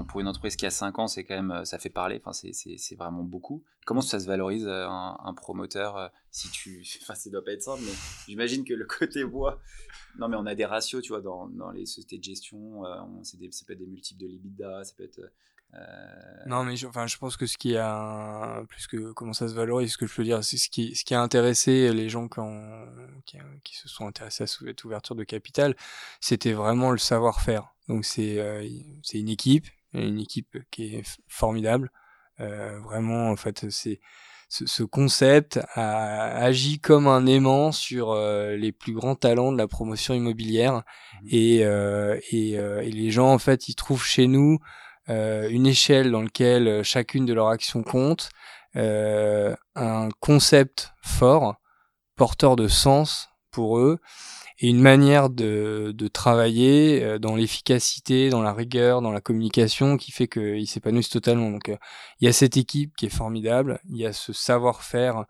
pour 0.07 0.19
une 0.19 0.27
entreprise 0.27 0.55
qui 0.55 0.65
a 0.65 0.69
5 0.69 0.99
ans, 0.99 1.07
c'est 1.07 1.23
quand 1.23 1.41
même 1.41 1.65
ça 1.65 1.79
fait 1.79 1.89
parler. 1.89 2.21
C'est 2.33 2.95
vraiment 2.95 3.23
beaucoup. 3.23 3.63
Comment 3.87 4.01
ça 4.01 4.19
se 4.19 4.27
valorise 4.27 4.67
un, 4.67 5.17
un 5.23 5.33
promoteur 5.33 6.11
si 6.29 6.51
tu, 6.51 6.85
enfin, 7.01 7.15
ça 7.15 7.29
doit 7.29 7.43
pas 7.43 7.53
être 7.53 7.63
simple, 7.63 7.81
mais 7.83 7.93
j'imagine 8.27 8.63
que 8.63 8.73
le 8.73 8.85
côté 8.85 9.23
bois 9.23 9.61
non, 10.17 10.27
mais 10.27 10.37
on 10.37 10.45
a 10.45 10.55
des 10.55 10.65
ratios, 10.65 11.03
tu 11.03 11.09
vois, 11.09 11.21
dans, 11.21 11.47
dans 11.47 11.71
les 11.71 11.85
sociétés 11.85 12.17
de 12.17 12.23
gestion. 12.23 12.85
Euh, 12.85 13.01
des, 13.35 13.51
ça 13.51 13.65
peut 13.65 13.73
être 13.73 13.79
des 13.79 13.85
multiples 13.85 14.21
de 14.21 14.27
l'EBITDA, 14.27 14.83
ça 14.83 14.93
peut 14.97 15.03
être. 15.03 15.19
Euh, 15.73 16.43
non, 16.47 16.63
mais 16.63 16.75
je, 16.75 16.87
enfin, 16.87 17.07
je 17.07 17.17
pense 17.17 17.37
que 17.37 17.45
ce 17.45 17.57
qui 17.57 17.75
a 17.75 18.63
plus 18.69 18.87
que 18.87 19.11
comment 19.11 19.33
ça 19.33 19.47
se 19.47 19.53
valorise, 19.53 19.93
ce 19.93 19.97
que 19.97 20.07
je 20.07 20.15
veux 20.15 20.23
dire, 20.23 20.43
c'est 20.43 20.57
ce 20.57 20.69
qui, 20.69 20.95
ce 20.95 21.03
qui 21.03 21.13
a 21.13 21.21
intéressé 21.21 21.93
les 21.93 22.09
gens 22.09 22.27
qui, 23.25 23.75
se 23.75 23.87
sont 23.87 24.07
intéressés 24.07 24.43
à 24.43 24.47
cette 24.47 24.83
ouverture 24.85 25.15
de 25.15 25.23
capital, 25.23 25.75
c'était 26.21 26.53
vraiment 26.53 26.91
le 26.91 26.97
savoir-faire. 26.97 27.75
Donc 27.87 28.05
c'est 28.05 28.39
euh, 28.39 28.67
c'est 29.03 29.19
une 29.19 29.29
équipe, 29.29 29.67
une 29.93 30.19
équipe 30.19 30.57
qui 30.71 30.95
est 30.95 31.19
formidable. 31.27 31.91
Vraiment, 32.39 33.29
en 33.31 33.35
fait, 33.35 33.69
c'est 33.69 33.99
ce, 34.49 34.83
concept 34.83 35.59
a 35.73 36.37
agi 36.37 36.79
comme 36.79 37.07
un 37.07 37.25
aimant 37.25 37.71
sur 37.71 38.11
euh, 38.11 38.55
les 38.55 38.71
plus 38.71 38.93
grands 38.93 39.15
talents 39.15 39.51
de 39.51 39.57
la 39.57 39.67
promotion 39.67 40.13
immobilière 40.13 40.75
mmh. 40.75 41.27
et, 41.31 41.65
euh, 41.65 42.19
et, 42.31 42.57
euh, 42.57 42.81
et, 42.81 42.91
les 42.91 43.11
gens 43.11 43.33
en 43.33 43.39
fait 43.39 43.67
ils 43.67 43.75
trouvent 43.75 44.05
chez 44.05 44.27
nous 44.27 44.59
une 45.09 45.65
échelle 45.65 46.11
dans 46.11 46.21
laquelle 46.21 46.83
chacune 46.83 47.25
de 47.25 47.33
leurs 47.33 47.47
actions 47.47 47.81
compte, 47.81 48.29
un 48.75 50.09
concept 50.19 50.91
fort, 51.01 51.61
porteur 52.17 52.57
de 52.57 52.67
sens 52.67 53.29
eux 53.59 53.99
et 54.59 54.69
une 54.69 54.81
manière 54.81 55.29
de, 55.29 55.93
de 55.95 56.07
travailler 56.07 57.03
euh, 57.03 57.19
dans 57.19 57.35
l'efficacité, 57.35 58.29
dans 58.29 58.41
la 58.41 58.53
rigueur, 58.53 59.01
dans 59.01 59.11
la 59.11 59.21
communication 59.21 59.97
qui 59.97 60.11
fait 60.11 60.27
qu'ils 60.27 60.67
s'épanouissent 60.67 61.09
totalement. 61.09 61.51
Donc 61.51 61.69
euh, 61.69 61.77
il 62.19 62.25
y 62.25 62.27
a 62.27 62.33
cette 62.33 62.57
équipe 62.57 62.95
qui 62.95 63.05
est 63.05 63.09
formidable, 63.09 63.79
il 63.89 63.97
y 63.97 64.05
a 64.05 64.13
ce 64.13 64.33
savoir-faire 64.33 65.25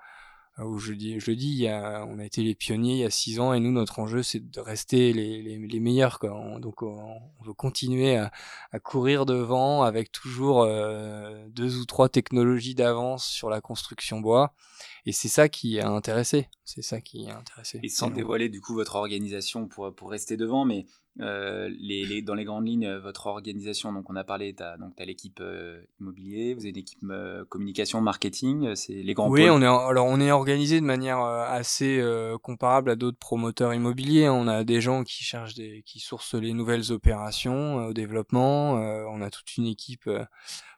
où 0.66 0.80
je 0.80 0.94
dis, 0.94 1.20
je 1.20 1.32
le 1.32 1.38
dis, 1.38 1.50
il 1.50 1.62
y 1.62 1.68
a, 1.68 2.06
on 2.10 2.20
a 2.20 2.26
été 2.26 2.42
les 2.42 2.56
pionniers 2.56 2.94
il 2.94 3.00
y 3.00 3.06
a 3.06 3.10
six 3.10 3.40
ans 3.40 3.54
et 3.54 3.60
nous 3.60 3.72
notre 3.72 4.00
enjeu 4.00 4.24
c'est 4.24 4.40
de 4.40 4.60
rester 4.60 5.14
les, 5.14 5.42
les, 5.42 5.58
les 5.58 5.80
meilleurs. 5.80 6.20
Quoi. 6.20 6.60
donc 6.60 6.82
on, 6.82 7.20
veut 7.46 7.54
continuer 7.54 8.18
à, 8.18 8.32
à, 8.72 8.80
courir 8.80 9.26
devant 9.26 9.84
avec 9.84 10.12
toujours 10.12 10.66
deux 11.50 11.78
ou 11.78 11.86
trois 11.86 12.10
technologies 12.10 12.76
d'avance 12.76 13.26
sur 13.26 13.50
la 13.50 13.62
construction 13.62 14.20
bois 14.20 14.54
et 15.06 15.14
c'est 15.14 15.30
ça 15.30 15.48
qui 15.48 15.80
a 15.80 15.88
intéressé. 15.88 16.50
C'est 16.66 16.82
ça 16.82 17.00
qui 17.00 17.30
a 17.30 17.38
intéressé. 17.38 17.80
Et 17.82 17.88
sans 17.90 18.10
dévoiler 18.10 18.50
du 18.50 18.60
coup 18.60 18.74
votre 18.74 18.96
organisation 18.96 19.68
pour, 19.68 19.96
pour 19.96 20.12
rester 20.12 20.36
devant, 20.36 20.66
mais 20.66 20.86
les, 21.20 22.22
dans 22.22 22.34
les 22.34 22.44
grandes 22.44 22.68
lignes, 22.68 22.92
votre 22.98 23.28
organisation, 23.28 23.94
donc 23.94 24.10
on 24.10 24.16
a 24.16 24.24
parlé, 24.24 24.54
tu 24.54 24.64
as, 24.64 24.78
as 24.98 25.06
l'équipe 25.06 25.42
immobilier, 26.00 26.54
vous 26.54 26.62
avez 26.62 26.70
une 26.70 26.78
équipe 26.78 27.04
communication, 27.50 28.02
marketing, 28.02 28.76
c'est 28.76 28.94
les 28.94 29.14
grands 29.14 29.30
Oui, 29.30 29.50
on 29.50 29.62
est, 29.62 29.66
alors 29.66 30.06
on 30.06 30.20
est 30.20 30.32
organisé 30.32 30.80
de 30.80 30.86
manière 30.86 31.20
assez 31.20 32.04
comparable 32.44 32.92
à 32.92 32.96
d'autres 32.96 33.18
promoteurs 33.18 33.74
immobiliers. 33.74 34.30
On 34.30 34.48
a 34.48 34.64
des 34.64 34.82
gens 34.82 35.04
qui 35.04 35.24
cherchent 35.24 35.56
des, 35.56 35.84
qui 35.86 36.00
sourcent 36.00 36.36
les 36.36 36.54
nouvelles 36.54 36.92
opérations 36.92 37.88
au 37.88 37.94
développement. 37.94 38.74
on 38.74 39.22
a 39.22 39.30
toute 39.30 39.58
une 39.58 39.68
équipe 39.68 40.10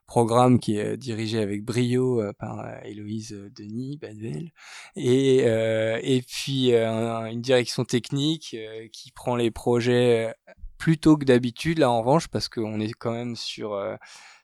programme 0.10 0.60
qui 0.60 0.76
est 0.76 0.98
dirigé 0.98 1.38
avec 1.38 1.64
brio 1.64 2.20
euh, 2.20 2.34
par 2.34 2.62
euh, 2.62 2.74
Héloïse 2.84 3.40
Denis 3.56 3.98
Badvel 3.98 4.52
et 4.96 5.44
euh, 5.44 6.00
et 6.02 6.24
puis 6.24 6.74
une 6.74 7.42
direction 7.42 7.86
technique 7.86 8.58
qui 8.92 9.12
prend 9.12 9.36
les 9.36 9.52
projets 9.52 10.34
plus 10.80 10.98
tôt 10.98 11.16
que 11.16 11.26
d'habitude 11.26 11.78
là 11.78 11.92
en 11.92 12.00
revanche 12.00 12.28
parce 12.28 12.50
qu'on 12.50 12.80
est 12.80 12.92
quand 12.94 13.12
même 13.12 13.36
sur 13.36 13.80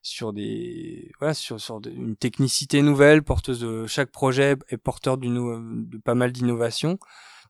sur 0.03 0.33
des 0.33 1.11
voilà 1.19 1.33
sur 1.33 1.59
sur 1.59 1.81
une 1.87 2.15
technicité 2.15 2.83
nouvelle 2.83 3.23
porteuse 3.23 3.61
de 3.61 3.87
chaque 3.87 4.11
projet 4.11 4.55
est 4.69 4.77
porteur 4.77 5.17
d'une 5.17 5.89
de 5.89 5.97
pas 5.97 6.15
mal 6.15 6.31
d'innovations. 6.31 6.99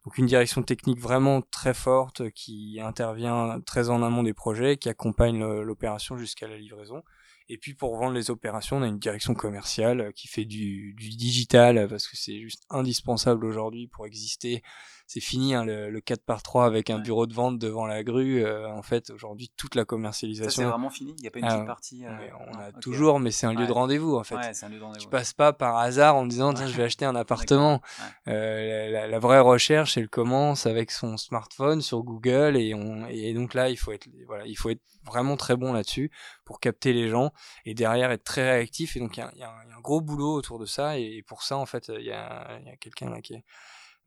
Donc 0.05 0.19
une 0.19 0.27
direction 0.27 0.61
technique 0.63 1.01
vraiment 1.01 1.41
très 1.41 1.73
forte 1.73 2.29
qui 2.29 2.79
intervient 2.81 3.59
très 3.65 3.89
en 3.89 4.03
amont 4.03 4.23
des 4.23 4.35
projets 4.35 4.77
qui 4.77 4.87
accompagne 4.87 5.43
l'opération 5.43 6.15
jusqu'à 6.15 6.47
la 6.47 6.57
livraison 6.57 7.03
et 7.47 7.57
puis 7.57 7.73
pour 7.73 7.95
vendre 7.97 8.13
les 8.13 8.31
opérations, 8.31 8.77
on 8.77 8.81
a 8.81 8.87
une 8.87 8.99
direction 8.99 9.33
commerciale 9.33 10.01
euh, 10.01 10.11
qui 10.11 10.27
fait 10.27 10.45
du, 10.45 10.93
du 10.93 11.09
digital 11.09 11.77
euh, 11.77 11.87
parce 11.87 12.07
que 12.07 12.17
c'est 12.17 12.39
juste 12.39 12.63
indispensable 12.69 13.45
aujourd'hui 13.45 13.87
pour 13.87 14.05
exister 14.05 14.63
c'est 15.07 15.19
fini 15.19 15.53
hein, 15.53 15.63
le, 15.63 15.91
le, 15.91 16.01
4 16.01 16.23
par 16.23 16.41
3 16.41 16.65
avec 16.65 16.89
un 16.89 16.99
bureau 16.99 17.27
de 17.27 17.33
vente 17.33 17.59
devant 17.59 17.85
la 17.85 18.03
grue. 18.03 18.43
Euh, 18.43 18.67
en 18.69 18.81
fait, 18.81 19.11
aujourd'hui, 19.11 19.51
toute 19.55 19.75
la 19.75 19.85
commercialisation. 19.85 20.63
c'est 20.63 20.69
vraiment 20.69 20.89
fini? 20.89 21.13
Il 21.19 21.21
n'y 21.21 21.27
a 21.27 21.31
pas 21.31 21.39
une 21.39 21.45
petite 21.45 21.59
ah, 21.61 21.65
partie. 21.65 22.05
Euh, 22.05 22.09
on 22.47 22.57
a 22.57 22.71
toujours, 22.81 23.19
mais 23.19 23.29
c'est 23.29 23.45
un 23.45 23.53
lieu 23.53 23.67
de 23.67 23.71
rendez-vous 23.71 24.15
en 24.15 24.23
fait. 24.23 24.35
Ouais, 24.35 24.51
un 24.63 24.69
lieu 24.69 24.79
de 24.79 24.83
rendez-vous. 24.83 25.05
Tu 25.05 25.09
passes 25.09 25.33
pas 25.33 25.53
par 25.53 25.77
hasard 25.77 26.15
en 26.15 26.25
disant 26.25 26.53
tiens, 26.53 26.65
je 26.65 26.75
vais 26.75 26.83
acheter 26.83 27.05
un 27.05 27.15
appartement. 27.15 27.81
Euh, 28.27 28.89
la, 28.89 29.07
la, 29.07 29.19
vraie 29.19 29.39
recherche, 29.39 29.95
elle 29.97 30.09
commence 30.09 30.65
avec 30.65 30.89
son 30.89 31.17
smartphone 31.17 31.81
sur 31.81 32.01
Google 32.03 32.57
et 32.57 32.73
on 32.73 33.05
et 33.07 33.33
donc 33.33 33.53
là, 33.53 33.69
il 33.69 33.77
faut 33.77 33.91
être 33.91 34.07
voilà, 34.25 34.45
il 34.47 34.55
faut 34.55 34.69
être 34.69 34.81
vraiment 35.05 35.37
très 35.37 35.55
bon 35.55 35.71
là-dessus 35.71 36.09
pour 36.45 36.59
capter 36.59 36.93
les 36.93 37.09
gens 37.09 37.31
et 37.65 37.75
derrière 37.75 38.09
être 38.09 38.23
très 38.23 38.49
réactif. 38.49 38.97
Et 38.97 38.99
donc 38.99 39.17
il 39.17 39.19
y 39.19 39.23
a, 39.23 39.31
y 39.35 39.43
a, 39.43 39.51
un 39.51 39.81
gros 39.81 40.01
boulot 40.01 40.33
autour 40.33 40.57
de 40.57 40.65
ça 40.65 40.97
et, 40.97 41.23
pour 41.27 41.43
ça, 41.43 41.57
en 41.57 41.67
fait, 41.67 41.91
il 41.95 42.05
y 42.05 42.11
a, 42.11 42.59
y 42.65 42.69
a 42.69 42.75
quelqu'un 42.77 43.11
là 43.11 43.21
qui 43.21 43.35
est 43.35 43.43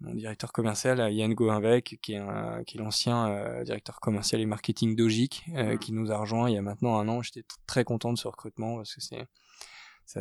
mon 0.01 0.14
directeur 0.14 0.53
commercial, 0.53 1.12
Yann 1.12 1.34
Goinvec, 1.34 1.99
qui 2.01 2.14
est, 2.14 2.64
qui 2.66 2.76
est 2.76 2.80
l'ancien 2.80 3.28
euh, 3.28 3.64
directeur 3.64 4.01
commercial 4.01 4.40
et 4.40 4.46
marketing 4.46 4.94
d'Ogic, 4.94 5.44
euh, 5.57 5.76
qui 5.76 5.92
nous 5.92 6.12
a 6.12 6.18
rejoint 6.18 6.49
il 6.49 6.55
y 6.55 6.59
a 6.59 6.62
maintenant 6.62 6.99
un 6.99 7.09
an. 7.09 7.22
J'étais 7.22 7.44
très 7.66 7.84
content 7.84 8.12
de 8.12 8.18
ce 8.18 8.28
recrutement 8.28 8.76
parce 8.76 8.94
que 8.94 9.01
c'est 9.01 9.26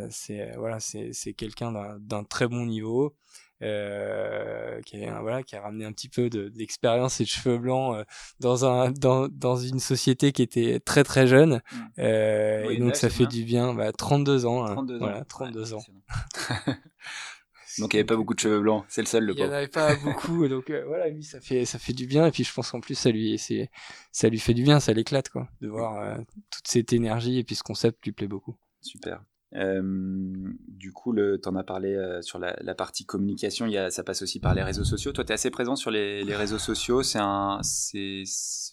c'est 0.09 0.51
voilà 0.57 0.79
c'est 0.81 1.33
quelqu'un 1.33 1.97
d'un 1.99 2.23
très 2.25 2.47
bon 2.47 2.65
niveau 2.65 3.15
euh, 3.63 4.79
qui 4.81 5.03
a 5.03 5.19
voilà 5.19 5.41
qui 5.41 5.55
a 5.55 5.61
ramené 5.61 5.83
un 5.83 5.91
petit 5.91 6.09
peu 6.09 6.29
d'expérience 6.29 7.19
et 7.21 7.23
de 7.23 7.29
cheveux 7.29 7.57
blancs 7.57 7.95
euh, 7.95 8.03
dans 8.39 8.65
un 8.65 8.91
dans 8.91 9.27
dans 9.29 9.57
une 9.57 9.79
société 9.79 10.31
qui 10.31 10.43
était 10.43 10.79
très 10.79 11.03
très 11.03 11.25
jeune. 11.25 11.55
Mmh. 11.55 11.77
euh, 11.99 12.69
et 12.69 12.77
donc 12.77 12.95
ça 12.95 13.09
fait 13.09 13.25
du 13.25 13.43
bien. 13.43 13.73
Bah, 13.73 13.91
32 13.91 14.45
ans 14.45 14.65
32 14.65 14.93
hein. 14.93 14.97
ans. 14.97 14.99
Voilà 14.99 15.25
32 15.25 15.73
ans 15.73 15.83
Donc 17.79 17.93
il 17.93 17.97
n'y 17.97 17.99
avait 17.99 18.07
pas 18.07 18.15
beaucoup 18.15 18.33
de 18.33 18.39
cheveux 18.39 18.59
blancs, 18.59 18.85
c'est 18.87 19.01
le 19.01 19.07
seul 19.07 19.25
le 19.25 19.33
Il 19.33 19.43
n'y 19.43 19.49
en 19.49 19.51
avait 19.51 19.67
pas 19.67 19.95
beaucoup, 19.95 20.47
donc 20.49 20.69
euh, 20.69 20.83
voilà, 20.85 21.09
lui 21.09 21.23
ça 21.23 21.39
fait 21.39 21.65
ça 21.65 21.77
fait 21.79 21.93
du 21.93 22.07
bien 22.07 22.25
et 22.25 22.31
puis 22.31 22.43
je 22.43 22.53
pense 22.53 22.71
qu'en 22.71 22.79
plus 22.79 22.95
ça 22.95 23.11
lui 23.11 23.39
ça 24.11 24.29
lui 24.29 24.39
fait 24.39 24.53
du 24.53 24.63
bien, 24.63 24.79
ça 24.79 24.93
l'éclate 24.93 25.29
quoi, 25.29 25.47
de 25.61 25.67
voir 25.67 26.01
euh, 26.01 26.17
toute 26.49 26.67
cette 26.67 26.93
énergie 26.93 27.39
et 27.39 27.43
puis 27.43 27.55
ce 27.55 27.63
concept 27.63 28.03
lui 28.05 28.11
plaît 28.11 28.27
beaucoup. 28.27 28.55
Super. 28.81 29.23
Euh, 29.55 29.81
du 30.67 30.91
coup, 30.91 31.15
tu 31.15 31.49
en 31.49 31.55
as 31.55 31.63
parlé 31.63 31.97
sur 32.21 32.37
la, 32.37 32.75
partie 32.75 33.05
communication, 33.05 33.65
il 33.65 33.73
y 33.73 33.77
a, 33.77 33.89
ça 33.89 34.03
passe 34.03 34.21
aussi 34.21 34.39
par 34.39 34.53
les 34.53 34.61
réseaux 34.63 34.83
sociaux. 34.83 35.13
Toi, 35.13 35.23
tu 35.23 35.31
es 35.31 35.33
assez 35.33 35.49
présent 35.51 35.75
sur 35.75 35.89
les, 35.89 36.23
les 36.23 36.35
réseaux 36.35 36.59
sociaux. 36.59 37.01
C'est 37.01 37.19
un, 37.19 37.59
c'est, 37.63 38.23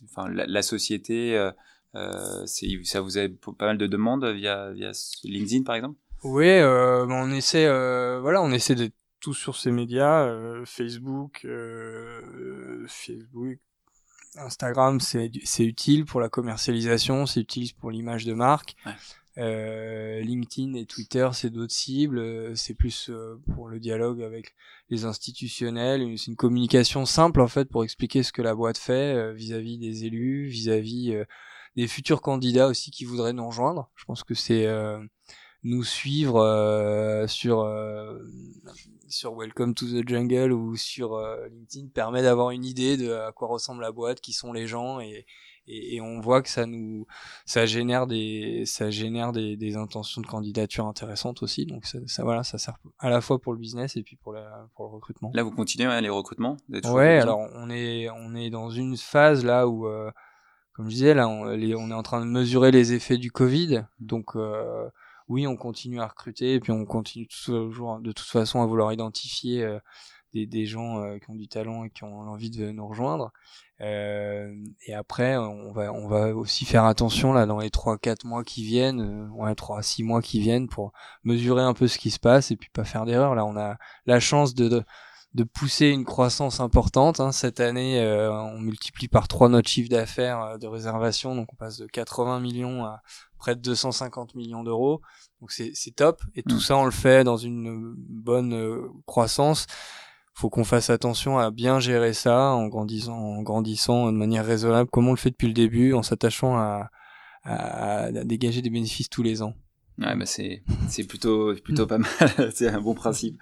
enfin, 0.04 0.28
la, 0.28 0.62
société, 0.62 1.50
ça 1.94 3.00
vous 3.00 3.18
a 3.18 3.28
pas 3.56 3.66
mal 3.66 3.78
de 3.78 3.86
demandes 3.86 4.26
via, 4.26 4.72
via 4.72 4.90
LinkedIn, 5.22 5.62
par 5.62 5.76
exemple? 5.76 5.96
Oui, 6.24 6.48
euh, 6.48 7.06
on 7.06 7.30
essaie, 7.32 7.66
euh, 7.66 8.18
voilà, 8.20 8.40
on 8.40 8.50
essaie 8.50 8.74
d'être 8.74 8.94
tous 9.20 9.34
sur 9.34 9.56
ces 9.56 9.70
médias, 9.70 10.24
euh, 10.24 10.64
Facebook, 10.64 11.46
Facebook, 12.88 13.58
Instagram, 14.36 15.00
c'est 15.00 15.30
c'est 15.44 15.64
utile 15.64 16.06
pour 16.06 16.20
la 16.20 16.30
commercialisation, 16.30 17.26
c'est 17.26 17.40
utile 17.40 17.74
pour 17.78 17.90
l'image 17.90 18.24
de 18.24 18.32
marque. 18.32 18.74
LinkedIn 19.36 20.74
et 20.74 20.86
Twitter, 20.86 21.28
c'est 21.32 21.50
d'autres 21.50 21.74
cibles, 21.74 22.56
c'est 22.56 22.74
plus 22.74 23.10
pour 23.54 23.68
le 23.68 23.78
dialogue 23.78 24.22
avec 24.22 24.54
les 24.88 25.04
institutionnels, 25.04 26.18
c'est 26.18 26.28
une 26.28 26.36
communication 26.36 27.04
simple 27.04 27.40
en 27.40 27.48
fait 27.48 27.68
pour 27.68 27.84
expliquer 27.84 28.22
ce 28.22 28.32
que 28.32 28.42
la 28.42 28.54
boîte 28.54 28.78
fait 28.78 29.34
vis-à-vis 29.34 29.78
des 29.78 30.04
élus, 30.04 30.46
vis-à-vis 30.46 31.16
des 31.76 31.86
futurs 31.88 32.22
candidats 32.22 32.68
aussi 32.68 32.90
qui 32.90 33.04
voudraient 33.04 33.32
nous 33.32 33.46
rejoindre. 33.46 33.90
Je 33.96 34.04
pense 34.04 34.22
que 34.22 34.34
c'est 34.34 34.66
nous 35.64 35.82
suivre 35.82 36.36
euh, 36.36 37.26
sur 37.26 37.60
euh, 37.60 38.18
sur 39.08 39.34
Welcome 39.34 39.74
to 39.74 39.86
the 39.86 40.06
Jungle 40.06 40.52
ou 40.52 40.76
sur 40.76 41.14
euh, 41.14 41.48
LinkedIn 41.48 41.88
permet 41.88 42.22
d'avoir 42.22 42.50
une 42.50 42.64
idée 42.64 42.96
de 42.96 43.12
à 43.12 43.32
quoi 43.32 43.48
ressemble 43.48 43.80
la 43.80 43.90
boîte, 43.90 44.20
qui 44.20 44.32
sont 44.32 44.52
les 44.52 44.66
gens 44.66 45.00
et, 45.00 45.26
et, 45.66 46.00
on 46.02 46.20
voit 46.20 46.42
que 46.42 46.50
ça 46.50 46.66
nous 46.66 47.06
ça 47.46 47.64
génère 47.64 48.06
des 48.06 48.64
ça 48.66 48.90
génère 48.90 49.32
des, 49.32 49.56
des 49.56 49.76
intentions 49.76 50.20
de 50.20 50.26
candidature 50.26 50.86
intéressantes 50.86 51.42
aussi. 51.42 51.64
Donc 51.64 51.86
ça, 51.86 51.98
ça, 52.06 52.22
voilà 52.24 52.44
ça 52.44 52.58
sert 52.58 52.76
à 52.98 53.08
la 53.08 53.22
fois 53.22 53.40
pour 53.40 53.54
le 53.54 53.58
business 53.58 53.96
et 53.96 54.02
puis 54.02 54.16
pour 54.16 54.34
la 54.34 54.68
pour 54.74 54.84
le 54.84 54.90
recrutement. 54.90 55.30
Là 55.32 55.42
vous 55.42 55.52
continuez 55.52 55.86
hein, 55.86 56.00
les 56.02 56.10
recrutements 56.10 56.58
ouais 56.68 57.18
alors 57.18 57.40
on 57.54 57.70
est 57.70 58.10
on 58.10 58.34
est 58.34 58.50
dans 58.50 58.68
une 58.68 58.98
phase 58.98 59.42
là 59.44 59.66
où 59.66 59.88
comme 60.74 60.90
je 60.90 60.94
disais 60.94 61.14
là 61.14 61.26
on, 61.26 61.46
on, 61.46 61.90
est 61.90 61.94
en 61.94 62.02
train 62.02 62.20
de 62.20 62.30
mesurer 62.30 62.70
les 62.70 62.92
effets 62.92 63.16
du 63.16 63.30
Covid. 63.30 63.84
Mmh. 64.00 64.06
donc 64.06 64.36
oui, 65.28 65.46
on 65.46 65.56
continue 65.56 66.00
à 66.00 66.06
recruter 66.06 66.54
et 66.54 66.60
puis 66.60 66.72
on 66.72 66.84
continue 66.84 67.26
toujours 67.26 67.98
de 68.00 68.12
toute 68.12 68.26
façon 68.26 68.62
à 68.62 68.66
vouloir 68.66 68.92
identifier 68.92 69.62
euh, 69.62 69.78
des, 70.34 70.46
des, 70.46 70.66
gens 70.66 71.00
euh, 71.00 71.18
qui 71.18 71.30
ont 71.30 71.34
du 71.34 71.48
talent 71.48 71.84
et 71.84 71.90
qui 71.90 72.04
ont 72.04 72.22
l'envie 72.22 72.50
de 72.50 72.70
nous 72.70 72.86
rejoindre. 72.86 73.32
Euh, 73.80 74.52
et 74.86 74.94
après, 74.94 75.36
on 75.36 75.72
va, 75.72 75.92
on 75.92 76.08
va 76.08 76.34
aussi 76.34 76.64
faire 76.64 76.84
attention 76.84 77.32
là 77.32 77.46
dans 77.46 77.58
les 77.58 77.70
3-4 77.70 78.26
mois 78.26 78.44
qui 78.44 78.64
viennent, 78.64 79.00
euh, 79.00 79.28
ouais, 79.30 79.54
3 79.54 79.82
6 79.82 80.02
mois 80.02 80.20
qui 80.20 80.40
viennent 80.40 80.68
pour 80.68 80.92
mesurer 81.22 81.62
un 81.62 81.74
peu 81.74 81.88
ce 81.88 81.98
qui 81.98 82.10
se 82.10 82.18
passe 82.18 82.50
et 82.50 82.56
puis 82.56 82.70
pas 82.70 82.84
faire 82.84 83.04
d'erreur. 83.04 83.34
Là, 83.34 83.46
on 83.46 83.56
a 83.56 83.76
la 84.06 84.20
chance 84.20 84.54
de, 84.54 84.68
de 84.68 84.84
de 85.34 85.42
pousser 85.42 85.88
une 85.88 86.04
croissance 86.04 86.60
importante. 86.60 87.18
Hein. 87.18 87.32
Cette 87.32 87.58
année, 87.58 88.00
on 88.30 88.60
multiplie 88.60 89.08
par 89.08 89.26
3 89.26 89.48
notre 89.48 89.68
chiffre 89.68 89.90
d'affaires 89.90 90.60
de 90.60 90.68
réservation, 90.68 91.34
donc 91.34 91.52
on 91.52 91.56
passe 91.56 91.76
de 91.76 91.86
80 91.86 92.38
millions 92.38 92.84
à 92.84 93.02
près 93.44 93.56
de 93.56 93.60
250 93.60 94.34
millions 94.34 94.64
d'euros. 94.64 95.02
Donc 95.42 95.52
c'est 95.52 95.94
top. 95.94 96.22
Et 96.34 96.42
tout 96.42 96.56
mm. 96.56 96.60
ça, 96.60 96.76
on 96.78 96.86
le 96.86 96.90
fait 96.90 97.24
dans 97.24 97.36
une 97.36 97.94
bonne 97.96 98.54
euh, 98.54 98.88
croissance. 99.04 99.66
Faut 100.32 100.48
qu'on 100.48 100.64
fasse 100.64 100.88
attention 100.88 101.38
à 101.38 101.50
bien 101.50 101.78
gérer 101.78 102.14
ça 102.14 102.52
en 102.52 102.68
grandissant, 102.68 103.18
en 103.18 103.42
grandissant 103.42 104.06
de 104.10 104.16
manière 104.16 104.46
raisonnable, 104.46 104.88
comme 104.90 105.08
on 105.08 105.12
le 105.12 105.18
fait 105.18 105.30
depuis 105.30 105.46
le 105.46 105.52
début, 105.52 105.92
en 105.92 106.02
s'attachant 106.02 106.56
à, 106.56 106.90
à, 107.44 108.10
dégager 108.10 108.62
des 108.62 108.70
bénéfices 108.70 109.10
tous 109.10 109.22
les 109.22 109.42
ans. 109.42 109.54
Ouais, 109.98 110.16
bah 110.16 110.26
c'est 110.26 110.62
c'est 110.88 111.04
plutôt 111.04 111.54
plutôt 111.62 111.86
pas 111.86 111.98
mal. 111.98 112.10
c'est 112.54 112.68
un 112.68 112.80
bon 112.80 112.94
principe. 112.94 113.38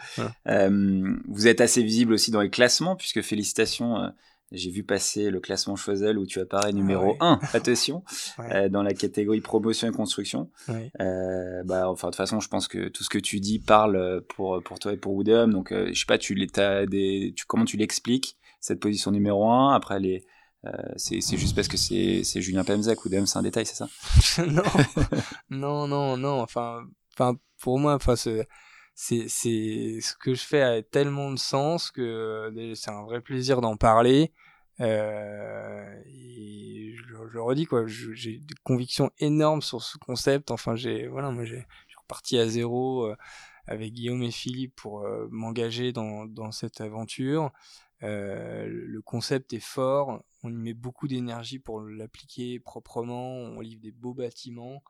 Euh, 0.48 1.16
vous 1.28 1.46
êtes 1.46 1.60
assez 1.62 1.82
visible 1.82 2.12
aussi 2.12 2.30
dans 2.32 2.42
les 2.42 2.50
classements 2.50 2.96
puisque 2.96 3.22
félicitations. 3.22 3.98
Euh, 3.98 4.08
j'ai 4.52 4.70
vu 4.70 4.82
passer 4.82 5.30
le 5.30 5.40
classement 5.40 5.76
Choiseul 5.76 6.18
où 6.18 6.26
tu 6.26 6.40
apparais 6.40 6.68
ah 6.68 6.72
numéro 6.72 7.16
1, 7.20 7.40
attention, 7.52 8.04
euh, 8.38 8.68
dans 8.68 8.82
la 8.82 8.94
catégorie 8.94 9.40
promotion 9.40 9.88
et 9.88 9.92
construction. 9.92 10.50
Euh, 11.00 11.62
bah, 11.64 11.88
enfin, 11.88 12.08
de 12.08 12.12
toute 12.12 12.16
façon, 12.16 12.40
je 12.40 12.48
pense 12.48 12.68
que 12.68 12.88
tout 12.88 13.04
ce 13.04 13.10
que 13.10 13.18
tu 13.18 13.40
dis 13.40 13.58
parle 13.58 14.22
pour, 14.28 14.62
pour 14.62 14.78
toi 14.78 14.92
et 14.92 14.96
pour 14.96 15.14
Woodham. 15.14 15.52
Donc, 15.52 15.72
euh, 15.72 15.88
je 15.92 15.98
sais 15.98 16.06
pas, 16.06 16.18
tu, 16.18 16.34
des, 16.34 17.34
tu, 17.36 17.44
comment 17.46 17.64
tu 17.64 17.76
l'expliques, 17.76 18.36
cette 18.60 18.80
position 18.80 19.10
numéro 19.10 19.48
1 19.50 19.74
Après, 19.74 19.98
les, 20.00 20.24
euh, 20.64 20.70
c'est 20.96 21.20
juste 21.36 21.56
parce 21.56 21.68
que 21.68 21.76
c'est 21.76 22.40
Julien 22.40 22.64
Pemzak, 22.64 23.04
Woodham, 23.04 23.26
c'est 23.26 23.38
un 23.38 23.42
détail, 23.42 23.66
c'est 23.66 23.74
ça? 23.74 23.88
Non, 24.46 24.62
non, 25.50 25.88
non, 25.88 26.16
non. 26.16 26.40
Enfin, 26.40 26.84
enfin 27.14 27.36
pour 27.60 27.78
moi, 27.78 27.94
enfin, 27.94 28.16
c'est 28.16 28.46
c'est 28.94 29.28
ce 29.28 30.14
que 30.16 30.34
je 30.34 30.42
fais 30.42 30.62
a 30.62 30.82
tellement 30.82 31.30
de 31.30 31.38
sens 31.38 31.90
que 31.90 32.52
c'est 32.74 32.90
un 32.90 33.02
vrai 33.04 33.20
plaisir 33.20 33.60
d'en 33.60 33.76
parler 33.76 34.32
euh, 34.80 36.02
je, 36.06 37.14
le 37.14 37.42
redis 37.42 37.66
quoi, 37.66 37.86
j'ai 37.86 38.38
des 38.38 38.54
convictions 38.64 39.10
énormes 39.18 39.62
sur 39.62 39.82
ce 39.82 39.98
concept. 39.98 40.50
Enfin, 40.50 40.76
j'ai 40.76 41.06
voilà, 41.06 41.30
moi 41.30 41.44
j'ai 41.44 41.64
reparti 41.98 42.38
à 42.38 42.48
zéro 42.48 43.06
euh, 43.06 43.16
avec 43.66 43.92
Guillaume 43.92 44.22
et 44.22 44.30
Philippe 44.30 44.74
pour 44.76 45.02
euh, 45.02 45.28
m'engager 45.30 45.92
dans, 45.92 46.26
dans 46.26 46.52
cette 46.52 46.80
aventure. 46.80 47.50
Le 48.00 49.00
concept 49.00 49.52
est 49.52 49.60
fort. 49.60 50.24
on 50.42 50.50
y 50.50 50.56
met 50.56 50.74
beaucoup 50.74 51.06
d'énergie 51.06 51.60
pour 51.60 51.80
l'appliquer 51.80 52.58
proprement. 52.58 53.30
On 53.36 53.60
livre 53.60 53.80
des 53.80 53.92
beaux 53.92 54.14
bâtiments. 54.14 54.82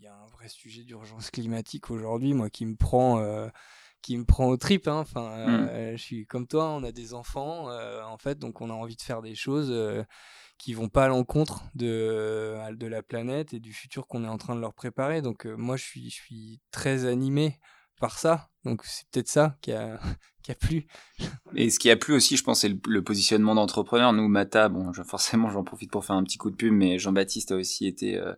Il 0.00 0.04
y 0.04 0.08
a 0.08 0.14
un 0.14 0.26
vrai 0.28 0.48
sujet 0.48 0.82
d'urgence 0.82 1.30
climatique 1.30 1.90
aujourd'hui, 1.90 2.32
moi, 2.32 2.48
qui 2.48 2.64
me 2.64 2.74
prend 2.74 3.20
qui 4.02 4.16
me 4.16 4.24
prend 4.24 4.46
au 4.46 4.56
trip. 4.56 4.88
Hein. 4.88 5.00
Enfin, 5.00 5.46
mmh. 5.46 5.68
euh, 5.70 5.96
je 5.96 6.02
suis 6.02 6.26
comme 6.26 6.46
toi, 6.46 6.70
on 6.70 6.82
a 6.84 6.92
des 6.92 7.14
enfants, 7.14 7.68
euh, 7.70 8.02
en 8.04 8.18
fait, 8.18 8.38
donc 8.38 8.60
on 8.60 8.70
a 8.70 8.72
envie 8.72 8.96
de 8.96 9.02
faire 9.02 9.22
des 9.22 9.34
choses 9.34 9.70
euh, 9.70 10.02
qui 10.58 10.74
vont 10.74 10.88
pas 10.88 11.04
à 11.04 11.08
l'encontre 11.08 11.64
de, 11.74 12.56
de 12.74 12.86
la 12.86 13.02
planète 13.02 13.54
et 13.54 13.60
du 13.60 13.72
futur 13.72 14.06
qu'on 14.06 14.24
est 14.24 14.28
en 14.28 14.38
train 14.38 14.54
de 14.54 14.60
leur 14.60 14.74
préparer. 14.74 15.22
Donc 15.22 15.44
moi, 15.44 15.76
je 15.76 15.84
suis, 15.84 16.10
je 16.10 16.14
suis 16.14 16.60
très 16.70 17.04
animé 17.04 17.58
par 18.00 18.18
ça. 18.18 18.48
Donc 18.64 18.82
c'est 18.84 19.06
peut-être 19.10 19.28
ça 19.28 19.56
qui 19.60 19.72
a, 19.72 20.00
qui 20.42 20.50
a 20.50 20.54
plu. 20.54 20.86
Et 21.54 21.70
ce 21.70 21.78
qui 21.78 21.90
a 21.90 21.96
plu 21.96 22.14
aussi, 22.14 22.36
je 22.36 22.42
pense, 22.42 22.60
c'est 22.60 22.74
le, 22.86 23.02
positionnement 23.02 23.54
d'entrepreneur. 23.54 24.12
Nous, 24.12 24.26
Mata, 24.26 24.68
bon, 24.68 24.92
forcément, 25.04 25.50
j'en 25.50 25.62
profite 25.62 25.90
pour 25.90 26.04
faire 26.04 26.16
un 26.16 26.24
petit 26.24 26.38
coup 26.38 26.50
de 26.50 26.56
pub, 26.56 26.72
mais 26.72 26.98
Jean-Baptiste 26.98 27.52
a 27.52 27.56
aussi 27.56 27.86
été 27.86 28.18
euh, 28.18 28.32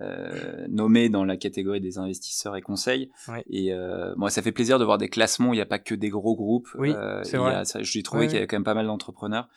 euh, 0.00 0.66
nommé 0.68 1.08
dans 1.08 1.24
la 1.24 1.36
catégorie 1.36 1.80
des 1.80 1.98
investisseurs 1.98 2.56
et 2.56 2.62
conseils. 2.62 3.10
Et 3.48 3.72
euh, 3.72 4.14
moi, 4.16 4.30
ça 4.30 4.42
fait 4.42 4.52
plaisir 4.52 4.78
de 4.78 4.84
voir 4.84 4.98
des 4.98 5.08
classements 5.08 5.50
où 5.50 5.54
il 5.54 5.58
n'y 5.58 5.62
a 5.62 5.66
pas 5.66 5.78
que 5.78 5.94
des 5.94 6.10
gros 6.10 6.36
groupes. 6.36 6.68
Oui, 6.78 6.92
c'est 7.22 7.38
vrai. 7.38 7.62
J'ai 7.80 8.02
trouvé 8.02 8.26
qu'il 8.26 8.34
y 8.34 8.38
avait 8.38 8.46
quand 8.46 8.56
même 8.56 8.64
pas 8.64 8.74
mal 8.74 8.86
d'entrepreneurs, 8.86 9.48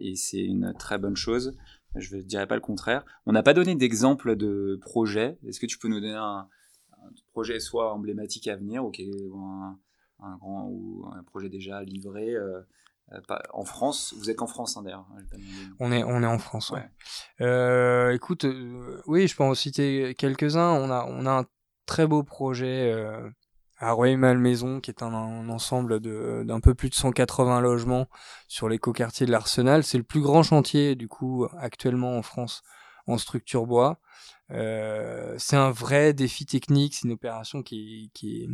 et 0.00 0.16
c'est 0.16 0.42
une 0.42 0.74
très 0.78 0.98
bonne 0.98 1.16
chose. 1.16 1.56
Je 1.96 2.16
ne 2.16 2.22
dirais 2.22 2.46
pas 2.46 2.54
le 2.54 2.60
contraire. 2.60 3.04
On 3.26 3.32
n'a 3.32 3.42
pas 3.42 3.52
donné 3.52 3.74
d'exemple 3.74 4.36
de 4.36 4.78
projet. 4.80 5.38
Est-ce 5.46 5.58
que 5.58 5.66
tu 5.66 5.76
peux 5.76 5.88
nous 5.88 6.00
donner 6.00 6.14
un, 6.14 6.46
projet 7.32 7.60
soit 7.60 7.92
emblématique 7.92 8.48
à 8.48 8.56
venir 8.56 8.84
ou, 8.84 8.90
un, 9.38 9.78
un, 10.20 10.36
grand 10.36 10.66
ou 10.68 11.06
un 11.12 11.22
projet 11.24 11.48
déjà 11.48 11.82
livré 11.82 12.34
euh, 12.34 12.60
euh, 13.12 13.20
en 13.52 13.64
France, 13.64 14.14
vous 14.16 14.30
êtes 14.30 14.36
qu'en 14.36 14.46
France 14.46 14.76
hein, 14.76 14.82
d'ailleurs. 14.82 15.06
On 15.80 15.90
est 15.90 16.04
on 16.04 16.22
est 16.22 16.26
en 16.26 16.38
France. 16.38 16.70
Ouais. 16.70 16.88
Euh, 17.40 18.12
écoute, 18.12 18.46
oui, 19.06 19.26
je 19.26 19.36
peux 19.36 19.42
en 19.42 19.54
citer 19.54 20.14
quelques-uns. 20.16 20.70
On 20.70 20.90
a 20.90 21.04
on 21.08 21.26
a 21.26 21.40
un 21.40 21.46
très 21.86 22.06
beau 22.06 22.22
projet 22.22 22.94
à 23.78 23.92
Rueil-Malmaison, 23.92 24.80
qui 24.80 24.90
est 24.90 25.02
un, 25.02 25.48
ensemble 25.48 26.00
d'un 26.00 26.60
peu 26.60 26.74
plus 26.74 26.90
de 26.90 26.94
180 26.94 27.60
logements 27.60 28.08
sur 28.46 28.68
l'écoquartier 28.68 29.26
de 29.26 29.32
l'Arsenal. 29.32 29.82
C'est 29.82 29.98
le 29.98 30.04
plus 30.04 30.20
grand 30.20 30.42
chantier 30.42 30.94
du 30.94 31.08
coup 31.08 31.46
actuellement 31.58 32.16
en 32.16 32.22
France 32.22 32.62
en 33.06 33.18
structure 33.18 33.66
bois. 33.66 33.98
Euh, 34.52 35.34
c'est 35.38 35.56
un 35.56 35.70
vrai 35.70 36.12
défi 36.12 36.46
technique, 36.46 36.94
c'est 36.94 37.06
une 37.06 37.12
opération 37.12 37.62
qui, 37.62 38.10
qui, 38.14 38.42
est, 38.42 38.48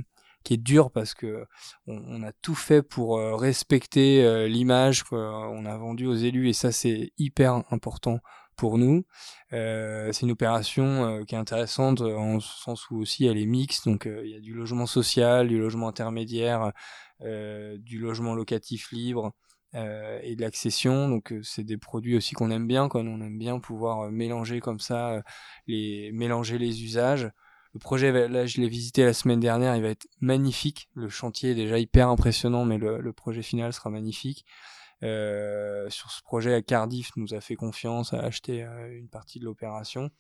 qui 0.45 0.55
est 0.55 0.59
dure 0.59 0.91
parce 0.91 1.15
que 1.15 1.47
on, 1.87 2.23
a 2.23 2.33
tout 2.33 2.55
fait 2.55 2.83
pour 2.83 3.19
euh, 3.19 3.35
respecter 3.37 4.25
euh, 4.25 4.47
l'image 4.47 5.05
qu'on 5.05 5.65
a 5.65 5.77
vendue 5.77 6.07
aux 6.07 6.15
élus 6.15 6.49
et 6.49 6.53
ça 6.53 6.73
c'est 6.73 7.13
hyper 7.19 7.63
important 7.71 8.21
pour 8.57 8.79
nous. 8.79 9.05
c'est 9.51 10.23
une 10.23 10.31
opération 10.31 11.23
qui 11.27 11.35
est 11.35 11.39
intéressante 11.39 12.01
en 12.01 12.41
ce 12.41 12.59
sens 12.63 12.89
où 12.91 12.97
aussi 12.99 13.27
elle 13.27 13.37
est 13.37 13.45
mixte, 13.45 13.87
donc 13.87 14.07
il 14.07 14.31
y 14.31 14.35
a 14.35 14.41
du 14.41 14.55
logement 14.55 14.87
social, 14.87 15.47
du 15.49 15.59
logement 15.59 15.89
intermédiaire, 15.89 16.73
du 17.21 17.99
logement 17.99 18.35
locatif 18.35 18.93
libre, 18.93 19.35
euh, 19.75 20.19
et 20.23 20.37
de 20.37 20.43
l'accession. 20.43 21.09
Donc 21.09 21.33
euh, 21.33 21.43
c'est 21.43 21.65
des 21.65 21.77
produits 21.77 22.17
aussi 22.17 22.35
qu'on 22.35 22.51
aime 22.51 22.67
bien, 22.67 22.89
quand 22.89 23.01
on 23.01 23.21
aime 23.21 23.39
bien 23.39 23.59
pouvoir 23.59 24.03
euh, 24.07 24.11
mélanger 24.11 24.61
comme 24.61 24.81
ça, 24.81 25.23
les 25.67 26.11
mélanger 26.13 26.59
les 26.59 26.85
usages. 26.85 27.31
Le 27.75 27.79
projet, 27.79 28.29
là, 28.29 28.47
je 28.47 28.61
l'ai 28.61 28.69
visité 28.69 29.05
la 29.05 29.13
semaine 29.13 29.41
dernière, 29.41 29.77
il 29.77 29.83
va 29.83 29.89
être 29.89 30.09
magnifique. 30.21 30.89
Le 30.95 31.11
chantier 31.11 31.51
est 31.51 31.55
déjà 31.55 31.79
hyper 31.79 32.09
impressionnant, 32.09 32.65
mais 32.65 32.79
le, 32.79 33.01
le 33.01 33.13
projet 33.13 33.43
final 33.43 33.73
sera 33.73 33.91
magnifique. 33.91 34.47
Euh, 35.03 35.91
sur 35.91 36.11
ce 36.11 36.23
projet, 36.23 36.55
à 36.55 36.63
Cardiff 36.63 37.11
nous 37.17 37.35
a 37.35 37.43
fait 37.43 37.55
confiance, 37.55 38.15
a 38.15 38.21
acheté 38.21 38.63
une 38.91 39.09
partie 39.09 39.41
de 39.41 39.45
l'opération. 39.45 40.11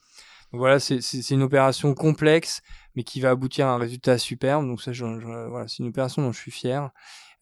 Voilà, 0.53 0.79
c'est 0.79 1.31
une 1.31 1.43
opération 1.43 1.95
complexe, 1.95 2.61
mais 2.95 3.05
qui 3.05 3.21
va 3.21 3.31
aboutir 3.31 3.67
à 3.67 3.71
un 3.71 3.79
résultat 3.79 4.19
superbe. 4.19 4.67
Donc 4.67 4.83
ça, 4.83 4.93
voilà, 4.93 5.67
c'est 5.67 5.79
une 5.79 5.89
opération 5.89 6.23
dont 6.23 6.33
je 6.33 6.41
suis 6.41 6.51
fier. 6.51 6.91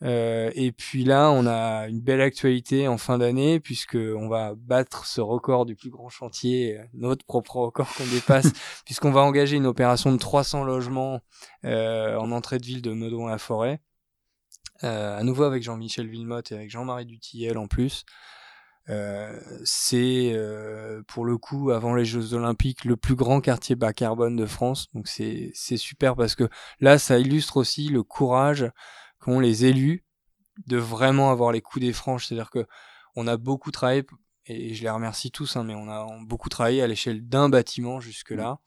Euh, 0.02 0.50
et 0.54 0.72
puis 0.72 1.04
là, 1.04 1.30
on 1.30 1.46
a 1.46 1.88
une 1.88 2.00
belle 2.00 2.20
actualité 2.20 2.88
en 2.88 2.98
fin 2.98 3.18
d'année 3.18 3.60
puisque 3.60 3.96
on 3.96 4.28
va 4.28 4.54
battre 4.54 5.06
ce 5.06 5.20
record 5.20 5.64
du 5.66 5.76
plus 5.76 5.90
grand 5.90 6.08
chantier, 6.08 6.78
euh, 6.78 6.84
notre 6.94 7.24
propre 7.24 7.56
record 7.56 7.88
qu'on 7.94 8.06
dépasse, 8.06 8.52
puisqu'on 8.84 9.12
va 9.12 9.22
engager 9.22 9.56
une 9.56 9.66
opération 9.66 10.12
de 10.12 10.18
300 10.18 10.64
logements 10.64 11.20
euh, 11.64 12.16
en 12.16 12.32
entrée 12.32 12.58
de 12.58 12.66
ville 12.66 12.82
de 12.82 12.92
Meudon-la-Forêt. 12.92 13.80
Euh, 14.82 15.18
à 15.18 15.22
nouveau 15.22 15.44
avec 15.44 15.62
Jean-Michel 15.62 16.08
Villemotte 16.08 16.50
et 16.52 16.56
avec 16.56 16.70
Jean-Marie 16.70 17.06
Dutilleul 17.06 17.56
en 17.58 17.68
plus. 17.68 18.04
Euh, 18.90 19.40
c'est 19.64 20.32
euh, 20.34 21.02
pour 21.08 21.24
le 21.24 21.38
coup 21.38 21.70
avant 21.70 21.94
les 21.94 22.04
Jeux 22.04 22.34
Olympiques 22.34 22.84
le 22.84 22.96
plus 22.96 23.14
grand 23.14 23.40
quartier 23.40 23.76
bas 23.76 23.94
carbone 23.94 24.36
de 24.36 24.44
France 24.44 24.88
donc 24.92 25.08
c'est 25.08 25.54
super 25.54 26.14
parce 26.16 26.34
que 26.34 26.50
là 26.80 26.98
ça 26.98 27.18
illustre 27.18 27.56
aussi 27.56 27.88
le 27.88 28.02
courage 28.02 28.70
qu'ont 29.24 29.40
les 29.40 29.64
élus 29.64 30.04
de 30.66 30.76
vraiment 30.76 31.30
avoir 31.30 31.52
les 31.52 31.60
coups 31.60 31.84
des 31.84 31.92
franches. 31.92 32.26
C'est-à-dire 32.26 32.50
que 32.50 32.66
on 33.16 33.26
a 33.26 33.36
beaucoup 33.36 33.70
travaillé, 33.70 34.04
et 34.46 34.74
je 34.74 34.82
les 34.82 34.90
remercie 34.90 35.30
tous, 35.30 35.56
hein, 35.56 35.64
mais 35.64 35.74
on 35.74 35.88
a 35.88 36.06
beaucoup 36.22 36.48
travaillé 36.48 36.82
à 36.82 36.86
l'échelle 36.86 37.26
d'un 37.26 37.48
bâtiment 37.48 38.00
jusque-là. 38.00 38.58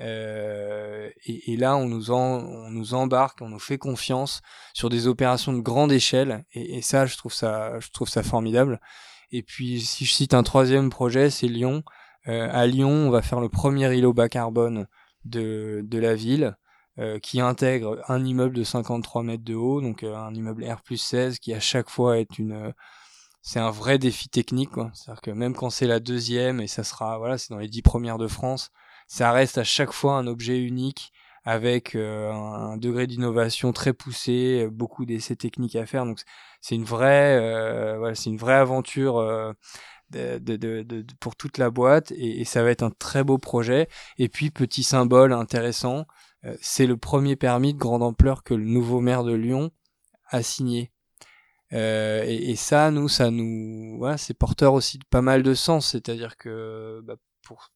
Euh, 0.00 1.10
et, 1.26 1.56
là, 1.56 1.76
on 1.76 1.86
nous, 1.86 2.10
on 2.10 2.70
nous 2.70 2.94
embarque, 2.94 3.42
on 3.42 3.48
nous 3.48 3.58
fait 3.58 3.78
confiance 3.78 4.40
sur 4.72 4.88
des 4.88 5.08
opérations 5.08 5.52
de 5.52 5.60
grande 5.60 5.92
échelle. 5.92 6.44
Et, 6.52 6.80
ça, 6.82 7.04
je 7.04 7.16
trouve 7.16 7.34
ça, 7.34 7.78
je 7.80 7.90
trouve 7.90 8.08
ça 8.08 8.22
formidable. 8.22 8.80
Et 9.30 9.42
puis, 9.42 9.80
si 9.80 10.04
je 10.04 10.14
cite 10.14 10.34
un 10.34 10.42
troisième 10.42 10.88
projet, 10.88 11.30
c'est 11.30 11.48
Lyon. 11.48 11.82
Euh, 12.28 12.48
à 12.50 12.66
Lyon, 12.66 12.90
on 12.90 13.10
va 13.10 13.22
faire 13.22 13.40
le 13.40 13.48
premier 13.48 13.94
îlot 13.94 14.12
bas 14.12 14.28
carbone 14.28 14.86
de, 15.24 15.82
de 15.84 15.98
la 15.98 16.14
ville. 16.14 16.56
Euh, 16.98 17.18
qui 17.18 17.40
intègre 17.40 18.02
un 18.08 18.24
immeuble 18.24 18.56
de 18.56 18.64
53 18.64 19.22
mètres 19.22 19.44
de 19.44 19.54
haut, 19.54 19.82
donc 19.82 20.02
euh, 20.02 20.16
un 20.16 20.34
immeuble 20.34 20.64
R 20.64 20.80
plus 20.80 20.96
16 20.96 21.38
qui 21.40 21.52
à 21.52 21.60
chaque 21.60 21.90
fois 21.90 22.18
est 22.18 22.38
une 22.38 22.52
euh, 22.52 22.72
c'est 23.42 23.60
un 23.60 23.70
vrai 23.70 23.98
défi 23.98 24.30
technique. 24.30 24.70
C'est-à-dire 24.94 25.20
que 25.20 25.30
même 25.30 25.54
quand 25.54 25.68
c'est 25.68 25.86
la 25.86 26.00
deuxième 26.00 26.58
et 26.58 26.66
ça 26.66 26.84
sera 26.84 27.18
voilà, 27.18 27.36
c'est 27.36 27.50
dans 27.52 27.58
les 27.58 27.68
dix 27.68 27.82
premières 27.82 28.16
de 28.16 28.26
France, 28.28 28.70
ça 29.08 29.30
reste 29.32 29.58
à 29.58 29.64
chaque 29.64 29.92
fois 29.92 30.14
un 30.16 30.26
objet 30.26 30.58
unique 30.58 31.12
avec 31.44 31.94
un 31.94 32.76
degré 32.76 33.06
d'innovation 33.06 33.72
très 33.72 33.92
poussé, 33.92 34.66
beaucoup 34.72 35.06
d'essais 35.06 35.36
techniques 35.36 35.76
à 35.76 35.86
faire. 35.86 36.06
Donc 36.06 36.22
c'est 36.60 36.74
une 36.74 36.84
vraie 36.84 37.96
voilà, 37.98 38.14
c'est 38.14 38.30
une 38.30 38.38
vraie 38.38 38.54
aventure 38.54 39.20
de, 40.10 40.38
de, 40.38 40.56
de, 40.82 41.06
pour 41.20 41.36
toute 41.36 41.58
la 41.58 41.70
boîte 41.70 42.12
et, 42.12 42.44
ça 42.44 42.62
va 42.62 42.70
être 42.70 42.82
un 42.82 42.90
très 42.90 43.24
beau 43.24 43.38
projet. 43.38 43.88
Et 44.18 44.28
puis 44.28 44.50
petit 44.50 44.82
symbole 44.82 45.32
intéressant, 45.32 46.00
euh, 46.00 46.02
c'est 46.60 46.86
le 46.86 46.96
premier 46.96 47.36
permis 47.36 47.74
de 47.74 47.78
grande 47.78 48.02
ampleur 48.02 48.42
que 48.42 48.54
le 48.54 48.64
nouveau 48.64 49.00
maire 49.00 49.24
de 49.24 49.32
Lyon 49.32 49.70
a 50.28 50.42
signé. 50.42 50.92
Euh, 51.72 52.24
et, 52.26 52.54
ça, 52.56 52.90
nous, 52.90 53.08
ça 53.08 53.30
nous, 53.30 54.00
c'est 54.16 54.34
porteur 54.34 54.74
aussi 54.74 54.98
de 54.98 55.04
pas 55.10 55.22
mal 55.22 55.42
de 55.42 55.54
sens. 55.54 55.88
C'est-à-dire 55.90 56.36
que 56.36 57.00
bah, 57.04 57.16
pour 57.42 57.70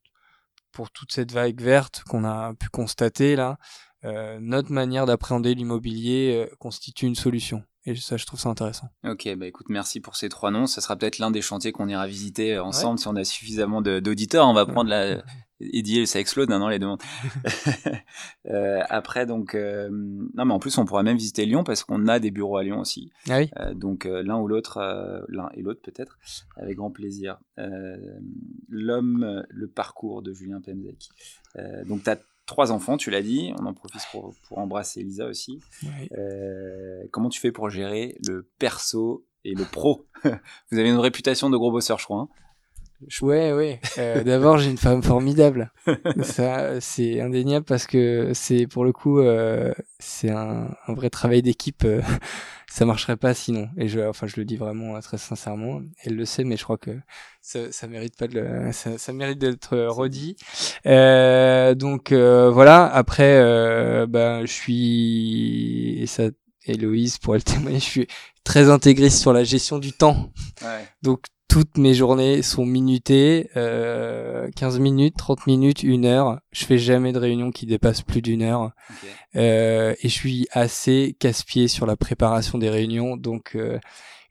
pour 0.73 0.93
toute 0.93 1.11
cette 1.11 1.33
vague 1.33 1.61
verte 1.61 2.05
qu'on 2.09 2.25
a 2.25 2.55
pu 2.55 2.68
constater 2.68 3.35
là, 3.35 3.59
euh, 4.05 4.39
notre 4.41 4.71
manière 4.71 5.05
d'appréhender 5.05 5.53
l'immobilier 5.57 6.49
constitue 6.61 7.07
une 7.07 7.16
solution. 7.16 7.64
Et 7.87 7.97
ça, 7.97 8.16
je 8.16 8.25
trouve 8.25 8.39
ça 8.39 8.51
intéressant. 8.51 8.89
Ok, 9.05 9.29
bah 9.37 9.47
écoute, 9.47 9.66
merci 9.68 10.01
pour 10.01 10.14
ces 10.14 10.29
trois 10.29 10.53
noms. 10.53 10.66
Ça 10.66 10.81
sera 10.81 10.97
peut-être 10.97 11.18
l'un 11.18 11.33
des 11.33 11.43
chantiers 11.43 11.73
qu'on 11.73 11.89
ira 11.89 12.07
visiter 12.07 12.59
ensemble 12.59 13.01
si 13.01 13.09
on 13.09 13.16
a 13.16 13.25
suffisamment 13.25 13.83
d'auditeurs. 13.83 14.47
On 14.47 14.53
va 14.53 14.64
prendre 14.64 14.91
la, 14.91 15.25
Eddie, 15.61 16.06
ça 16.06 16.20
explose 16.20 16.48
maintenant 16.48 16.68
les 16.68 16.78
demandes. 16.78 17.02
euh, 18.46 18.82
après, 18.88 19.26
donc, 19.26 19.54
euh, 19.54 19.88
non, 19.90 20.44
mais 20.44 20.54
en 20.54 20.58
plus, 20.58 20.76
on 20.78 20.84
pourra 20.84 21.02
même 21.02 21.16
visiter 21.16 21.44
Lyon 21.44 21.64
parce 21.64 21.84
qu'on 21.84 22.08
a 22.08 22.18
des 22.18 22.30
bureaux 22.30 22.56
à 22.56 22.62
Lyon 22.62 22.80
aussi. 22.80 23.12
Ah 23.28 23.38
oui. 23.38 23.50
Euh, 23.58 23.74
donc, 23.74 24.04
l'un 24.04 24.38
ou 24.38 24.48
l'autre, 24.48 25.24
l'un 25.28 25.50
et 25.54 25.62
l'autre 25.62 25.80
peut-être, 25.82 26.18
avec 26.56 26.76
grand 26.76 26.90
plaisir. 26.90 27.38
L'homme, 28.68 29.44
le 29.48 29.68
parcours 29.68 30.22
de 30.22 30.32
Julien 30.32 30.61
Pemzek. 30.61 31.08
donc, 31.86 32.04
tu 32.04 32.11
as 32.11 32.18
trois 32.46 32.72
enfants, 32.72 32.96
tu 32.96 33.11
l'as 33.11 33.22
dit. 33.22 33.52
On 33.61 33.66
en 33.66 33.74
profite 33.74 34.02
pour, 34.11 34.34
pour 34.48 34.58
embrasser 34.58 35.00
Elisa 35.00 35.26
aussi. 35.26 35.61
Oui. 35.82 36.08
comment 37.11 37.28
tu 37.28 37.40
fais 37.40 37.52
pour 37.52 37.70
gérer 37.70 38.16
le 38.26 38.48
perso 38.58 39.26
et 39.44 39.54
le 39.54 39.64
pro? 39.64 40.06
Vous 40.70 40.78
avez 40.78 40.88
une 40.88 40.98
réputation 40.98 41.50
de 41.50 41.56
gros 41.56 41.70
bosseur, 41.70 41.98
je 41.98 42.04
crois. 42.04 42.20
Hein 42.20 42.28
Ouais, 43.22 43.53
ouais. 43.53 43.80
Euh, 43.98 44.22
D'abord, 44.22 44.59
j'ai 44.59 44.70
une 44.70 44.76
femme 44.76 45.03
formidable. 45.03 45.72
Ça, 46.22 46.80
c'est 46.80 47.20
indéniable 47.20 47.64
parce 47.64 47.86
que 47.86 48.32
c'est 48.34 48.66
pour 48.66 48.84
le 48.84 48.92
coup, 48.92 49.20
euh, 49.20 49.72
c'est 49.98 50.30
un, 50.30 50.68
un, 50.86 50.94
vrai 50.94 51.09
travail 51.09 51.40
d'équipe. 51.40 51.84
Euh, 51.84 52.03
ça 52.68 52.84
marcherait 52.84 53.16
pas 53.16 53.32
sinon. 53.32 53.68
Et 53.78 53.88
je, 53.88 54.01
enfin, 54.01 54.26
je 54.26 54.36
le 54.36 54.44
dis 54.44 54.57
vraiment 54.57 54.96
euh, 54.96 55.01
très 55.01 55.16
sincèrement. 55.16 55.80
Elle 56.05 56.14
le 56.14 56.26
sait, 56.26 56.44
mais 56.44 56.59
je 56.59 56.64
crois 56.64 56.76
que 56.76 56.90
ça, 57.40 57.72
ça 57.72 57.86
mérite 57.88 58.16
pas 58.18 58.28
de 58.28 58.38
le, 58.38 58.72
ça, 58.72 58.98
ça 58.98 59.12
mérite 59.14 59.38
d'être 59.38 59.76
redit. 59.76 60.36
Euh, 60.84 61.74
donc 61.74 62.12
voilà. 62.12 62.84
Après, 62.86 63.40
ben, 64.07 64.44
je 64.44 64.53
suis 64.53 66.03
et 66.03 66.07
ça, 66.07 66.24
Héloïse 66.66 67.16
pourrait 67.18 67.38
le 67.38 67.44
témoigner. 67.44 67.78
Je 67.78 67.84
suis 67.84 68.07
très 68.44 68.68
intégriste 68.68 69.18
sur 69.18 69.32
la 69.32 69.44
gestion 69.44 69.78
du 69.78 69.92
temps. 69.92 70.30
Ouais. 70.62 70.84
Donc 71.03 71.24
toutes 71.51 71.78
mes 71.78 71.94
journées 71.94 72.42
sont 72.42 72.64
minutées, 72.64 73.51
euh, 73.57 74.48
15 74.55 74.78
minutes, 74.78 75.16
30 75.16 75.48
minutes, 75.48 75.82
une 75.82 76.05
heure. 76.05 76.38
Je 76.53 76.64
fais 76.64 76.78
jamais 76.78 77.12
de 77.12 77.18
réunion 77.18 77.51
qui 77.51 77.66
dépasse 77.66 78.03
plus 78.03 78.22
d'une 78.22 78.42
heure. 78.42 78.70
Euh, 79.34 79.96
et 80.01 80.09
je 80.09 80.14
suis 80.14 80.46
assez 80.53 81.16
casse-pied 81.18 81.66
sur 81.66 81.86
la 81.86 81.96
préparation 81.96 82.57
des 82.57 82.70
réunions. 82.70 83.16
Donc, 83.16 83.57
euh, 83.57 83.80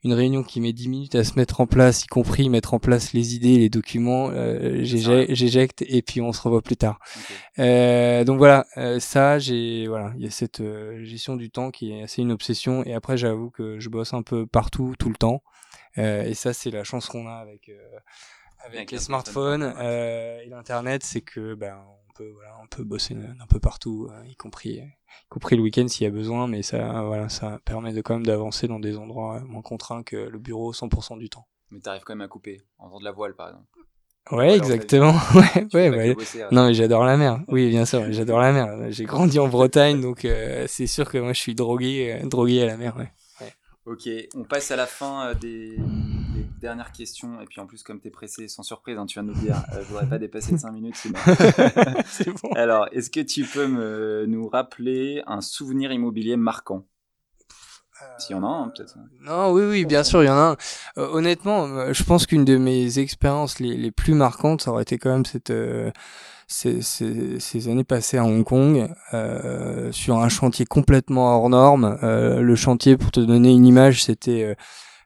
une 0.02 0.14
réunion 0.14 0.42
qui 0.42 0.62
met 0.62 0.72
10 0.72 0.88
minutes 0.88 1.14
à 1.14 1.24
se 1.24 1.38
mettre 1.38 1.60
en 1.60 1.66
place, 1.66 2.04
y 2.04 2.06
compris 2.06 2.48
mettre 2.48 2.72
en 2.72 2.78
place 2.78 3.12
les 3.12 3.34
idées, 3.34 3.58
les 3.58 3.68
documents, 3.68 4.30
euh, 4.30 4.82
j'éjecte 4.82 5.84
et 5.86 6.00
puis 6.00 6.22
on 6.22 6.32
se 6.32 6.40
revoit 6.40 6.62
plus 6.62 6.76
tard. 6.76 7.00
Euh, 7.58 8.24
donc 8.24 8.38
voilà, 8.38 8.64
euh, 8.78 8.98
ça, 8.98 9.38
j'ai 9.38 9.86
voilà, 9.88 10.12
il 10.16 10.24
y 10.24 10.26
a 10.26 10.30
cette 10.30 10.62
gestion 11.02 11.36
du 11.36 11.50
temps 11.50 11.70
qui 11.70 11.92
est 11.92 12.02
assez 12.02 12.22
une 12.22 12.32
obsession. 12.32 12.82
Et 12.84 12.94
après, 12.94 13.18
j'avoue 13.18 13.50
que 13.50 13.78
je 13.78 13.90
bosse 13.90 14.14
un 14.14 14.22
peu 14.22 14.46
partout, 14.46 14.94
tout 14.98 15.10
le 15.10 15.16
temps. 15.16 15.42
Euh, 15.98 16.22
et 16.22 16.34
ça, 16.34 16.52
c'est 16.52 16.70
la 16.70 16.84
chance 16.84 17.06
qu'on 17.06 17.26
a 17.26 17.34
avec 17.34 17.68
euh, 17.68 17.98
avec, 18.60 18.90
les 18.90 18.98
smartphones 18.98 19.74
et 19.80 20.46
l'internet, 20.48 21.02
c'est 21.02 21.22
que 21.22 21.54
ben 21.54 21.82
on 22.08 22.12
peut 22.12 22.30
voilà, 22.34 22.56
on 22.62 22.66
peut 22.66 22.84
bosser 22.84 23.16
un 23.40 23.46
peu 23.46 23.58
partout, 23.58 24.10
y 24.26 24.36
compris 24.36 24.74
y 24.74 25.28
compris 25.28 25.56
le 25.56 25.62
week-end 25.62 25.88
s'il 25.88 26.04
y 26.04 26.06
a 26.06 26.10
besoin, 26.10 26.46
mais 26.46 26.62
ça 26.62 27.02
voilà, 27.02 27.28
ça 27.28 27.58
permet 27.64 27.92
de 27.92 28.02
quand 28.02 28.14
même 28.14 28.26
d'avancer 28.26 28.68
dans 28.68 28.78
des 28.78 28.98
endroits 28.98 29.40
moins 29.40 29.62
contraints 29.62 30.02
que 30.02 30.16
le 30.16 30.38
bureau 30.38 30.72
100% 30.72 31.18
du 31.18 31.30
temps. 31.30 31.46
Mais 31.70 31.80
t'arrives 31.80 32.02
quand 32.02 32.14
même 32.14 32.24
à 32.24 32.28
couper 32.28 32.60
en 32.78 32.88
faisant 32.88 33.00
de 33.00 33.04
la 33.04 33.12
voile 33.12 33.34
par 33.34 33.48
exemple. 33.48 33.66
Ouais, 34.30 34.56
exactement. 34.56 35.12
ouais, 35.34 35.66
ouais, 35.74 35.90
ouais. 35.90 36.16
non, 36.52 36.66
mais 36.66 36.74
j'adore 36.74 37.04
la 37.04 37.16
mer. 37.16 37.40
Oui, 37.48 37.68
bien 37.68 37.84
sûr, 37.84 38.04
j'adore 38.10 38.38
la 38.38 38.52
mer. 38.52 38.90
J'ai 38.90 39.04
grandi 39.04 39.38
en 39.38 39.48
Bretagne, 39.48 40.00
donc 40.00 40.24
euh, 40.24 40.66
c'est 40.68 40.86
sûr 40.86 41.10
que 41.10 41.18
moi 41.18 41.32
je 41.32 41.40
suis 41.40 41.54
drogué, 41.54 42.20
drogué 42.24 42.62
à 42.62 42.66
la 42.66 42.76
mer. 42.76 42.96
Ouais. 42.96 43.10
Ok, 43.86 44.08
on 44.34 44.44
passe 44.44 44.70
à 44.70 44.76
la 44.76 44.86
fin 44.86 45.34
des, 45.34 45.76
des, 45.76 46.44
dernières 46.60 46.92
questions. 46.92 47.40
Et 47.40 47.46
puis 47.46 47.60
en 47.60 47.66
plus, 47.66 47.82
comme 47.82 48.00
tu 48.00 48.08
es 48.08 48.10
pressé, 48.10 48.46
sans 48.46 48.62
surprise, 48.62 48.98
hein, 48.98 49.06
tu 49.06 49.14
viens 49.14 49.22
de 49.22 49.32
nous 49.32 49.40
dire, 49.40 49.56
euh, 49.72 49.82
je 49.82 49.88
voudrais 49.88 50.08
pas 50.08 50.18
dépasser 50.18 50.52
de 50.52 50.58
5 50.58 50.70
minutes. 50.70 50.96
c'est 52.06 52.30
bon. 52.30 52.52
Alors, 52.54 52.88
est-ce 52.92 53.10
que 53.10 53.20
tu 53.20 53.44
peux 53.44 53.66
me, 53.66 54.26
nous 54.26 54.48
rappeler 54.48 55.22
un 55.26 55.40
souvenir 55.40 55.92
immobilier 55.92 56.36
marquant? 56.36 56.86
S'il 58.18 58.36
y 58.36 58.38
en 58.38 58.42
a 58.42 58.46
un, 58.46 58.68
peut-être. 58.68 58.96
Non, 59.20 59.52
oui, 59.52 59.64
oui, 59.64 59.84
bien 59.84 60.04
sûr, 60.04 60.22
il 60.22 60.26
y 60.26 60.30
en 60.30 60.36
a 60.36 60.50
un. 60.52 60.56
Euh, 60.98 61.08
honnêtement, 61.12 61.92
je 61.92 62.02
pense 62.04 62.26
qu'une 62.26 62.44
de 62.44 62.56
mes 62.56 62.98
expériences 62.98 63.60
les, 63.60 63.76
les, 63.76 63.90
plus 63.90 64.14
marquantes, 64.14 64.62
ça 64.62 64.70
aurait 64.70 64.82
été 64.82 64.98
quand 64.98 65.10
même 65.10 65.24
cette, 65.26 65.50
euh, 65.50 65.90
ces, 66.50 66.82
ces, 66.82 67.38
ces, 67.38 67.68
années 67.68 67.84
passées 67.84 68.18
à 68.18 68.24
Hong 68.24 68.44
Kong, 68.44 68.92
euh, 69.14 69.92
sur 69.92 70.18
un 70.18 70.28
chantier 70.28 70.66
complètement 70.66 71.36
hors 71.36 71.48
norme. 71.48 71.96
Euh, 72.02 72.40
le 72.40 72.56
chantier, 72.56 72.96
pour 72.96 73.12
te 73.12 73.20
donner 73.20 73.52
une 73.52 73.64
image, 73.64 74.04
c'était 74.04 74.56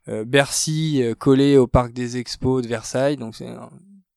euh, 0.08 0.24
Bercy 0.24 1.04
collé 1.18 1.58
au 1.58 1.66
parc 1.66 1.92
des 1.92 2.16
expos 2.16 2.62
de 2.62 2.68
Versailles, 2.68 3.18
donc 3.18 3.36
c'est 3.36 3.48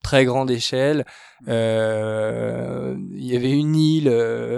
très 0.07 0.23
grande 0.23 0.49
échelle. 0.49 1.03
Euh, 1.49 2.95
il 3.11 3.25
y 3.25 3.35
avait 3.35 3.51
une 3.51 3.75
île, 3.75 4.07
euh, 4.07 4.57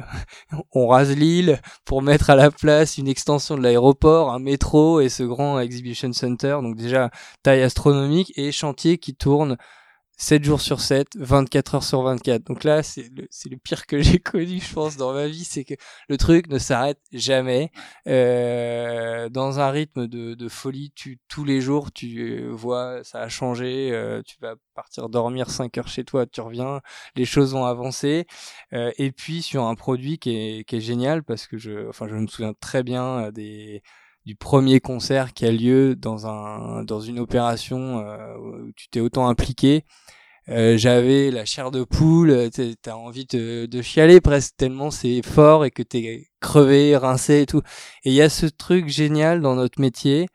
on 0.73 0.85
rase 0.85 1.15
l'île 1.15 1.59
pour 1.85 2.03
mettre 2.03 2.29
à 2.29 2.35
la 2.35 2.51
place 2.51 2.99
une 2.99 3.07
extension 3.07 3.57
de 3.57 3.63
l'aéroport, 3.63 4.31
un 4.31 4.37
métro 4.37 5.01
et 5.01 5.09
ce 5.09 5.23
grand 5.23 5.59
exhibition 5.59 6.13
center. 6.13 6.59
Donc 6.61 6.75
déjà 6.75 7.09
taille 7.41 7.63
astronomique 7.63 8.31
et 8.35 8.51
chantier 8.51 8.99
qui 8.99 9.15
tourne 9.15 9.57
7 10.19 10.43
jours 10.43 10.59
sur 10.59 10.81
7, 10.81 11.15
24 11.17 11.75
heures 11.75 11.83
sur 11.83 12.01
24. 12.01 12.43
Donc 12.43 12.65
là, 12.65 12.83
c'est 12.83 13.09
le, 13.15 13.25
c'est 13.31 13.47
le 13.47 13.55
pire 13.55 13.85
que 13.87 14.01
j'ai 14.01 14.19
connu, 14.19 14.59
je 14.59 14.73
pense, 14.73 14.97
dans 14.97 15.13
ma 15.13 15.27
vie, 15.27 15.45
c'est 15.45 15.63
que 15.63 15.75
le 16.09 16.17
truc 16.17 16.49
ne 16.49 16.59
s'arrête 16.59 16.99
jamais. 17.13 17.71
Euh, 18.05 19.29
dans 19.29 19.59
un 19.61 19.71
rythme 19.71 20.07
de, 20.07 20.33
de, 20.33 20.49
folie, 20.49 20.91
tu, 20.93 21.19
tous 21.29 21.45
les 21.45 21.61
jours, 21.61 21.93
tu 21.93 22.45
vois, 22.49 23.01
ça 23.05 23.21
a 23.21 23.29
changé, 23.29 23.91
euh, 23.93 24.21
tu 24.23 24.35
vas 24.41 24.55
partir 24.75 25.07
dormir 25.07 25.49
5 25.49 25.77
heures 25.77 25.87
chez 25.87 26.03
toi, 26.03 26.25
tu 26.25 26.41
reviens, 26.41 26.81
les 27.15 27.25
choses 27.25 27.53
ont 27.53 27.65
avancé. 27.65 28.27
Euh, 28.73 28.91
et 28.97 29.13
puis 29.13 29.41
sur 29.41 29.63
un 29.63 29.75
produit 29.75 30.19
qui 30.19 30.31
est, 30.35 30.63
qui 30.65 30.75
est 30.75 30.81
génial, 30.81 31.23
parce 31.23 31.47
que 31.47 31.57
je, 31.57 31.87
enfin, 31.87 32.09
je 32.09 32.15
me 32.15 32.27
souviens 32.27 32.53
très 32.59 32.83
bien 32.83 33.27
euh, 33.27 33.31
des 33.31 33.81
du 34.25 34.35
premier 34.35 34.79
concert 34.79 35.33
qui 35.33 35.45
a 35.45 35.51
lieu 35.51 35.95
dans 35.95 36.27
un 36.27 36.83
dans 36.83 36.99
une 36.99 37.19
opération 37.19 37.99
euh, 37.99 38.35
où 38.37 38.71
tu 38.75 38.89
t'es 38.89 38.99
autant 38.99 39.27
impliqué. 39.27 39.85
Euh, 40.49 40.77
j'avais 40.77 41.29
la 41.29 41.45
chair 41.45 41.69
de 41.69 41.83
poule, 41.83 42.49
t'as 42.81 42.95
envie 42.95 43.25
de, 43.25 43.67
de 43.67 43.81
chialer 43.83 44.19
presque 44.19 44.55
tellement 44.57 44.89
c'est 44.89 45.21
fort 45.21 45.63
et 45.63 45.69
que 45.69 45.83
t'es 45.83 46.27
crevé, 46.39 46.97
rincé 46.97 47.41
et 47.41 47.45
tout. 47.45 47.61
Et 48.03 48.09
il 48.09 48.13
y 48.13 48.21
a 48.21 48.29
ce 48.29 48.47
truc 48.47 48.87
génial 48.87 49.41
dans 49.41 49.55
notre 49.55 49.79
métier 49.79 50.27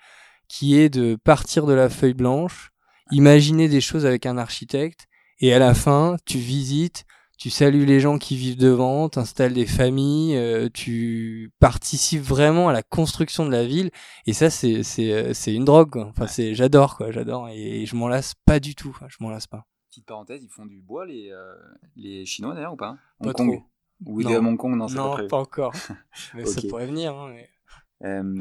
qui 0.49 0.79
est 0.79 0.89
de 0.89 1.17
partir 1.17 1.67
de 1.67 1.73
la 1.73 1.89
feuille 1.89 2.15
blanche, 2.15 2.71
imaginer 3.11 3.69
des 3.69 3.81
choses 3.81 4.07
avec 4.07 4.25
un 4.27 4.39
architecte 4.39 5.07
et 5.41 5.53
à 5.53 5.59
la 5.59 5.75
fin 5.75 6.17
tu 6.27 6.39
visites, 6.39 7.05
tu 7.39 7.51
salues 7.51 7.85
les 7.85 8.01
gens 8.01 8.19
qui 8.19 8.37
vivent 8.37 8.57
devant, 8.57 9.09
t'installes 9.09 9.53
des 9.53 9.67
familles, 9.67 10.37
euh, 10.37 10.69
tu 10.73 11.53
participes 11.59 12.23
vraiment 12.23 12.69
à 12.69 12.73
la 12.73 12.83
construction 12.83 13.45
de 13.45 13.51
la 13.51 13.65
ville 13.65 13.91
et 14.27 14.33
ça 14.33 14.51
c'est 14.51 14.83
c'est 14.83 15.13
euh, 15.13 15.35
c'est 15.35 15.55
une 15.55 15.65
drogue 15.65 15.91
quoi. 15.91 16.07
Enfin 16.07 16.27
c'est 16.27 16.55
j'adore 16.55 16.97
quoi, 16.97 17.11
j'adore 17.11 17.49
et, 17.49 17.87
je 17.87 17.97
m'en 17.97 18.09
lasse 18.09 18.35
pas 18.47 18.61
du 18.61 18.75
tout, 18.75 18.97
je 19.09 19.17
m'en 19.21 19.31
lasse 19.31 19.47
pas. 19.47 19.67
Petite 19.91 20.07
parenthèse, 20.07 20.43
ils 20.43 20.51
font 20.51 20.67
du 20.67 20.81
bois 20.81 21.07
les 21.07 21.31
euh, 21.31 21.55
les 21.97 22.25
chinois 22.25 22.55
d'ailleurs 22.55 22.75
ou 22.75 22.77
pas? 22.77 22.97
Hong 23.21 23.33
Kong. 23.33 23.63
Ou 24.07 24.23
des 24.23 24.37
Hong 24.37 24.57
Kong 24.57 24.77
non, 24.77 24.89
non 24.89 25.17
pas, 25.17 25.27
pas, 25.27 25.37
encore. 25.39 25.73
mais 26.35 26.45
ça 26.47 26.61
pourrait 26.69 26.87
venir 26.87 27.15
hein, 27.17 27.31
mais... 27.33 27.51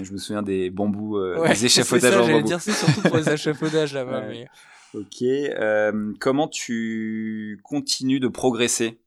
je 0.03 0.11
me 0.13 0.17
souviens 0.17 0.43
des 0.43 0.69
bambous, 0.69 1.19
des 1.47 1.65
échafaudages 1.65 2.15
en 2.15 2.27
bambou. 2.27 2.47
dire 2.47 2.61
c'est 2.61 2.71
surtout 2.71 3.01
pour 3.01 3.17
les 3.17 3.29
échafaudages 3.33 3.93
là-bas 3.93 4.21
mais 4.27 4.47
Ok. 4.93 5.23
Euh, 5.23 6.13
comment 6.19 6.47
tu 6.47 7.59
continues 7.63 8.19
de 8.19 8.27
progresser? 8.27 8.99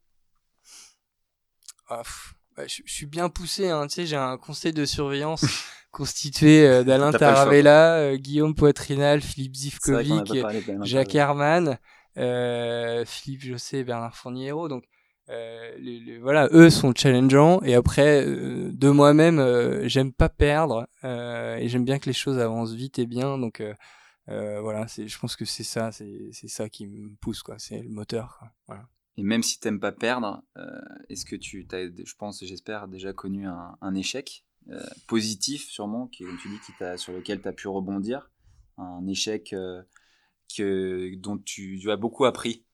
Ah, 1.89 2.03
bah, 2.57 2.65
je, 2.67 2.83
suis 2.87 3.07
bien 3.07 3.29
poussé. 3.29 3.69
Hein. 3.69 3.87
Tu 3.87 3.95
sais, 3.95 4.07
j'ai 4.07 4.17
un 4.17 4.37
conseil 4.37 4.73
de 4.73 4.85
surveillance 4.85 5.45
constitué 5.93 6.67
euh, 6.67 6.83
d'Alain 6.83 7.13
Taravella, 7.13 7.95
euh, 7.99 8.17
Guillaume 8.17 8.55
Poitrinal, 8.55 9.21
Philippe 9.21 9.55
Zivkovic, 9.55 10.33
Jacques 10.83 11.15
Herman, 11.15 11.79
Philippe 12.17 13.43
Josset 13.43 13.79
et 13.79 13.85
Bernard 13.85 14.17
Fournier-Hérault. 14.17 14.69
Donc, 14.69 14.85
voilà, 16.21 16.49
eux 16.51 16.71
sont 16.71 16.93
challengeants. 16.97 17.61
Et 17.63 17.75
après, 17.75 18.25
de 18.27 18.91
moi-même, 18.91 19.87
j'aime 19.87 20.13
pas 20.13 20.29
perdre 20.29 20.89
et 21.05 21.69
j'aime 21.69 21.85
bien 21.85 22.01
que 22.01 22.07
les 22.07 22.13
choses 22.13 22.41
avancent 22.41 22.75
vite 22.75 22.99
et 22.99 23.07
bien. 23.07 23.39
Donc 23.39 23.63
euh, 24.29 24.61
voilà, 24.61 24.87
je 24.87 25.19
pense 25.19 25.37
que 25.37 25.45
c'est 25.45 25.65
ça, 25.65 25.93
c'est, 25.93 26.31
ça 26.33 26.69
qui 26.69 26.87
me 26.87 27.15
pousse, 27.17 27.43
quoi. 27.43 27.59
C'est 27.59 27.81
le 27.81 27.91
moteur. 27.91 28.43
Et 29.17 29.23
même 29.23 29.43
si 29.43 29.59
t'aimes 29.61 29.81
pas 29.81 29.93
perdre, 29.93 30.43
euh, 30.59 30.81
est-ce 31.09 31.25
que 31.25 31.37
tu 31.37 31.67
as, 31.73 31.85
je 31.85 32.15
pense, 32.17 32.45
j'espère, 32.45 32.89
déjà 32.89 33.13
connu 33.13 33.47
un, 33.47 33.79
un 33.81 33.95
échec 33.95 34.45
euh, 34.71 34.85
positif, 35.07 35.69
sûrement, 35.69 36.09
qui, 36.09 36.25
comme 36.25 36.39
tu 36.39 36.49
dis, 36.49 36.59
qui 36.59 36.73
sur 36.99 37.13
lequel 37.13 37.41
tu 37.41 37.49
as 37.49 37.53
pu 37.53 37.69
rebondir? 37.69 38.31
Un 38.79 39.07
échec 39.07 39.53
euh, 39.53 39.83
que, 40.55 41.15
dont 41.17 41.39
tu, 41.39 41.79
tu, 41.81 41.91
as 41.91 41.97
beaucoup 41.97 42.25
appris? 42.25 42.65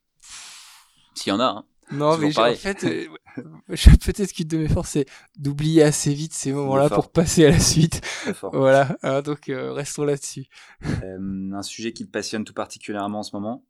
S'il 1.13 1.29
y 1.29 1.33
en 1.33 1.39
a, 1.39 1.45
hein. 1.45 1.65
Non, 1.93 2.17
mais 2.17 2.37
en 2.37 2.53
fait, 2.55 2.83
euh, 2.83 3.07
peut-être 3.67 4.33
qu'une 4.33 4.47
de 4.47 4.57
mes 4.57 4.67
forces, 4.67 4.91
c'est 4.91 5.05
d'oublier 5.37 5.83
assez 5.83 6.13
vite 6.13 6.33
ces 6.33 6.51
moments-là 6.51 6.89
pour 6.89 7.09
passer 7.11 7.45
à 7.45 7.51
la 7.51 7.59
suite. 7.59 8.01
Voilà, 8.51 8.97
hein, 9.03 9.21
donc 9.21 9.49
euh, 9.49 9.71
restons 9.71 10.03
là-dessus. 10.03 10.45
Euh, 11.03 11.51
un 11.53 11.63
sujet 11.63 11.93
qui 11.93 12.05
te 12.05 12.11
passionne 12.11 12.43
tout 12.43 12.53
particulièrement 12.53 13.19
en 13.19 13.23
ce 13.23 13.35
moment? 13.35 13.65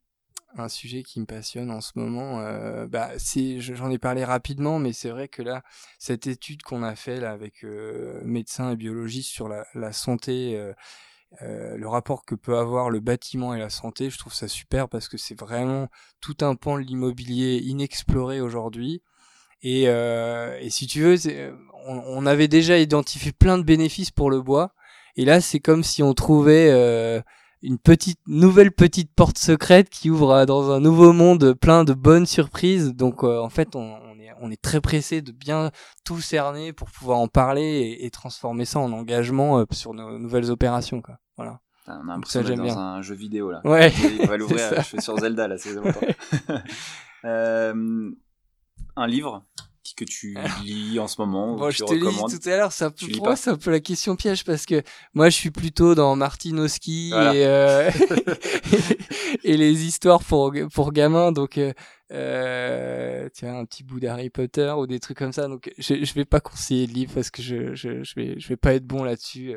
Un 0.56 0.70
sujet 0.70 1.02
qui 1.02 1.20
me 1.20 1.26
passionne 1.26 1.72
en 1.72 1.82
ce 1.82 1.94
moment, 1.96 2.40
euh, 2.42 2.86
bah, 2.86 3.10
j'en 3.58 3.90
ai 3.90 3.98
parlé 3.98 4.24
rapidement, 4.24 4.78
mais 4.78 4.94
c'est 4.94 5.10
vrai 5.10 5.28
que 5.28 5.42
là, 5.42 5.64
cette 5.98 6.28
étude 6.28 6.62
qu'on 6.62 6.84
a 6.84 6.96
fait 6.96 7.20
là 7.20 7.32
avec 7.32 7.64
euh, 7.64 8.22
médecins 8.24 8.72
et 8.72 8.76
biologistes 8.76 9.32
sur 9.32 9.50
la, 9.50 9.66
la 9.74 9.92
santé 9.92 10.56
euh, 11.42 11.74
euh, 11.74 11.78
le 11.78 11.88
rapport 11.88 12.26
que 12.26 12.36
peut 12.36 12.58
avoir 12.58 12.90
le 12.90 13.00
bâtiment 13.00 13.54
et 13.54 13.60
la 13.60 13.70
santé, 13.70 14.10
je 14.10 14.18
trouve 14.18 14.34
ça 14.34 14.48
super 14.48 14.90
parce 14.90 15.08
que 15.08 15.18
c'est 15.18 15.40
vraiment 15.40 15.88
tout 16.22 16.38
un 16.42 16.56
pan 16.56 16.78
de 16.78 16.84
l'immobilier 16.84 17.58
inexploré 17.64 18.42
aujourd'hui. 18.42 19.02
Et, 19.62 19.88
euh, 19.88 20.58
et, 20.60 20.70
si 20.70 20.88
tu 20.88 21.02
veux, 21.02 21.16
on, 21.88 21.98
on, 22.06 22.26
avait 22.26 22.50
déjà 22.50 22.78
identifié 22.78 23.32
plein 23.32 23.58
de 23.58 23.64
bénéfices 23.64 24.12
pour 24.12 24.30
le 24.30 24.42
bois. 24.42 24.74
Et 25.16 25.26
là, 25.26 25.42
c'est 25.42 25.60
comme 25.60 25.84
si 25.84 26.04
on 26.04 26.14
trouvait 26.14 26.70
euh, 26.72 27.22
une 27.62 27.80
petite 27.80 28.20
nouvelle 28.28 28.72
petite 28.72 29.14
porte 29.16 29.38
secrète 29.38 29.90
qui 29.90 30.10
ouvre 30.10 30.46
dans 30.46 30.72
un 30.72 30.82
nouveau 30.82 31.14
monde 31.14 31.54
plein 31.54 31.86
de 31.86 31.94
bonnes 31.94 32.26
surprises. 32.26 32.94
Donc 32.94 33.24
euh, 33.24 33.40
en 33.40 33.50
fait, 33.50 33.76
on, 33.76 34.20
est, 34.20 34.32
on 34.42 34.52
est 34.52 34.62
très 34.62 34.82
pressé 34.82 35.22
de 35.22 35.32
bien 35.32 35.72
tout 36.04 36.20
cerner 36.20 36.74
pour 36.74 36.92
pouvoir 36.92 37.20
en 37.20 37.30
parler 37.30 37.64
et, 37.64 38.06
et 38.06 38.12
transformer 38.12 38.66
ça 38.66 38.80
en 38.80 38.92
engagement 38.92 39.60
euh, 39.60 39.66
sur 39.72 39.94
nos 39.94 40.20
nouvelles 40.20 40.52
opérations. 40.52 41.02
Quoi. 41.02 41.18
Voilà. 41.38 41.60
on 41.88 41.92
a 41.92 42.14
l'impression 42.14 42.42
d'être 42.42 42.58
dans 42.58 42.64
bien. 42.64 42.78
un 42.78 43.02
jeu 43.02 43.16
vidéo 43.16 43.52
là. 43.52 43.62
Ouais. 43.64 43.92
On 44.22 44.26
va 44.26 44.38
l'ouvrir. 44.38 44.74
Je 44.78 44.82
suis 44.82 45.02
sur 45.02 45.18
Zelda 45.18 45.48
là, 45.48 45.58
c'est 45.58 45.76
euh, 47.26 48.12
un 48.96 49.08
livre 49.08 49.44
que 49.96 50.06
tu 50.06 50.36
lis 50.64 51.00
en 51.00 51.08
ce 51.08 51.22
moment 51.22 51.56
Bon, 51.56 51.70
je 51.70 51.84
te 51.84 51.94
l'ai 51.94 52.00
tout 52.00 52.50
à 52.50 52.58
l'heure, 52.58 52.72
ça 52.72 52.90
pour 52.90 53.08
moi 53.18 53.36
c'est 53.36 53.50
un 53.50 53.58
peu 53.58 53.72
la 53.72 53.80
question 53.80 54.16
piège 54.16 54.44
parce 54.44 54.66
que 54.66 54.82
moi 55.14 55.30
je 55.30 55.36
suis 55.36 55.52
plutôt 55.52 55.96
dans 55.96 56.16
Martinowski 56.16 57.10
et, 57.12 57.46
euh, 57.46 57.92
et 59.44 59.58
les 59.58 59.86
histoires 59.86 60.24
pour 60.24 60.54
pour 60.74 60.92
gamins 60.94 61.32
donc 61.32 61.58
euh, 61.58 61.74
euh, 62.12 63.30
tiens 63.34 63.60
un 63.60 63.66
petit 63.66 63.84
bout 63.84 64.00
d'Harry 64.00 64.30
Potter 64.30 64.74
ou 64.78 64.88
des 64.88 65.00
trucs 65.00 65.18
comme 65.18 65.34
ça 65.34 65.48
donc 65.48 65.72
je 65.78 66.04
je 66.04 66.14
vais 66.14 66.26
pas 66.26 66.40
conseiller 66.40 66.88
de 66.88 66.94
livres 66.94 67.14
parce 67.14 67.30
que 67.30 67.42
je 67.42 67.76
je 67.76 68.04
je 68.04 68.16
vais 68.16 68.40
je 68.40 68.48
vais 68.48 68.58
pas 68.58 68.74
être 68.74 68.86
bon 68.86 69.04
là-dessus. 69.04 69.54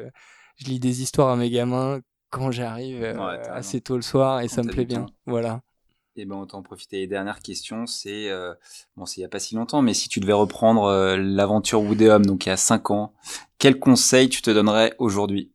Euh. 0.60 0.64
Je 0.64 0.70
lis 0.70 0.80
des 0.80 1.02
histoires 1.02 1.28
à 1.28 1.36
mes 1.36 1.50
gamins 1.50 2.00
quand 2.30 2.50
j'arrive 2.50 3.04
assez 3.04 3.80
tôt 3.80 3.96
le 3.96 4.02
soir 4.02 4.40
et 4.40 4.48
ça 4.48 4.62
me 4.62 4.70
plaît 4.70 4.84
bien. 4.84 5.06
Voilà. 5.26 5.62
Et 6.18 6.22
eh 6.22 6.24
ben 6.24 6.36
autant 6.36 6.58
en 6.58 6.62
profiter. 6.62 7.00
Les 7.00 7.06
dernières 7.06 7.40
questions, 7.40 7.86
c'est 7.86 8.30
euh, 8.30 8.54
bon, 8.96 9.04
c'est 9.04 9.18
il 9.18 9.20
y 9.20 9.26
a 9.26 9.28
pas 9.28 9.38
si 9.38 9.54
longtemps, 9.54 9.82
mais 9.82 9.92
si 9.92 10.08
tu 10.08 10.18
devais 10.18 10.32
reprendre 10.32 10.84
euh, 10.84 11.18
l'aventure 11.18 11.82
Woodéum, 11.82 12.24
donc 12.24 12.46
il 12.46 12.48
y 12.48 12.52
a 12.52 12.56
5 12.56 12.90
ans, 12.90 13.12
quel 13.58 13.78
conseil 13.78 14.30
tu 14.30 14.40
te 14.40 14.50
donnerais 14.50 14.94
aujourd'hui? 14.98 15.52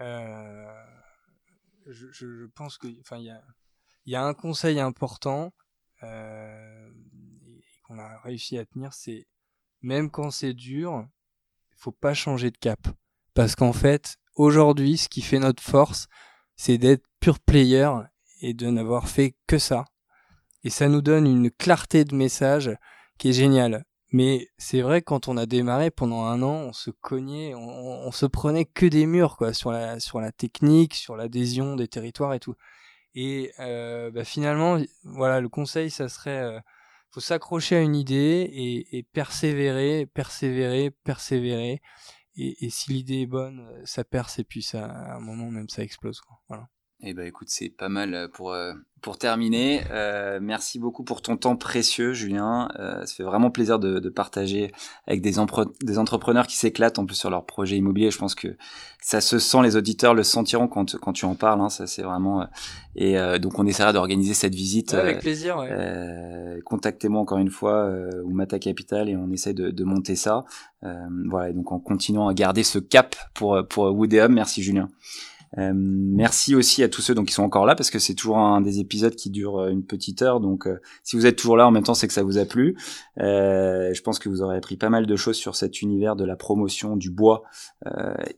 Euh, 0.00 0.66
je, 1.86 2.08
je, 2.12 2.44
pense 2.54 2.76
que, 2.76 2.88
enfin, 3.00 3.16
il 3.16 3.24
y 3.24 3.30
a, 3.30 3.42
il 4.04 4.12
y 4.12 4.16
a 4.16 4.22
un 4.22 4.34
conseil 4.34 4.80
important 4.80 5.54
euh, 6.02 6.90
qu'on 7.86 7.98
a 7.98 8.18
réussi 8.18 8.58
à 8.58 8.66
tenir, 8.66 8.92
c'est 8.92 9.26
même 9.80 10.10
quand 10.10 10.30
c'est 10.30 10.52
dur, 10.52 11.06
pas 11.90 12.14
changer 12.14 12.50
de 12.50 12.58
cap, 12.58 12.78
parce 13.34 13.56
qu'en 13.56 13.72
fait, 13.72 14.16
aujourd'hui, 14.36 14.96
ce 14.96 15.08
qui 15.08 15.22
fait 15.22 15.38
notre 15.38 15.62
force, 15.62 16.06
c'est 16.56 16.78
d'être 16.78 17.04
pure 17.20 17.40
player 17.40 17.90
et 18.40 18.54
de 18.54 18.68
n'avoir 18.68 19.08
fait 19.08 19.34
que 19.46 19.58
ça. 19.58 19.84
Et 20.64 20.70
ça 20.70 20.88
nous 20.88 21.02
donne 21.02 21.26
une 21.26 21.50
clarté 21.50 22.04
de 22.04 22.14
message 22.14 22.70
qui 23.18 23.30
est 23.30 23.32
géniale. 23.32 23.84
Mais 24.12 24.48
c'est 24.58 24.82
vrai 24.82 25.00
quand 25.00 25.26
on 25.28 25.38
a 25.38 25.46
démarré 25.46 25.90
pendant 25.90 26.24
un 26.24 26.42
an, 26.42 26.52
on 26.52 26.72
se 26.72 26.90
cognait, 26.90 27.54
on, 27.54 28.12
se 28.12 28.26
prenait 28.26 28.66
que 28.66 28.84
des 28.84 29.06
murs 29.06 29.38
quoi 29.38 29.54
sur 29.54 29.72
la 29.72 30.00
sur 30.00 30.20
la 30.20 30.32
technique, 30.32 30.94
sur 30.94 31.16
l'adhésion 31.16 31.76
des 31.76 31.88
territoires 31.88 32.34
et 32.34 32.38
tout. 32.38 32.54
Et 33.14 33.52
euh, 33.58 34.10
bah, 34.10 34.24
finalement, 34.24 34.78
voilà, 35.04 35.40
le 35.40 35.48
conseil, 35.48 35.90
ça 35.90 36.08
serait, 36.08 36.38
euh, 36.38 36.60
faut 37.12 37.20
s'accrocher 37.20 37.76
à 37.76 37.80
une 37.80 37.94
idée 37.94 38.50
et, 38.52 38.96
et, 38.96 39.02
persévérer, 39.02 40.06
persévérer, 40.06 40.90
persévérer. 40.90 41.82
Et, 42.36 42.70
si 42.70 42.92
l'idée 42.92 43.20
est 43.20 43.26
bonne, 43.26 43.82
ça 43.84 44.04
perce 44.04 44.38
et 44.38 44.44
puis 44.44 44.62
ça, 44.62 44.86
à 44.86 45.16
un 45.16 45.20
moment 45.20 45.50
même, 45.50 45.68
ça 45.68 45.82
explose. 45.82 46.22
Voilà. 46.48 46.68
Eh 47.04 47.14
ben 47.14 47.26
écoute, 47.26 47.48
c'est 47.50 47.68
pas 47.68 47.88
mal 47.88 48.14
euh, 48.14 48.28
pour 48.28 48.52
euh, 48.52 48.72
pour 49.00 49.18
terminer. 49.18 49.82
Euh, 49.90 50.38
merci 50.40 50.78
beaucoup 50.78 51.02
pour 51.02 51.20
ton 51.20 51.36
temps 51.36 51.56
précieux, 51.56 52.12
Julien. 52.12 52.68
Euh, 52.78 53.04
ça 53.04 53.12
fait 53.16 53.24
vraiment 53.24 53.50
plaisir 53.50 53.80
de, 53.80 53.98
de 53.98 54.08
partager 54.08 54.70
avec 55.08 55.20
des, 55.20 55.34
des 55.82 55.98
entrepreneurs 55.98 56.46
qui 56.46 56.56
s'éclatent 56.56 57.00
en 57.00 57.04
plus 57.04 57.16
sur 57.16 57.28
leur 57.28 57.44
projet 57.44 57.76
immobilier. 57.76 58.12
Je 58.12 58.18
pense 58.18 58.36
que 58.36 58.56
ça 59.00 59.20
se 59.20 59.40
sent, 59.40 59.62
les 59.64 59.74
auditeurs 59.74 60.14
le 60.14 60.22
sentiront 60.22 60.68
quand 60.68 60.96
quand 61.00 61.12
tu 61.12 61.24
en 61.24 61.34
parles. 61.34 61.60
Hein, 61.60 61.70
ça 61.70 61.88
c'est 61.88 62.02
vraiment. 62.02 62.46
et 62.94 63.16
donc 63.40 63.58
on 63.58 63.66
essaiera 63.66 63.92
d'organiser 63.92 64.34
cette 64.34 64.54
visite. 64.54 64.94
avec 64.94 65.18
plaisir. 65.18 65.56
Ouais. 65.58 66.60
Contactez-moi 66.64 67.20
encore 67.20 67.38
une 67.38 67.50
fois 67.50 67.90
ou 68.22 68.32
Mata 68.32 68.60
Capital 68.60 69.08
et 69.08 69.16
on 69.16 69.32
essaie 69.32 69.54
de, 69.54 69.70
de 69.72 69.84
monter 69.84 70.14
ça. 70.14 70.44
voilà. 71.26 71.50
Et 71.50 71.52
donc 71.52 71.72
en 71.72 71.80
continuant 71.80 72.28
à 72.28 72.34
garder 72.34 72.62
ce 72.62 72.78
cap 72.78 73.16
pour 73.34 73.58
pour 73.68 73.86
Woodéum. 73.92 74.32
Merci 74.32 74.62
Julien. 74.62 74.88
Euh, 75.58 75.72
merci 75.74 76.54
aussi 76.54 76.82
à 76.82 76.88
tous 76.88 77.02
ceux 77.02 77.14
qui 77.14 77.32
sont 77.32 77.42
encore 77.42 77.66
là 77.66 77.74
parce 77.74 77.90
que 77.90 77.98
c'est 77.98 78.14
toujours 78.14 78.38
un 78.38 78.62
des 78.62 78.80
épisodes 78.80 79.14
qui 79.14 79.28
dure 79.28 79.58
euh, 79.58 79.70
une 79.70 79.84
petite 79.84 80.22
heure. 80.22 80.40
Donc 80.40 80.66
euh, 80.66 80.80
si 81.02 81.16
vous 81.16 81.26
êtes 81.26 81.36
toujours 81.36 81.56
là 81.56 81.66
en 81.66 81.70
même 81.70 81.82
temps, 81.82 81.94
c'est 81.94 82.08
que 82.08 82.14
ça 82.14 82.22
vous 82.22 82.38
a 82.38 82.44
plu. 82.44 82.76
je 83.18 84.00
pense 84.00 84.18
que 84.18 84.28
vous 84.28 84.42
aurez 84.42 84.56
appris 84.56 84.76
pas 84.76 84.88
mal 84.88 85.06
de 85.06 85.16
choses 85.16 85.36
sur 85.36 85.56
cet 85.56 85.82
univers 85.82 86.16
de 86.16 86.24
la 86.24 86.36
promotion 86.36 86.96
du 86.96 87.10
bois 87.10 87.42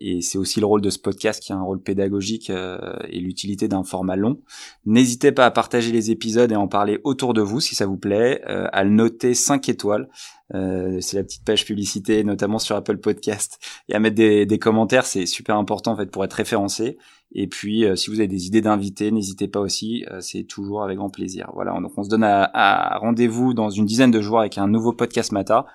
et 0.01 0.21
c'est 0.21 0.39
aussi 0.39 0.61
le 0.61 0.67
rôle 0.67 0.81
de 0.81 0.91
ce 0.91 0.99
podcast 0.99 1.43
qui 1.43 1.53
a 1.53 1.57
un 1.57 1.63
rôle 1.63 1.81
pédagogique 1.81 2.51
et 2.51 3.21
l'utilité 3.21 3.69
d'un 3.69 3.85
format 3.85 4.17
long. 4.17 4.41
N'hésitez 4.85 5.33
pas 5.33 5.47
à 5.47 5.51
partager 5.51 5.93
les 5.93 6.11
épisodes 6.11 6.51
et 6.51 6.57
en 6.57 6.69
parler 6.69 7.01
autour 7.05 7.35
de 7.35 7.41
vous 7.41 7.61
si 7.61 7.75
ça 7.75 7.87
vous 7.87 7.97
plaît, 7.97 8.43
à 8.45 8.85
le 8.85 8.91
noter 8.91 9.35
5 9.35 9.69
étoiles. 9.69 10.09
Euh, 10.53 11.01
c'est 11.01 11.17
la 11.17 11.25
petite 11.25 11.45
page 11.45 11.65
publicité, 11.65 12.23
notamment 12.23 12.59
sur 12.59 12.77
Apple 12.77 12.99
Podcast, 12.99 13.59
et 13.89 13.95
à 13.95 13.99
mettre 13.99 14.17
des, 14.17 14.45
des 14.45 14.59
commentaires, 14.59 15.07
c'est 15.07 15.27
super 15.27 15.57
important 15.57 15.93
en 15.93 15.97
fait 15.97 16.11
pour 16.11 16.25
être 16.25 16.35
référencé. 16.35 16.99
Et 17.33 17.47
puis, 17.47 17.85
euh, 17.85 17.97
si 17.97 18.11
vous 18.11 18.21
avez 18.21 18.29
des 18.29 18.47
idées 18.47 18.61
d'invités, 18.61 19.11
n'hésitez 19.11 19.49
pas 19.49 19.61
aussi, 19.61 20.05
euh, 20.11 20.21
c'est 20.21 20.45
toujours 20.45 20.85
avec 20.85 20.99
grand 20.99 21.11
plaisir. 21.11 21.51
Voilà, 21.55 21.73
donc 21.81 21.93
on 21.97 22.05
se 22.05 22.11
donne 22.11 22.25
à, 22.25 22.51
à 22.53 22.99
rendez-vous 22.99 23.55
dans 23.55 23.71
une 23.71 23.87
dizaine 23.87 24.11
de 24.11 24.21
jours 24.21 24.41
avec 24.41 24.59
un 24.59 24.69
nouveau 24.69 24.93
podcast 24.93 25.33
Mata. 25.33 25.67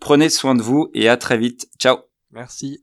Prenez 0.00 0.28
soin 0.28 0.54
de 0.54 0.62
vous 0.62 0.88
et 0.94 1.08
à 1.08 1.16
très 1.16 1.38
vite. 1.38 1.68
Ciao. 1.78 1.96
Merci. 2.30 2.82